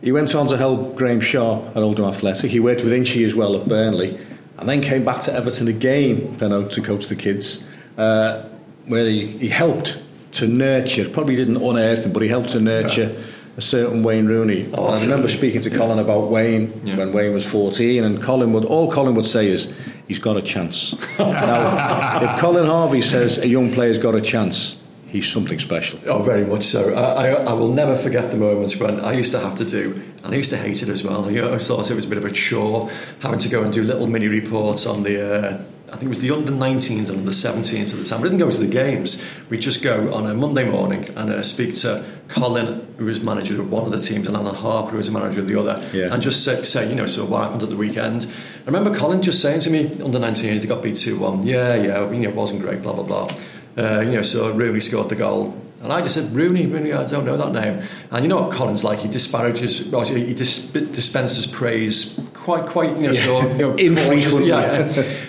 He 0.03 0.13
went 0.13 0.35
on 0.35 0.47
to 0.49 0.57
help 0.57 0.97
Graeme 0.97 1.21
Sharp 1.21 1.77
at 1.77 1.83
Oldham 1.83 2.07
Athletic. 2.07 2.51
He 2.51 2.61
worked 2.61 2.83
with 2.83 2.93
Inchy 2.93 3.25
as 3.25 3.35
well 3.35 3.57
at 3.57 3.69
Burnley, 3.69 4.19
and 4.59 4.69
then 4.69 4.83
came 4.83 5.05
back 5.05 5.21
to 5.23 5.33
Everton 5.33 5.69
again, 5.69 6.37
Preno, 6.37 6.71
to 6.71 6.83
coach 6.83 7.07
the 7.07 7.17
kids, 7.17 7.69
uh, 7.97 8.49
where 8.87 9.07
he, 9.07 9.27
he 9.39 9.49
helped 9.49 10.03
to 10.33 10.47
nurture. 10.47 11.09
Probably 11.09 11.37
didn't 11.37 11.57
unearth 11.57 12.07
him, 12.07 12.13
but 12.13 12.23
he 12.23 12.29
helped 12.29 12.51
to 12.51 12.61
nurture 12.61 13.17
a 13.57 13.61
certain 13.61 14.03
Wayne 14.03 14.27
Rooney. 14.27 14.63
And 14.63 14.77
I 14.77 15.01
remember 15.03 15.29
speaking 15.29 15.61
to 15.63 15.71
Colin 15.71 15.99
about 15.99 16.31
Wayne 16.31 16.69
when 16.97 17.13
Wayne 17.13 17.35
was 17.35 17.45
14, 17.45 18.05
and 18.05 18.23
Colin 18.23 18.53
would 18.53 18.65
all 18.65 18.91
Colin 18.91 19.15
would 19.15 19.27
say 19.27 19.49
is 19.49 19.75
he's 20.07 20.19
got 20.19 20.37
a 20.37 20.43
chance. 20.43 20.95
now, 21.19 22.23
if 22.23 22.41
Colin 22.41 22.67
Harvey 22.67 23.01
says 23.01 23.39
a 23.39 23.47
young 23.47 23.73
player's 23.73 23.99
got 23.99 24.15
a 24.15 24.21
chance, 24.21 24.83
he's 25.09 25.31
something 25.31 25.59
special. 25.59 25.99
Oh, 26.07 26.23
very 26.23 26.47
much 26.47 26.63
so. 26.63 26.95
I, 26.95 27.27
I, 27.27 27.29
I 27.51 27.53
will 27.53 27.73
never 27.73 27.97
forget 27.97 28.31
the 28.31 28.37
moments 28.37 28.77
when 28.77 29.01
I 29.01 29.13
used 29.13 29.33
to 29.33 29.41
have 29.41 29.57
to 29.57 29.65
do, 29.65 30.03
and 30.23 30.33
I 30.33 30.37
used 30.37 30.51
to 30.51 30.57
hate 30.57 30.83
it 30.83 30.89
as 30.89 31.03
well. 31.03 31.29
I 31.29 31.39
always 31.41 31.67
thought 31.67 31.91
it 31.91 31.95
was 31.95 32.05
a 32.05 32.09
bit 32.09 32.19
of 32.19 32.25
a 32.25 32.31
chore 32.31 32.91
having 33.21 33.39
to 33.41 33.49
go 33.49 33.63
and 33.63 33.73
do 33.73 33.83
little 33.83 34.07
mini 34.07 34.29
reports 34.29 34.87
on 34.87 35.03
the. 35.03 35.21
Uh, 35.23 35.65
I 35.89 35.95
think 35.95 36.05
it 36.05 36.09
was 36.09 36.21
the 36.21 36.31
under 36.31 36.53
19s 36.53 37.09
and 37.09 37.19
under 37.19 37.33
17s 37.33 37.93
at 37.93 37.99
the 37.99 38.05
time. 38.05 38.21
We 38.21 38.29
didn't 38.29 38.39
go 38.39 38.49
to 38.49 38.61
the 38.61 38.69
games. 38.69 39.29
We'd 39.49 39.61
just 39.61 39.83
go 39.83 40.15
on 40.15 40.25
a 40.25 40.35
Monday 40.35 40.71
morning 40.71 41.09
and 41.17 41.31
uh, 41.31 41.43
speak 41.43 41.75
to 41.79 42.05
Colin, 42.31 42.87
who 42.97 43.05
was 43.07 43.21
manager 43.21 43.61
of 43.61 43.71
one 43.71 43.85
of 43.85 43.91
the 43.91 44.01
teams, 44.01 44.27
and 44.29 44.37
Alan 44.37 44.55
Harper, 44.55 44.93
who 44.93 44.97
was 44.99 45.07
the 45.07 45.13
manager 45.19 45.41
of 45.41 45.49
the 45.49 45.59
other, 45.61 45.85
Yeah. 45.93 46.13
and 46.15 46.23
just 46.23 46.45
say, 46.45 46.63
say, 46.63 46.89
you 46.89 46.95
know, 46.95 47.07
so 47.07 47.25
what 47.25 47.43
happened 47.43 47.63
at 47.63 47.69
the 47.71 47.77
weekend. 47.77 48.27
I 48.63 48.67
remember 48.71 48.95
Colin 48.97 49.21
just 49.21 49.43
saying 49.43 49.61
to 49.61 49.71
me, 49.71 49.91
under 50.03 50.19
19s, 50.19 50.61
they 50.61 50.67
got 50.67 50.83
beat 50.83 50.97
2 50.97 51.19
1. 51.19 51.43
Yeah, 51.45 51.75
yeah, 51.75 52.11
you 52.11 52.21
know, 52.23 52.29
it 52.31 52.35
wasn't 52.37 52.61
great, 52.63 52.83
blah, 52.83 52.93
blah, 52.93 53.03
blah. 53.05 53.29
Uh, 53.77 54.01
you 54.01 54.13
know, 54.13 54.23
so 54.23 54.51
Rooney 54.53 54.81
scored 54.81 55.09
the 55.09 55.17
goal. 55.17 55.57
And 55.83 55.91
I 55.93 56.03
just 56.03 56.15
said, 56.15 56.31
Rooney, 56.35 56.67
Rooney, 56.67 56.93
I 56.93 57.07
don't 57.07 57.25
know 57.25 57.39
that 57.39 57.53
name. 57.53 57.83
And 58.11 58.23
you 58.23 58.29
know 58.29 58.43
what 58.43 58.53
Colin's 58.53 58.85
like? 58.85 58.99
He 58.99 59.09
disparages, 59.09 59.87
well, 59.89 60.05
he 60.05 60.35
dis- 60.35 60.67
dispenses 60.71 61.47
praise 61.47 62.21
quite, 62.35 62.67
quite, 62.67 62.91
you 62.97 63.05
know, 63.09 63.13
so, 63.15 63.41
you 63.53 63.59
know, 63.59 63.75
Infrequently. 63.89 64.49
Yeah. 64.49 64.73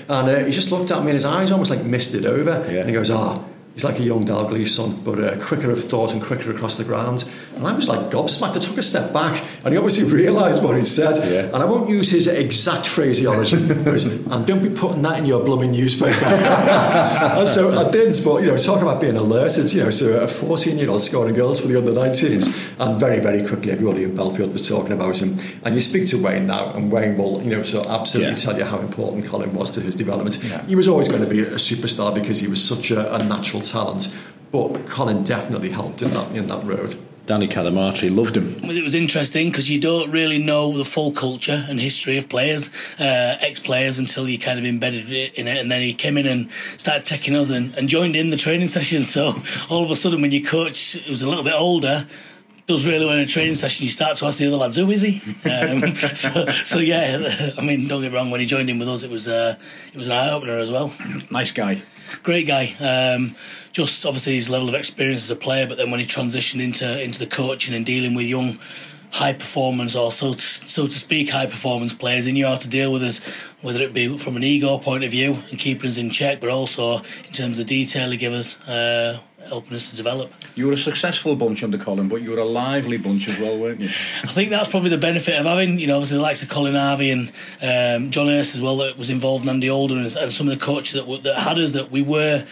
and 0.10 0.30
uh, 0.30 0.46
he 0.46 0.52
just 0.52 0.70
looked 0.72 0.92
at 0.92 1.00
me 1.00 1.12
and 1.12 1.14
his 1.14 1.24
eyes 1.26 1.52
almost 1.52 1.72
like 1.72 1.84
misted 1.86 2.26
over. 2.26 2.66
Yeah. 2.70 2.82
And 2.82 2.90
he 2.90 2.94
goes, 2.94 3.10
ah, 3.10 3.40
he's 3.74 3.84
like 3.84 4.00
a 4.00 4.04
young 4.04 4.26
Dalglish 4.26 4.70
son, 4.70 5.00
but 5.04 5.20
uh, 5.24 5.38
quicker 5.46 5.72
of 5.72 5.84
thought 5.84 6.12
and 6.14 6.22
quicker 6.22 6.52
across 6.52 6.76
the 6.76 6.84
ground. 6.84 7.30
And 7.56 7.66
I 7.68 7.74
was 7.74 7.88
like 7.88 8.10
gobsmacked. 8.10 8.58
I 8.58 8.60
took 8.60 8.78
a 8.78 8.84
step 8.84 9.14
back 9.14 9.44
and 9.64 9.74
he 9.74 9.78
obviously 9.78 10.12
realised 10.22 10.64
what 10.64 10.76
he'd 10.78 10.86
said. 10.86 11.16
Yeah. 11.32 11.46
And 11.54 11.58
I 11.58 11.66
won't 11.66 11.90
use 11.90 12.12
his 12.12 12.28
exact 12.28 12.86
phraseology. 12.88 13.58
but 13.68 14.04
and 14.32 14.46
don't 14.48 14.62
be 14.64 14.70
putting 14.70 15.02
that 15.04 15.20
in 15.20 15.26
your 15.26 15.44
blooming 15.44 15.72
newspaper. 15.72 16.26
and 16.26 17.48
so 17.48 17.78
I 17.80 17.90
didn't, 17.92 18.22
but 18.24 18.42
you 18.42 18.48
know, 18.48 18.58
talk 18.58 18.82
about 18.82 19.02
being 19.02 19.18
alerted, 19.18 19.72
you 19.74 19.84
know, 19.84 19.90
so 19.90 20.22
a 20.22 20.28
14 20.28 20.78
year 20.78 20.90
old 20.90 21.02
scoring 21.02 21.34
goals 21.36 21.60
for 21.60 21.68
the 21.68 21.78
under 21.78 21.92
19s, 21.92 22.76
and 22.80 23.00
very, 23.00 23.20
very 23.20 23.46
quickly 23.48 23.72
everybody 23.72 24.04
in 24.04 24.16
Bellefield 24.16 24.52
was 24.52 24.68
talking 24.68 24.92
about 24.92 25.22
him. 25.22 25.38
And 25.64 25.76
you 25.76 25.82
speak 25.82 26.08
to 26.08 26.22
Wayne 26.22 26.48
now, 26.48 26.74
and 26.74 26.92
Wayne 26.92 27.18
will, 27.18 27.42
you 27.42 27.50
know, 27.52 27.64
so 27.64 27.84
absolutely 27.88 28.34
Yeah. 28.34 28.38
tell 28.38 28.58
you 28.58 28.66
how 28.66 28.80
important 28.80 29.26
Colin 29.26 29.54
was 29.54 29.72
to 29.72 29.82
his 29.82 29.96
development. 29.96 30.36
He 30.68 30.76
was 30.76 30.88
always 30.88 31.08
going 31.08 31.22
to 31.24 31.30
be 31.30 31.42
a 31.42 31.56
superstar 31.56 32.14
because 32.14 32.40
he 32.40 32.48
was 32.48 32.64
such 32.64 32.92
a, 32.92 33.14
a 33.16 33.24
natural 33.24 33.61
talent, 33.62 34.16
but 34.52 34.86
Colin 34.88 35.24
definitely 35.24 35.70
helped 35.70 36.02
in 36.02 36.12
that 36.12 36.36
in 36.36 36.48
that 36.48 36.64
road. 36.64 36.96
Danny 37.28 37.48
Cadamarteri 37.48 38.14
loved 38.14 38.36
him. 38.36 38.58
It 38.70 38.84
was 38.84 38.96
interesting 38.96 39.50
because 39.50 39.70
you 39.70 39.80
don't 39.80 40.12
really 40.12 40.38
know 40.38 40.76
the 40.76 40.84
full 40.84 41.12
culture 41.12 41.66
and 41.70 41.80
history 41.80 42.18
of 42.18 42.28
players, 42.28 42.70
uh, 43.00 43.38
ex-players, 43.40 44.00
until 44.00 44.28
you 44.28 44.40
kind 44.40 44.58
of 44.58 44.66
embedded 44.66 45.14
it 45.14 45.36
in 45.36 45.48
it. 45.48 45.58
And 45.60 45.72
then 45.72 45.82
he 45.82 45.94
came 45.94 46.18
in 46.18 46.26
and 46.26 46.50
started 46.78 47.06
taking 47.06 47.36
us 47.36 47.52
and, 47.52 47.74
and 47.76 47.88
joined 47.88 48.16
in 48.16 48.32
the 48.32 48.38
training 48.38 48.68
session. 48.78 49.04
So 49.04 49.36
all 49.70 49.84
of 49.84 49.92
a 49.92 49.96
sudden, 49.96 50.22
when 50.22 50.32
your 50.32 50.46
coach 50.46 50.98
was 51.08 51.22
a 51.22 51.30
little 51.30 51.44
bit 51.44 51.54
older, 51.54 52.08
does 52.68 52.88
really 52.88 53.06
well 53.06 53.16
in 53.16 53.22
a 53.22 53.28
training 53.28 53.56
session, 53.56 53.86
you 53.86 53.92
start 53.92 54.18
to 54.18 54.26
ask 54.26 54.40
the 54.40 54.48
other 54.48 54.58
lads, 54.58 54.78
"Who 54.78 54.90
is 54.92 55.02
he?" 55.02 55.22
Um, 55.46 55.96
so, 55.96 56.48
so 56.64 56.80
yeah, 56.80 57.52
I 57.58 57.62
mean, 57.62 57.88
don't 57.88 58.02
get 58.02 58.12
me 58.12 58.18
wrong. 58.18 58.32
When 58.32 58.40
he 58.40 58.46
joined 58.46 58.70
in 58.70 58.80
with 58.80 58.90
us, 58.90 59.04
it 59.04 59.12
was 59.12 59.28
uh, 59.28 59.58
it 59.94 59.98
was 59.98 60.08
an 60.08 60.14
eye 60.14 60.32
opener 60.32 60.58
as 60.58 60.72
well. 60.72 60.94
Nice 61.30 61.52
guy. 61.52 61.82
Great 62.24 62.46
guy. 62.46 62.76
Um, 62.80 63.36
just 63.72 64.06
obviously 64.06 64.36
his 64.36 64.50
level 64.50 64.70
of 64.70 64.76
experience 64.76 65.24
as 65.24 65.32
a 65.32 65.36
player, 65.36 65.66
but 65.66 65.78
then 65.78 65.90
when 65.90 66.00
he 66.00 66.06
transitioned 66.06 66.62
into 66.62 67.02
into 67.02 67.18
the 67.18 67.26
coaching 67.26 67.74
and 67.74 67.86
dealing 67.86 68.14
with 68.14 68.26
young, 68.26 68.60
high 69.12 69.34
performance 69.34 69.96
or 69.96 70.12
so 70.12 70.34
to, 70.34 70.40
so 70.40 70.86
to 70.86 70.94
speak, 70.94 71.30
high 71.30 71.46
performance 71.46 71.94
players, 71.94 72.26
he 72.26 72.32
knew 72.32 72.46
how 72.46 72.56
to 72.56 72.68
deal 72.68 72.92
with 72.92 73.04
us, 73.04 73.22
whether 73.62 73.82
it 73.82 73.94
be 73.94 74.18
from 74.18 74.36
an 74.36 74.44
ego 74.44 74.78
point 74.78 75.04
of 75.04 75.12
view 75.12 75.38
and 75.50 75.60
keeping 75.60 75.88
us 75.88 75.98
in 75.98 76.10
check, 76.10 76.40
but 76.40 76.50
also 76.50 76.98
in 76.98 77.34
terms 77.34 77.60
of 77.60 77.66
detail 77.66 78.12
he 78.12 78.18
gave 78.18 78.34
us, 78.34 78.60
uh, 78.68 79.20
helping 79.48 79.76
us 79.76 79.90
to 79.90 79.96
develop. 79.96 80.32
You 80.56 80.68
were 80.68 80.74
a 80.74 80.78
successful 80.78 81.36
bunch 81.36 81.64
under 81.64 81.78
Colin, 81.78 82.08
but 82.08 82.22
you 82.22 82.32
were 82.32 82.40
a 82.40 82.46
lively 82.46 82.98
bunch 82.98 83.28
as 83.28 83.40
well, 83.40 83.58
weren't 83.58 83.82
you? 83.82 83.90
I 84.24 84.28
think 84.28 84.50
that's 84.50 84.70
probably 84.70 84.90
the 84.90 84.98
benefit 84.98 85.40
of 85.40 85.46
having, 85.46 85.80
you 85.80 85.88
know, 85.88 85.96
obviously 85.96 86.18
the 86.18 86.24
likes 86.24 86.42
of 86.42 86.50
Colin 86.50 86.76
Harvey 86.76 87.12
and 87.12 87.32
um, 87.62 88.12
John 88.12 88.28
Hurst 88.28 88.56
as 88.56 88.62
well 88.62 88.78
that 88.78 88.98
was 88.98 89.10
involved, 89.10 89.44
and 89.44 89.50
Andy 89.50 89.70
Oldham 89.70 89.98
and, 89.98 90.16
and 90.16 90.32
some 90.32 90.48
of 90.48 90.60
the 90.60 90.64
coaches 90.64 90.94
that, 90.94 91.24
that 91.24 91.40
had 91.40 91.60
us 91.60 91.74
that 91.74 91.92
we 91.92 92.02
were. 92.02 92.46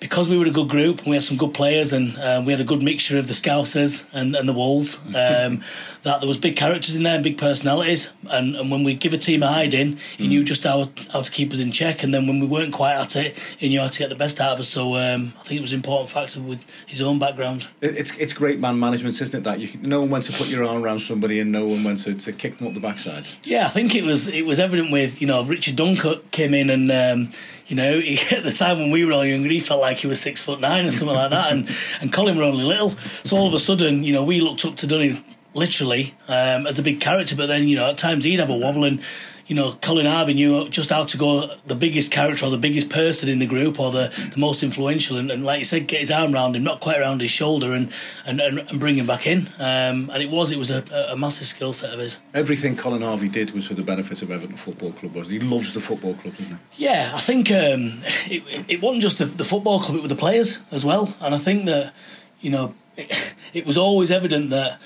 Because 0.00 0.28
we 0.28 0.38
were 0.38 0.46
a 0.46 0.50
good 0.50 0.68
group 0.68 0.98
and 0.98 1.08
we 1.08 1.16
had 1.16 1.22
some 1.24 1.36
good 1.36 1.52
players 1.54 1.92
and 1.92 2.16
um, 2.18 2.44
we 2.44 2.52
had 2.52 2.60
a 2.60 2.64
good 2.64 2.82
mixture 2.82 3.18
of 3.18 3.26
the 3.26 3.34
Scousers 3.34 4.04
and, 4.12 4.36
and 4.36 4.48
the 4.48 4.52
Wolves, 4.52 4.98
um, 5.08 5.62
that 6.04 6.20
there 6.20 6.28
was 6.28 6.38
big 6.38 6.54
characters 6.56 6.94
in 6.94 7.02
there 7.02 7.16
and 7.16 7.24
big 7.24 7.36
personalities. 7.36 8.12
And, 8.30 8.54
and 8.54 8.70
when 8.70 8.84
we 8.84 8.94
give 8.94 9.12
a 9.12 9.18
team 9.18 9.42
a 9.42 9.48
hiding, 9.48 9.98
he 10.16 10.28
knew 10.28 10.44
just 10.44 10.62
how, 10.62 10.90
how 11.12 11.22
to 11.22 11.30
keep 11.32 11.52
us 11.52 11.58
in 11.58 11.72
check. 11.72 12.02
And 12.04 12.14
then 12.14 12.26
when 12.28 12.38
we 12.38 12.46
weren't 12.46 12.72
quite 12.72 12.94
at 12.94 13.16
it, 13.16 13.36
he 13.56 13.68
knew 13.68 13.80
how 13.80 13.88
to 13.88 13.98
get 13.98 14.08
the 14.08 14.14
best 14.14 14.40
out 14.40 14.52
of 14.52 14.60
us. 14.60 14.68
So 14.68 14.94
um, 14.96 15.32
I 15.40 15.42
think 15.42 15.58
it 15.58 15.62
was 15.62 15.72
an 15.72 15.78
important 15.78 16.10
factor 16.10 16.40
with 16.40 16.60
his 16.86 17.02
own 17.02 17.18
background. 17.18 17.66
It- 17.80 17.96
It's 17.96 18.16
it's 18.16 18.32
great 18.32 18.60
man 18.60 18.78
management, 18.78 19.20
isn't 19.20 19.36
it? 19.40 19.42
That 19.44 19.58
you 19.58 19.68
know 19.82 20.02
when 20.04 20.22
to 20.22 20.32
put 20.32 20.46
your 20.48 20.64
arm 20.64 20.84
around 20.84 21.00
somebody 21.00 21.40
and 21.40 21.50
know 21.50 21.66
when 21.66 21.96
to, 21.96 22.14
to 22.14 22.32
kick 22.32 22.58
them 22.58 22.68
up 22.68 22.74
the 22.74 22.80
backside. 22.80 23.26
Yeah, 23.42 23.66
I 23.66 23.70
think 23.70 23.94
it 23.96 24.04
was 24.04 24.28
it 24.28 24.46
was 24.46 24.60
evident 24.60 24.92
with 24.92 25.20
you 25.20 25.26
know 25.26 25.42
Richard 25.42 25.74
Dunkut 25.76 26.30
came 26.30 26.54
in 26.54 26.70
and 26.70 26.90
um, 26.92 27.32
you 27.68 27.76
know 27.76 28.00
he, 28.00 28.18
at 28.36 28.42
the 28.42 28.52
time 28.52 28.80
when 28.80 28.90
we 28.90 29.04
were 29.04 29.12
all 29.12 29.24
younger 29.24 29.48
he 29.48 29.60
felt 29.60 29.80
like 29.80 29.98
he 29.98 30.06
was 30.06 30.20
six 30.20 30.42
foot 30.42 30.60
nine 30.60 30.86
or 30.86 30.90
something 30.90 31.16
like 31.16 31.30
that 31.30 31.52
and 31.52 31.68
and 32.00 32.12
Colin 32.12 32.36
were 32.36 32.44
only 32.44 32.64
little. 32.64 32.90
So 33.22 33.36
all 33.36 33.46
of 33.46 33.54
a 33.54 33.60
sudden 33.60 34.02
you 34.02 34.12
know 34.12 34.24
we 34.24 34.40
looked 34.40 34.64
up 34.64 34.76
to 34.76 34.86
Dunny 34.86 35.24
literally 35.54 36.14
um, 36.28 36.66
as 36.66 36.78
a 36.78 36.82
big 36.82 37.00
character 37.00 37.36
but 37.36 37.46
then 37.46 37.68
you 37.68 37.76
know 37.76 37.90
at 37.90 37.98
times 37.98 38.24
he'd 38.24 38.40
have 38.40 38.50
a 38.50 38.56
wobble 38.56 38.84
and 38.84 39.00
you 39.48 39.56
know 39.56 39.72
Colin 39.80 40.06
Harvey 40.06 40.34
knew 40.34 40.68
just 40.68 40.90
how 40.90 41.04
to 41.04 41.16
go 41.16 41.50
the 41.66 41.74
biggest 41.74 42.12
character 42.12 42.44
or 42.44 42.50
the 42.50 42.58
biggest 42.58 42.90
person 42.90 43.28
in 43.28 43.38
the 43.38 43.46
group 43.46 43.80
or 43.80 43.90
the, 43.90 44.12
the 44.32 44.38
most 44.38 44.62
influential 44.62 45.16
and, 45.16 45.30
and 45.30 45.44
like 45.44 45.58
you 45.58 45.64
said 45.64 45.88
get 45.88 46.00
his 46.00 46.10
arm 46.10 46.34
around 46.34 46.54
him 46.54 46.62
not 46.62 46.80
quite 46.80 47.00
around 47.00 47.20
his 47.20 47.30
shoulder 47.30 47.72
and 47.72 47.90
and, 48.26 48.40
and, 48.40 48.78
bring 48.78 48.96
him 48.96 49.06
back 49.06 49.26
in 49.26 49.48
um, 49.58 50.10
and 50.10 50.22
it 50.22 50.30
was 50.30 50.52
it 50.52 50.58
was 50.58 50.70
a, 50.70 50.84
a 51.10 51.16
massive 51.16 51.48
skill 51.48 51.72
set 51.72 51.92
of 51.92 51.98
his. 51.98 52.20
Everything 52.34 52.76
Colin 52.76 53.02
Harvey 53.02 53.28
did 53.28 53.50
was 53.52 53.66
for 53.66 53.74
the 53.74 53.82
benefit 53.82 54.22
of 54.22 54.30
Everton 54.30 54.56
Football 54.56 54.92
Club, 54.92 55.14
wasn't 55.14 55.32
he? 55.32 55.38
He 55.38 55.44
loves 55.44 55.72
the 55.72 55.80
football 55.80 56.14
club, 56.14 56.36
doesn't 56.36 56.58
he? 56.72 56.84
Yeah, 56.84 57.10
I 57.14 57.18
think 57.18 57.50
um, 57.50 58.00
it, 58.26 58.42
it 58.68 58.82
wasn't 58.82 59.02
just 59.02 59.18
the, 59.18 59.24
the 59.24 59.44
football 59.44 59.80
club; 59.80 59.96
it 59.96 60.02
was 60.02 60.10
the 60.10 60.16
players 60.16 60.60
as 60.70 60.84
well. 60.84 61.14
And 61.20 61.34
I 61.34 61.38
think 61.38 61.64
that 61.66 61.94
you 62.40 62.50
know 62.50 62.74
it, 62.96 63.34
it 63.54 63.66
was 63.66 63.78
always 63.78 64.10
evident 64.10 64.50
that 64.50 64.78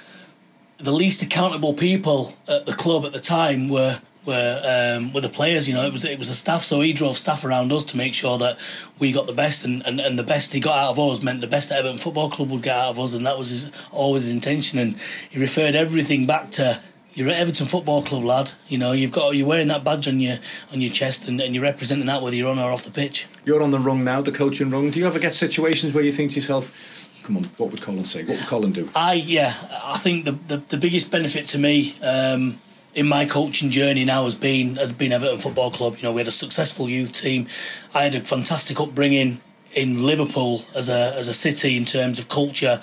the 0.78 0.92
least 0.92 1.22
accountable 1.22 1.74
people 1.74 2.34
at 2.48 2.66
the 2.66 2.72
club 2.72 3.04
at 3.04 3.12
the 3.12 3.20
time 3.20 3.68
were 3.68 4.00
were 4.24 4.96
um, 4.96 5.12
were 5.12 5.20
the 5.20 5.28
players. 5.28 5.68
You 5.68 5.74
know, 5.74 5.84
it 5.84 5.92
was 5.92 6.04
it 6.04 6.18
was 6.18 6.28
the 6.28 6.34
staff. 6.34 6.62
So 6.62 6.80
he 6.80 6.92
drove 6.92 7.16
staff 7.16 7.44
around 7.44 7.72
us 7.72 7.84
to 7.86 7.96
make 7.96 8.14
sure 8.14 8.38
that 8.38 8.58
we 8.98 9.12
got 9.12 9.26
the 9.26 9.32
best, 9.32 9.64
and, 9.64 9.84
and, 9.86 10.00
and 10.00 10.18
the 10.18 10.22
best 10.22 10.52
he 10.52 10.60
got 10.60 10.76
out 10.76 10.90
of 10.90 10.98
us 10.98 11.22
meant 11.22 11.40
the 11.40 11.46
best 11.46 11.68
that 11.70 11.78
Everton 11.78 11.98
Football 11.98 12.30
Club 12.30 12.50
would 12.50 12.62
get 12.62 12.76
out 12.76 12.90
of 12.90 12.98
us, 12.98 13.14
and 13.14 13.26
that 13.26 13.38
was 13.38 13.50
his, 13.50 13.70
always 13.90 14.24
his 14.24 14.34
intention. 14.34 14.78
And 14.78 14.96
he 15.30 15.40
referred 15.40 15.74
everything 15.74 16.26
back 16.26 16.50
to. 16.52 16.80
You're 17.14 17.28
at 17.28 17.36
Everton 17.36 17.66
Football 17.66 18.02
Club, 18.02 18.24
lad. 18.24 18.52
You 18.68 18.78
know 18.78 18.92
you've 18.92 19.12
got 19.12 19.36
you're 19.36 19.46
wearing 19.46 19.68
that 19.68 19.84
badge 19.84 20.08
on 20.08 20.18
your 20.18 20.38
on 20.72 20.80
your 20.80 20.90
chest, 20.90 21.28
and, 21.28 21.40
and 21.42 21.54
you're 21.54 21.62
representing 21.62 22.06
that 22.06 22.22
whether 22.22 22.34
you're 22.34 22.48
on 22.48 22.58
or 22.58 22.72
off 22.72 22.84
the 22.84 22.90
pitch. 22.90 23.26
You're 23.44 23.62
on 23.62 23.70
the 23.70 23.78
rung 23.78 24.02
now, 24.02 24.22
the 24.22 24.32
coaching 24.32 24.70
rung. 24.70 24.90
Do 24.90 24.98
you 24.98 25.06
ever 25.06 25.18
get 25.18 25.34
situations 25.34 25.92
where 25.92 26.02
you 26.02 26.10
think 26.10 26.30
to 26.30 26.36
yourself, 26.36 26.72
"Come 27.22 27.36
on, 27.36 27.44
what 27.58 27.70
would 27.70 27.82
Colin 27.82 28.06
say? 28.06 28.24
What 28.24 28.38
would 28.38 28.46
Colin 28.46 28.72
do?" 28.72 28.88
I 28.96 29.12
yeah, 29.12 29.54
I 29.84 29.98
think 29.98 30.24
the 30.24 30.32
the, 30.32 30.56
the 30.56 30.78
biggest 30.78 31.10
benefit 31.10 31.44
to 31.48 31.58
me 31.58 31.94
um, 32.00 32.58
in 32.94 33.08
my 33.08 33.24
coaching 33.24 33.70
journey 33.70 34.04
now 34.04 34.24
has 34.24 34.34
been 34.34 34.76
has 34.76 34.92
been 34.92 35.12
Everton 35.12 35.38
Football 35.38 35.70
Club. 35.70 35.96
You 35.96 36.02
know, 36.04 36.12
we 36.12 36.20
had 36.20 36.28
a 36.28 36.32
successful 36.32 36.88
youth 36.88 37.12
team. 37.12 37.46
I 37.94 38.02
had 38.02 38.14
a 38.14 38.20
fantastic 38.20 38.80
upbringing 38.80 39.40
in 39.74 40.04
Liverpool 40.04 40.64
as 40.74 40.88
a 40.88 41.14
as 41.16 41.28
a 41.28 41.34
city 41.34 41.76
in 41.76 41.84
terms 41.84 42.18
of 42.18 42.28
culture 42.28 42.80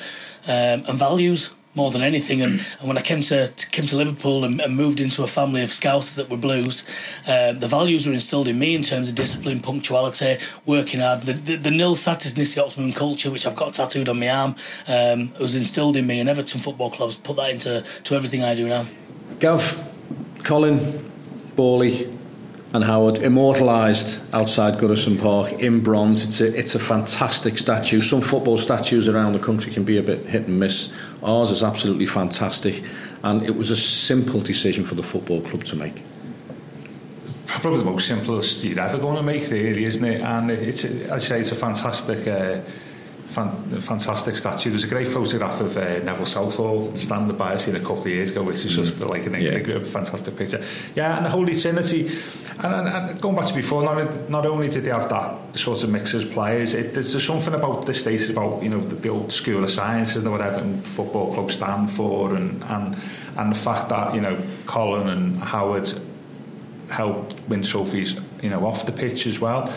um, 0.47 0.83
and 0.87 0.97
values 0.97 1.53
more 1.75 1.91
than 1.91 2.01
anything. 2.01 2.41
And, 2.41 2.65
and 2.79 2.87
when 2.87 2.97
I 2.97 3.01
came 3.01 3.21
to, 3.21 3.47
to 3.47 3.69
came 3.69 3.85
to 3.85 3.95
Liverpool 3.95 4.43
and, 4.43 4.59
and, 4.59 4.75
moved 4.75 4.99
into 4.99 5.23
a 5.23 5.27
family 5.27 5.61
of 5.61 5.69
Scousers 5.69 6.15
that 6.15 6.29
were 6.29 6.37
Blues, 6.37 6.85
uh, 7.27 7.53
the 7.53 7.67
values 7.67 8.07
were 8.07 8.13
instilled 8.13 8.47
in 8.47 8.57
me 8.57 8.75
in 8.75 8.81
terms 8.81 9.09
of 9.09 9.15
discipline, 9.15 9.59
punctuality, 9.59 10.37
working 10.65 10.99
hard. 10.99 11.21
The, 11.21 11.33
the, 11.33 11.55
the 11.55 11.71
nil 11.71 11.95
satis 11.95 12.35
nisi 12.35 12.59
optimum 12.59 12.91
culture, 12.91 13.29
which 13.29 13.45
I've 13.45 13.55
got 13.55 13.75
tattooed 13.75 14.09
on 14.09 14.19
my 14.19 14.29
arm, 14.29 14.55
um, 14.87 15.31
was 15.39 15.55
instilled 15.55 15.95
in 15.95 16.07
me. 16.07 16.19
And 16.19 16.27
Everton 16.27 16.59
Football 16.59 16.89
Club's 16.89 17.17
put 17.17 17.35
that 17.37 17.51
into 17.51 17.85
to 18.03 18.15
everything 18.15 18.43
I 18.43 18.55
do 18.55 18.67
now. 18.67 18.85
Gav, 19.39 19.63
Colin, 20.43 21.11
Bally, 21.55 22.11
and 22.73 22.83
Howard, 22.83 23.19
immortalised 23.19 24.21
outside 24.33 24.77
Goodison 24.77 25.19
Park 25.19 25.53
in 25.53 25.81
bronze. 25.81 26.27
It's 26.27 26.41
a, 26.41 26.57
it's 26.57 26.75
a 26.75 26.79
fantastic 26.79 27.57
statue. 27.57 28.01
Some 28.01 28.21
football 28.21 28.57
statues 28.57 29.07
around 29.07 29.33
the 29.33 29.39
country 29.39 29.71
can 29.71 29.83
be 29.83 29.97
a 29.97 30.03
bit 30.03 30.25
hit 30.25 30.47
and 30.47 30.59
miss. 30.59 30.95
Ours 31.23 31.51
is 31.51 31.63
absolutely 31.63 32.05
fantastic, 32.05 32.83
and 33.23 33.41
it 33.43 33.55
was 33.55 33.71
a 33.71 33.77
simple 33.77 34.39
decision 34.39 34.85
for 34.85 34.95
the 34.95 35.03
football 35.03 35.41
club 35.41 35.63
to 35.65 35.75
make. 35.75 36.03
Probably 37.47 37.79
the 37.79 37.85
most 37.85 38.07
simplest 38.07 38.63
you're 38.63 38.79
ever 38.79 38.99
going 38.99 39.15
to 39.15 39.23
make, 39.23 39.49
really, 39.49 39.85
isn't 39.85 40.05
it? 40.05 40.21
And 40.21 40.51
it's, 40.51 40.85
I'd 40.85 41.21
say 41.21 41.41
it's 41.41 41.51
a 41.51 41.55
fantastic. 41.55 42.27
Uh, 42.27 42.61
fan, 43.29 43.79
fantastic 43.79 44.35
statue. 44.35 44.71
There's 44.71 44.83
a 44.83 44.87
great 44.87 45.07
photograph 45.07 45.61
of 45.61 45.77
uh, 45.77 45.99
Neville 45.99 46.25
Southall 46.25 46.95
standing 46.95 47.37
by 47.37 47.53
us 47.53 47.65
here 47.65 47.75
a 47.75 47.79
couple 47.79 48.01
of 48.01 48.07
years 48.07 48.31
ago, 48.31 48.43
which 48.43 48.65
is 48.65 48.75
just 48.75 48.95
mm. 48.95 49.09
like 49.09 49.25
an 49.27 49.35
yeah. 49.35 49.51
a, 49.51 49.83
fantastic 49.83 50.35
picture. 50.35 50.63
Yeah, 50.95 51.17
and 51.17 51.25
the 51.25 51.29
Holy 51.29 51.55
Trinity. 51.55 52.07
And, 52.59 52.73
and, 52.73 52.87
and 52.87 53.21
going 53.21 53.35
back 53.35 53.45
to 53.45 53.53
before, 53.53 53.83
not, 53.83 54.29
not 54.29 54.45
only 54.45 54.67
did 54.67 54.83
they 54.83 54.91
have 54.91 55.09
that 55.09 55.55
sort 55.55 55.83
of 55.83 55.89
mix 55.89 56.13
as 56.13 56.25
players, 56.25 56.73
it, 56.73 56.93
there's 56.93 57.13
just 57.13 57.25
something 57.25 57.53
about 57.53 57.85
the 57.85 57.93
states 57.93 58.29
about 58.29 58.63
you 58.63 58.69
know 58.69 58.81
the, 58.81 58.95
the 58.95 59.09
old 59.09 59.31
school 59.31 59.63
of 59.63 59.69
sciences 59.69 60.23
and 60.23 60.31
whatever 60.31 60.59
and 60.59 60.85
football 60.85 61.33
club 61.33 61.51
stand 61.51 61.89
for, 61.89 62.35
and 62.35 62.63
and 62.63 62.97
and 63.37 63.51
the 63.51 63.59
fact 63.59 63.89
that 63.89 64.13
you 64.15 64.21
know 64.21 64.41
Colin 64.65 65.07
and 65.07 65.39
Howard 65.39 65.89
helped 66.89 67.39
win 67.47 67.61
trophies, 67.61 68.19
you 68.41 68.49
know, 68.49 68.65
off 68.65 68.85
the 68.85 68.91
pitch 68.91 69.27
as 69.27 69.39
well. 69.39 69.71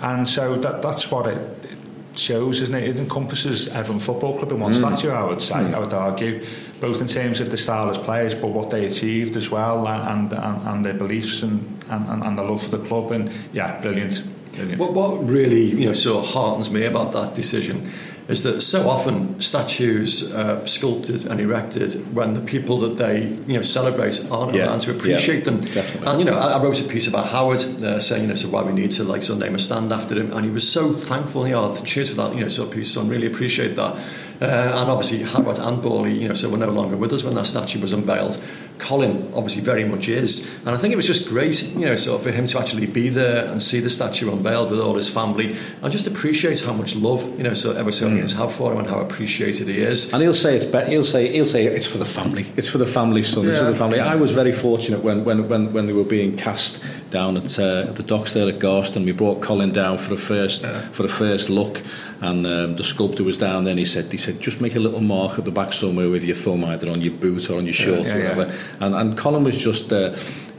And 0.00 0.28
so 0.28 0.56
that 0.56 0.82
that's 0.82 1.10
what 1.10 1.26
it 1.26 1.77
shows, 2.18 2.60
isn't 2.60 2.74
it? 2.74 2.88
It 2.88 2.96
encompasses 2.96 3.68
Everton 3.68 3.98
Football 3.98 4.38
Club 4.38 4.52
in 4.52 4.60
one 4.60 4.72
mm. 4.72 4.78
statue, 4.78 5.10
I 5.10 5.24
would 5.24 5.40
say, 5.40 5.54
mm. 5.54 5.74
I 5.74 5.78
would 5.78 5.92
argue, 5.92 6.44
both 6.80 7.00
in 7.00 7.06
terms 7.06 7.40
of 7.40 7.50
the 7.50 7.56
style 7.56 7.90
as 7.90 7.98
players, 7.98 8.34
but 8.34 8.48
what 8.48 8.70
they 8.70 8.86
achieved 8.86 9.36
as 9.36 9.50
well, 9.50 9.86
and 9.86 10.32
and, 10.32 10.68
and 10.68 10.84
their 10.84 10.94
beliefs 10.94 11.42
and, 11.42 11.82
and, 11.88 12.22
and 12.22 12.38
the 12.38 12.42
love 12.42 12.62
for 12.62 12.70
the 12.70 12.84
club. 12.84 13.12
And 13.12 13.30
yeah, 13.52 13.80
brilliant. 13.80 14.22
brilliant. 14.52 14.80
What, 14.80 14.92
what 14.92 15.28
really 15.28 15.64
you 15.64 15.86
know 15.86 15.92
sort 15.92 16.24
of 16.24 16.30
heartens 16.32 16.70
me 16.70 16.84
about 16.84 17.12
that 17.12 17.34
decision 17.34 17.90
is 18.28 18.42
that 18.42 18.60
so 18.60 18.90
often 18.90 19.40
statues 19.40 20.34
are 20.34 20.64
sculpted 20.66 21.24
and 21.24 21.40
erected 21.40 22.14
when 22.14 22.34
the 22.34 22.40
people 22.42 22.78
that 22.78 22.98
they 22.98 23.22
you 23.46 23.54
know 23.54 23.62
celebrate 23.62 24.30
aren't 24.30 24.54
yeah. 24.54 24.66
around 24.66 24.80
to 24.80 24.90
appreciate 24.90 25.38
yeah, 25.38 25.44
them. 25.44 25.60
Definitely. 25.62 26.06
And 26.06 26.20
you 26.20 26.26
know, 26.26 26.38
I, 26.38 26.52
I, 26.52 26.62
wrote 26.62 26.78
a 26.80 26.84
piece 26.84 27.08
about 27.08 27.28
Howard 27.28 27.60
uh, 27.82 27.98
saying 27.98 28.22
you 28.22 28.28
know 28.28 28.34
so 28.34 28.48
why 28.48 28.62
we 28.62 28.72
need 28.72 28.90
to 28.92 29.04
like 29.04 29.22
so 29.22 29.34
name 29.34 29.54
a 29.54 29.58
stand 29.58 29.90
after 29.92 30.14
him, 30.14 30.30
and 30.32 30.44
he 30.44 30.50
was 30.50 30.70
so 30.70 30.92
thankful. 30.92 31.46
You 31.46 31.54
know, 31.54 31.74
cheers 31.76 32.10
for 32.10 32.16
that. 32.16 32.34
You 32.34 32.42
know, 32.42 32.48
so 32.48 32.66
piece. 32.66 32.92
So 32.92 33.02
I 33.02 33.08
really 33.08 33.26
appreciate 33.26 33.76
that. 33.76 33.96
Uh, 34.40 34.44
and 34.44 34.88
obviously 34.88 35.22
Howard 35.22 35.58
and 35.58 35.82
Bally, 35.82 36.16
you 36.16 36.28
know, 36.28 36.34
so 36.34 36.48
were 36.48 36.58
no 36.58 36.70
longer 36.70 36.96
with 36.96 37.12
us 37.12 37.24
when 37.24 37.34
that 37.34 37.46
statue 37.46 37.80
was 37.80 37.92
unveiled. 37.92 38.40
Colin 38.78 39.32
obviously 39.34 39.62
very 39.62 39.84
much 39.84 40.08
is. 40.08 40.58
And 40.60 40.70
I 40.70 40.76
think 40.76 40.92
it 40.92 40.96
was 40.96 41.06
just 41.06 41.28
great, 41.28 41.62
you 41.74 41.86
know, 41.86 41.96
so 41.96 42.18
for 42.18 42.30
him 42.30 42.46
to 42.46 42.58
actually 42.58 42.86
be 42.86 43.08
there 43.08 43.46
and 43.46 43.60
see 43.62 43.80
the 43.80 43.90
statue 43.90 44.32
unveiled 44.32 44.70
with 44.70 44.80
all 44.80 44.94
his 44.94 45.08
family 45.08 45.56
and 45.82 45.92
just 45.92 46.06
appreciate 46.06 46.60
how 46.60 46.72
much 46.72 46.94
love, 46.94 47.22
you 47.36 47.44
know, 47.44 47.54
so 47.54 47.74
Evertonians 47.74 48.34
mm. 48.34 48.36
have 48.36 48.52
for 48.52 48.72
him 48.72 48.78
and 48.78 48.88
how 48.88 48.98
appreciated 48.98 49.68
he 49.68 49.80
is. 49.80 50.12
And 50.12 50.22
he'll 50.22 50.34
say 50.34 50.56
it's 50.56 50.66
be- 50.66 50.86
he'll 50.90 51.04
say 51.04 51.32
he'll 51.32 51.44
say 51.44 51.66
it's 51.66 51.86
for 51.86 51.98
the 51.98 52.04
family. 52.04 52.46
It's 52.56 52.68
for 52.68 52.78
the 52.78 52.86
family, 52.86 53.22
son. 53.22 53.44
Yeah. 53.44 53.50
It's 53.50 53.58
for 53.58 53.64
the 53.64 53.74
family. 53.74 54.00
I 54.00 54.14
was 54.14 54.32
very 54.32 54.52
fortunate 54.52 55.02
when 55.02 55.24
when 55.24 55.48
when, 55.48 55.72
when 55.72 55.86
they 55.86 55.92
were 55.92 56.04
being 56.04 56.36
cast 56.36 56.82
down 57.10 57.36
at, 57.36 57.58
uh, 57.58 57.86
at 57.88 57.96
the 57.96 58.02
docks 58.02 58.32
there 58.32 58.48
at 58.48 58.58
Garston. 58.58 59.04
We 59.04 59.12
brought 59.12 59.40
Colin 59.40 59.72
down 59.72 59.98
for 59.98 60.14
a 60.14 60.16
first 60.16 60.62
yeah. 60.62 60.80
for 60.90 61.04
a 61.04 61.08
first 61.08 61.50
look 61.50 61.82
and 62.20 62.46
um, 62.46 62.76
the 62.76 62.84
sculptor 62.84 63.22
was 63.22 63.38
down 63.38 63.64
there 63.64 63.72
and 63.72 63.78
he 63.78 63.84
said 63.84 64.10
he 64.10 64.18
said 64.18 64.40
just 64.40 64.60
make 64.60 64.74
a 64.74 64.80
little 64.80 65.00
mark 65.00 65.38
at 65.38 65.44
the 65.44 65.50
back 65.50 65.72
somewhere 65.72 66.10
with 66.10 66.24
your 66.24 66.34
thumb 66.34 66.64
either 66.64 66.90
on 66.90 67.00
your 67.00 67.12
boot 67.12 67.48
or 67.48 67.58
on 67.58 67.64
your 67.64 67.72
shirt 67.72 68.06
yeah, 68.06 68.14
or 68.14 68.34
whatever. 68.34 68.58
And, 68.80 68.94
and 68.94 69.16
Colin 69.16 69.44
was 69.44 69.56
just 69.56 69.92
uh, 69.92 70.14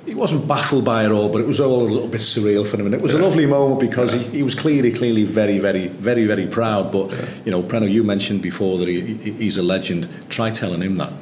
he 0.10 0.16
wasn't 0.16 0.48
baffled 0.48 0.84
by 0.84 1.06
it 1.06 1.12
all, 1.12 1.30
but 1.30 1.40
it 1.40 1.48
was 1.48 1.60
all 1.60 1.84
a 1.84 1.88
little 1.88 2.08
bit 2.08 2.20
surreal 2.20 2.68
for 2.68 2.78
him. 2.78 2.88
And 2.88 2.96
it 2.96 3.02
was 3.02 3.14
yeah. 3.14 3.20
a 3.20 3.22
lovely 3.22 3.46
moment 3.46 3.80
because 3.80 4.16
yeah. 4.16 4.24
he, 4.24 4.38
he 4.38 4.44
was 4.44 4.56
clearly, 4.56 4.92
clearly 4.92 5.24
very, 5.24 5.60
very, 5.60 5.88
very, 5.88 6.26
very 6.26 6.48
proud. 6.48 6.92
But, 6.92 7.12
yeah. 7.12 7.26
you 7.46 7.52
know, 7.52 7.62
Preno, 7.62 7.90
you 7.90 8.04
mentioned 8.04 8.42
before 8.42 8.80
that 8.80 8.88
he, 8.88 9.16
he's 9.16 9.58
a 9.58 9.62
legend. 9.62 10.10
Try 10.30 10.50
telling 10.50 10.82
him 10.82 10.96
that. 10.96 11.14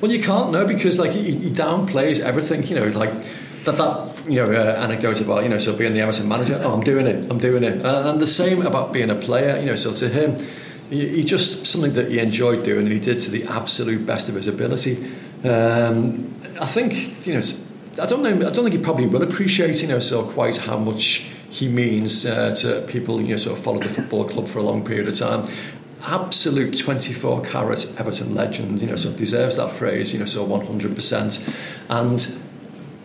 Well, 0.00 0.12
you 0.12 0.22
can't, 0.22 0.52
no, 0.52 0.64
because, 0.64 1.00
like, 1.00 1.10
he, 1.10 1.32
he 1.32 1.50
downplays 1.50 2.20
everything, 2.20 2.62
you 2.64 2.76
know, 2.76 2.86
like 2.86 3.12
that 3.64 3.76
that 3.76 4.30
you 4.30 4.36
know 4.36 4.50
uh, 4.52 4.76
anecdote 4.76 5.20
about 5.20 5.42
you 5.42 5.48
know 5.48 5.58
so 5.58 5.74
being 5.76 5.92
the 5.92 6.00
Everton 6.00 6.28
manager 6.28 6.60
oh 6.62 6.72
I'm 6.72 6.82
doing 6.82 7.06
it 7.06 7.30
I'm 7.30 7.38
doing 7.38 7.64
it 7.64 7.84
uh, 7.84 8.08
and 8.08 8.20
the 8.20 8.26
same 8.26 8.64
about 8.64 8.92
being 8.92 9.10
a 9.10 9.14
player 9.16 9.58
you 9.58 9.66
know 9.66 9.74
so 9.74 9.92
to 9.94 10.08
him 10.08 10.36
he, 10.90 11.08
he, 11.08 11.24
just 11.24 11.66
something 11.66 11.92
that 11.94 12.08
he 12.10 12.18
enjoyed 12.18 12.64
doing 12.64 12.84
and 12.84 12.92
he 12.92 13.00
did 13.00 13.20
to 13.20 13.30
the 13.30 13.44
absolute 13.44 14.06
best 14.06 14.28
of 14.28 14.36
his 14.36 14.46
ability 14.46 15.12
um, 15.44 16.34
I 16.60 16.66
think 16.66 17.26
you 17.26 17.34
know 17.34 17.42
I 18.02 18.06
don't 18.06 18.22
know 18.22 18.46
I 18.46 18.50
don't 18.50 18.64
think 18.64 18.72
he 18.72 18.78
probably 18.78 19.06
will 19.06 19.22
appreciate 19.22 19.82
you 19.82 19.88
know 19.88 19.98
so 19.98 20.24
quite 20.24 20.56
how 20.56 20.78
much 20.78 21.28
he 21.50 21.68
means 21.68 22.26
uh, 22.26 22.54
to 22.56 22.84
people 22.88 23.20
you 23.20 23.28
know 23.28 23.36
sort 23.36 23.58
of 23.58 23.64
followed 23.64 23.84
the 23.84 23.88
football 23.88 24.24
club 24.24 24.48
for 24.48 24.58
a 24.58 24.62
long 24.62 24.84
period 24.84 25.08
of 25.08 25.16
time 25.16 25.48
absolute 26.06 26.78
24 26.78 27.42
carat 27.42 27.92
Everton 27.98 28.34
legend 28.34 28.80
you 28.80 28.86
know 28.86 28.96
so 28.96 29.12
deserves 29.12 29.56
that 29.56 29.70
phrase 29.70 30.12
you 30.12 30.20
know 30.20 30.26
so 30.26 30.46
100% 30.46 31.54
and 31.88 32.38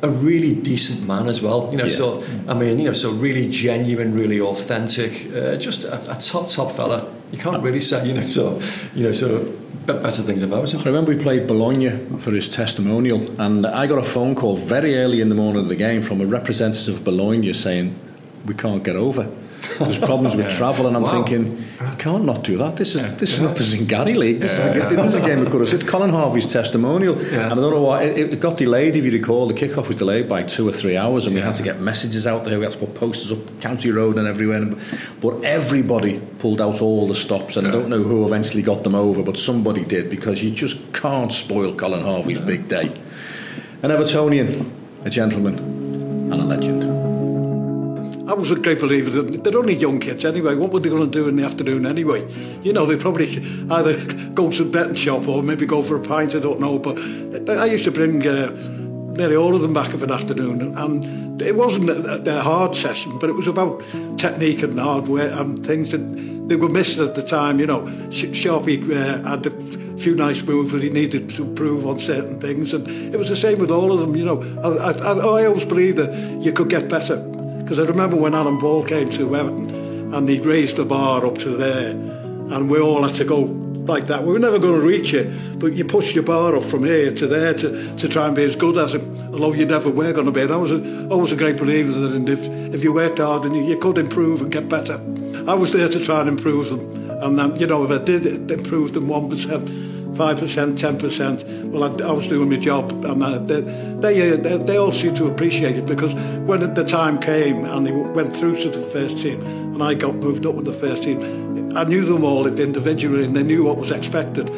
a 0.04 0.10
really 0.10 0.54
decent 0.54 1.08
man 1.08 1.28
as 1.28 1.42
well. 1.42 1.70
You 1.72 1.78
know, 1.78 1.86
yeah. 1.86 1.90
so 1.90 2.24
I 2.48 2.54
mean, 2.54 2.78
you 2.78 2.86
know, 2.86 2.94
so 2.94 3.12
really 3.12 3.50
genuine, 3.50 4.14
really 4.14 4.40
authentic, 4.40 5.34
uh, 5.34 5.56
just 5.56 5.86
a, 5.86 6.12
a, 6.12 6.20
top 6.20 6.50
top 6.50 6.76
fella. 6.76 7.12
You 7.34 7.40
can't 7.40 7.64
really 7.64 7.80
say, 7.80 8.08
you 8.08 8.14
know, 8.14 8.28
so 8.28 8.62
you 8.94 9.06
know, 9.06 9.12
so 9.12 9.44
better 9.88 10.22
things 10.22 10.44
about 10.44 10.72
him. 10.72 10.82
I 10.82 10.84
remember 10.84 11.16
we 11.16 11.22
played 11.22 11.48
Bologna 11.48 11.90
for 12.20 12.30
his 12.30 12.48
testimonial, 12.48 13.42
and 13.42 13.66
I 13.66 13.88
got 13.88 13.98
a 13.98 14.04
phone 14.04 14.36
call 14.36 14.56
very 14.56 14.96
early 14.98 15.20
in 15.20 15.30
the 15.30 15.36
morning 15.36 15.64
of 15.64 15.68
the 15.68 15.76
game 15.76 16.04
from 16.04 16.22
a 16.22 16.28
representative 16.28 16.98
of 16.98 17.04
Bologna 17.04 17.52
saying 17.54 17.96
we 18.46 18.54
can't 18.54 18.84
get 18.84 18.96
over. 18.96 19.32
There's 19.80 19.98
problems 19.98 20.36
with 20.36 20.46
yeah. 20.46 20.58
travel, 20.58 20.88
and 20.88 20.96
I'm 20.96 21.04
wow. 21.04 21.24
thinking, 21.24 21.58
you 21.58 21.98
can't 21.98 22.26
not 22.26 22.44
do 22.44 22.58
that. 22.58 22.78
This 22.78 22.96
is 22.96 23.04
yeah. 23.04 23.16
this 23.16 23.34
is 23.34 23.42
not 23.42 23.56
the 23.56 23.64
Zingari 23.64 24.16
League. 24.16 24.42
This, 24.42 24.58
yeah. 24.58 24.74
is, 24.74 24.92
a, 24.92 24.96
this 24.96 25.06
is 25.08 25.16
a 25.16 25.22
game 25.22 25.46
of 25.46 25.52
course. 25.52 25.74
It's 25.74 25.84
Colin 25.84 26.10
Harvey's 26.10 26.52
testimonial, 26.52 27.18
and 27.18 27.54
I 27.54 27.56
don't 27.56 27.72
know 27.72 27.82
why 27.82 28.04
it, 28.04 28.34
it, 28.34 28.40
got 28.40 28.58
delayed. 28.58 28.96
If 28.96 29.06
you 29.06 29.12
recall, 29.12 29.48
the 29.48 29.54
kickoff 29.54 29.88
was 29.88 29.96
delayed 29.96 30.28
by 30.28 30.44
two 30.44 30.68
or 30.68 30.72
three 30.72 30.98
hours, 30.98 31.26
and 31.26 31.36
we 31.36 31.42
had 31.42 31.56
to 31.56 31.64
get 31.64 31.80
messages 31.80 32.28
out 32.28 32.44
there. 32.44 32.58
We 32.58 32.66
had 32.66 32.74
to 32.74 32.78
put 32.78 32.94
posters 32.94 33.32
up 33.32 33.62
County 33.62 33.92
Road 33.92 34.18
and 34.18 34.28
everywhere. 34.28 34.76
But 35.22 35.44
everybody 35.44 36.20
pulled 36.40 36.62
out 36.62 36.82
all 36.82 37.08
the 37.08 37.16
stops, 37.16 37.58
and 37.58 37.68
I 37.68 37.72
don't 37.72 37.90
know 37.90 38.04
who 38.04 38.26
eventually 38.26 38.64
got 38.64 38.84
them 38.84 38.96
over, 38.96 39.24
but 39.24 39.38
somebody 39.38 39.86
did 39.86 40.10
because 40.10 40.44
you 40.44 40.52
just 40.52 40.94
can't 40.94 41.32
spoil 41.32 41.74
Colin 41.74 42.04
Harvey's 42.04 42.40
big 42.40 42.68
day. 42.68 42.88
An 43.82 43.92
Evertonian, 43.92 44.72
a 45.06 45.10
gentleman, 45.10 45.58
and 46.32 46.34
a 46.34 46.46
legend. 46.46 47.13
I 48.26 48.34
was 48.34 48.52
a 48.52 48.56
great 48.56 48.80
believer 48.80 49.10
that 49.10 49.44
they're 49.44 49.58
only 49.58 49.76
young 49.76 50.00
kids 50.00 50.24
anyway. 50.24 50.56
What 50.56 50.72
were 50.72 50.80
they 50.80 50.88
going 50.88 51.04
to 51.04 51.12
do 51.12 51.28
in 51.28 51.36
the 51.36 51.44
afternoon 51.44 51.86
anyway? 51.86 52.26
You 52.62 52.72
know, 52.72 52.86
they 52.86 52.96
probably 52.96 53.28
either 53.70 54.30
go 54.30 54.50
to 54.50 54.64
the 54.64 54.70
betting 54.70 54.96
shop 54.96 55.28
or 55.28 55.44
maybe 55.44 55.66
go 55.66 55.84
for 55.84 55.98
a 55.98 56.00
pint. 56.00 56.34
I 56.34 56.40
don't 56.40 56.62
know. 56.62 56.80
But 56.80 56.98
I 57.50 57.66
used 57.66 57.84
to 57.84 57.92
bring 57.92 58.26
uh, 58.26 58.52
nearly 59.18 59.36
all 59.36 59.54
of 59.54 59.62
them 59.62 59.74
back 59.74 59.94
of 59.94 60.04
an 60.04 60.12
afternoon, 60.12 60.78
and 60.78 61.42
it 61.42 61.58
wasn't 61.58 61.90
a, 61.90 62.40
a 62.40 62.42
hard 62.42 62.78
session, 62.78 63.20
but 63.20 63.30
it 63.30 63.34
was 63.34 63.48
about 63.48 63.84
technique 64.18 64.64
and 64.64 64.80
hardware 64.80 65.30
and 65.38 65.66
things 65.66 65.92
that 65.92 66.48
they 66.48 66.56
were 66.56 66.70
missing 66.70 67.04
at 67.06 67.16
the 67.16 67.24
time. 67.24 67.60
You 67.60 67.66
know, 67.68 67.82
Sharpie 68.10 68.90
uh, 68.90 69.28
had 69.28 69.46
a 69.46 70.00
few 70.00 70.16
nice 70.16 70.42
moves 70.44 70.72
that 70.72 70.82
he 70.82 70.90
needed 70.90 71.30
to 71.32 71.44
improve 71.44 71.86
on 71.86 72.00
certain 72.00 72.40
things, 72.40 72.74
and 72.74 72.88
it 73.14 73.18
was 73.18 73.28
the 73.28 73.36
same 73.36 73.60
with 73.60 73.70
all 73.70 73.92
of 73.92 74.00
them. 74.00 74.16
You 74.16 74.24
know, 74.24 74.42
I, 74.64 74.94
I, 74.94 75.42
I 75.42 75.46
always 75.46 75.66
believed 75.66 75.98
that 75.98 76.42
you 76.42 76.54
could 76.54 76.70
get 76.70 76.88
better 76.88 77.22
because 77.64 77.80
I 77.80 77.84
remember 77.84 78.18
when 78.18 78.36
Alan 78.36 78.60
Ball 78.60 78.84
came 78.84 79.10
to 79.12 79.36
Everton 79.36 80.14
and 80.14 80.28
he 80.28 80.40
raised 80.40 80.76
the 80.76 80.86
bar 80.86 81.26
up 81.26 81.38
to 81.40 81.50
there 81.50 81.92
and 81.92 82.70
we 82.70 82.80
all 82.80 83.04
had 83.04 83.16
to 83.16 83.26
go 83.26 83.40
like 83.86 84.06
that. 84.06 84.24
We 84.24 84.34
were 84.34 84.40
never 84.40 84.60
going 84.60 84.80
to 84.80 84.86
reach 84.86 85.14
it, 85.14 85.60
but 85.60 85.74
you 85.74 85.86
push 85.86 86.14
your 86.14 86.24
bar 86.24 86.56
up 86.56 86.64
from 86.64 86.84
here 86.84 87.14
to 87.14 87.28
there 87.28 87.54
to, 87.54 87.96
to 87.98 88.08
try 88.08 88.28
and 88.28 88.36
be 88.36 88.44
as 88.44 88.56
good 88.56 88.78
as 88.78 88.96
him, 88.96 89.18
although 89.34 89.54
you 89.54 89.66
never 89.66 89.90
were 89.90 90.14
going 90.14 90.26
to 90.26 90.32
be. 90.32 90.42
And 90.42 90.52
I 90.52 90.58
was 90.58 90.72
a, 90.72 91.10
always 91.10 91.32
a 91.32 91.36
great 91.36 91.58
believer 91.58 91.92
that 91.94 92.30
if, 92.30 92.42
if 92.74 92.84
you 92.84 92.94
worked 92.94 93.20
hard 93.20 93.46
and 93.46 93.56
you, 93.56 93.64
you 93.64 93.78
could 93.78 93.98
improve 93.98 94.42
and 94.42 94.52
get 94.52 94.70
better. 94.70 94.96
I 95.48 95.54
was 95.54 95.72
there 95.72 95.90
to 95.90 96.00
try 96.00 96.22
and 96.22 96.30
improve 96.30 96.70
them. 96.70 97.10
And 97.10 97.40
then, 97.40 97.56
you 97.58 97.68
know, 97.68 97.84
if 97.84 97.92
I 97.92 98.04
did 98.04 98.52
improve 98.52 98.94
them 98.94 99.08
1%, 99.08 100.03
5%, 100.14 100.78
10%. 100.78 101.70
Well, 101.70 101.84
I, 101.84 102.08
I 102.08 102.12
was 102.12 102.28
doing 102.28 102.50
my 102.50 102.58
job, 102.58 102.92
and 103.06 103.24
uh, 103.24 103.40
they, 103.40 103.62
they, 103.62 104.32
uh, 104.32 104.38
they, 104.38 104.58
they 104.58 104.78
all 104.78 104.92
seemed 104.92 105.18
to 105.18 105.28
appreciate 105.28 105.76
it 105.76 105.86
because 105.86 106.14
when 106.48 106.74
the 106.74 106.84
time 106.84 107.20
came 107.20 107.66
and 107.66 107.86
they 107.86 107.92
went 107.92 108.36
through 108.36 108.58
to 108.58 108.70
the 108.70 108.82
first 108.88 109.20
team, 109.20 109.42
and 109.42 109.82
I 109.82 109.96
got 109.96 110.16
moved 110.16 110.46
up 110.46 110.56
with 110.56 110.66
the 110.66 110.74
first 110.74 111.04
team, 111.04 111.76
I 111.76 111.84
knew 111.84 112.06
them 112.06 112.24
all 112.24 112.46
individually, 112.46 113.26
and 113.26 113.36
they 113.36 113.44
knew 113.44 113.64
what 113.64 113.78
was 113.78 113.92
expected. 113.92 114.50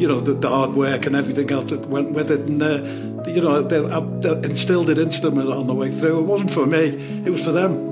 You 0.00 0.06
know, 0.06 0.20
the, 0.20 0.32
the 0.32 0.48
hard 0.48 0.74
work 0.74 1.06
and 1.06 1.16
everything 1.16 1.50
else 1.50 1.70
that 1.70 1.86
went 1.86 2.12
with 2.12 2.30
it, 2.30 2.40
and 2.40 2.62
uh, 2.62 3.28
you 3.28 3.40
know, 3.40 3.62
they, 3.62 3.84
I, 3.84 4.00
they 4.00 4.48
instilled 4.48 4.88
it 4.90 4.98
into 4.98 5.20
them 5.20 5.38
on 5.38 5.66
the 5.66 5.74
way 5.74 5.90
through. 5.90 6.20
It 6.20 6.26
wasn't 6.26 6.50
for 6.50 6.66
me; 6.66 7.22
it 7.24 7.30
was 7.30 7.44
for 7.44 7.52
them. 7.52 7.89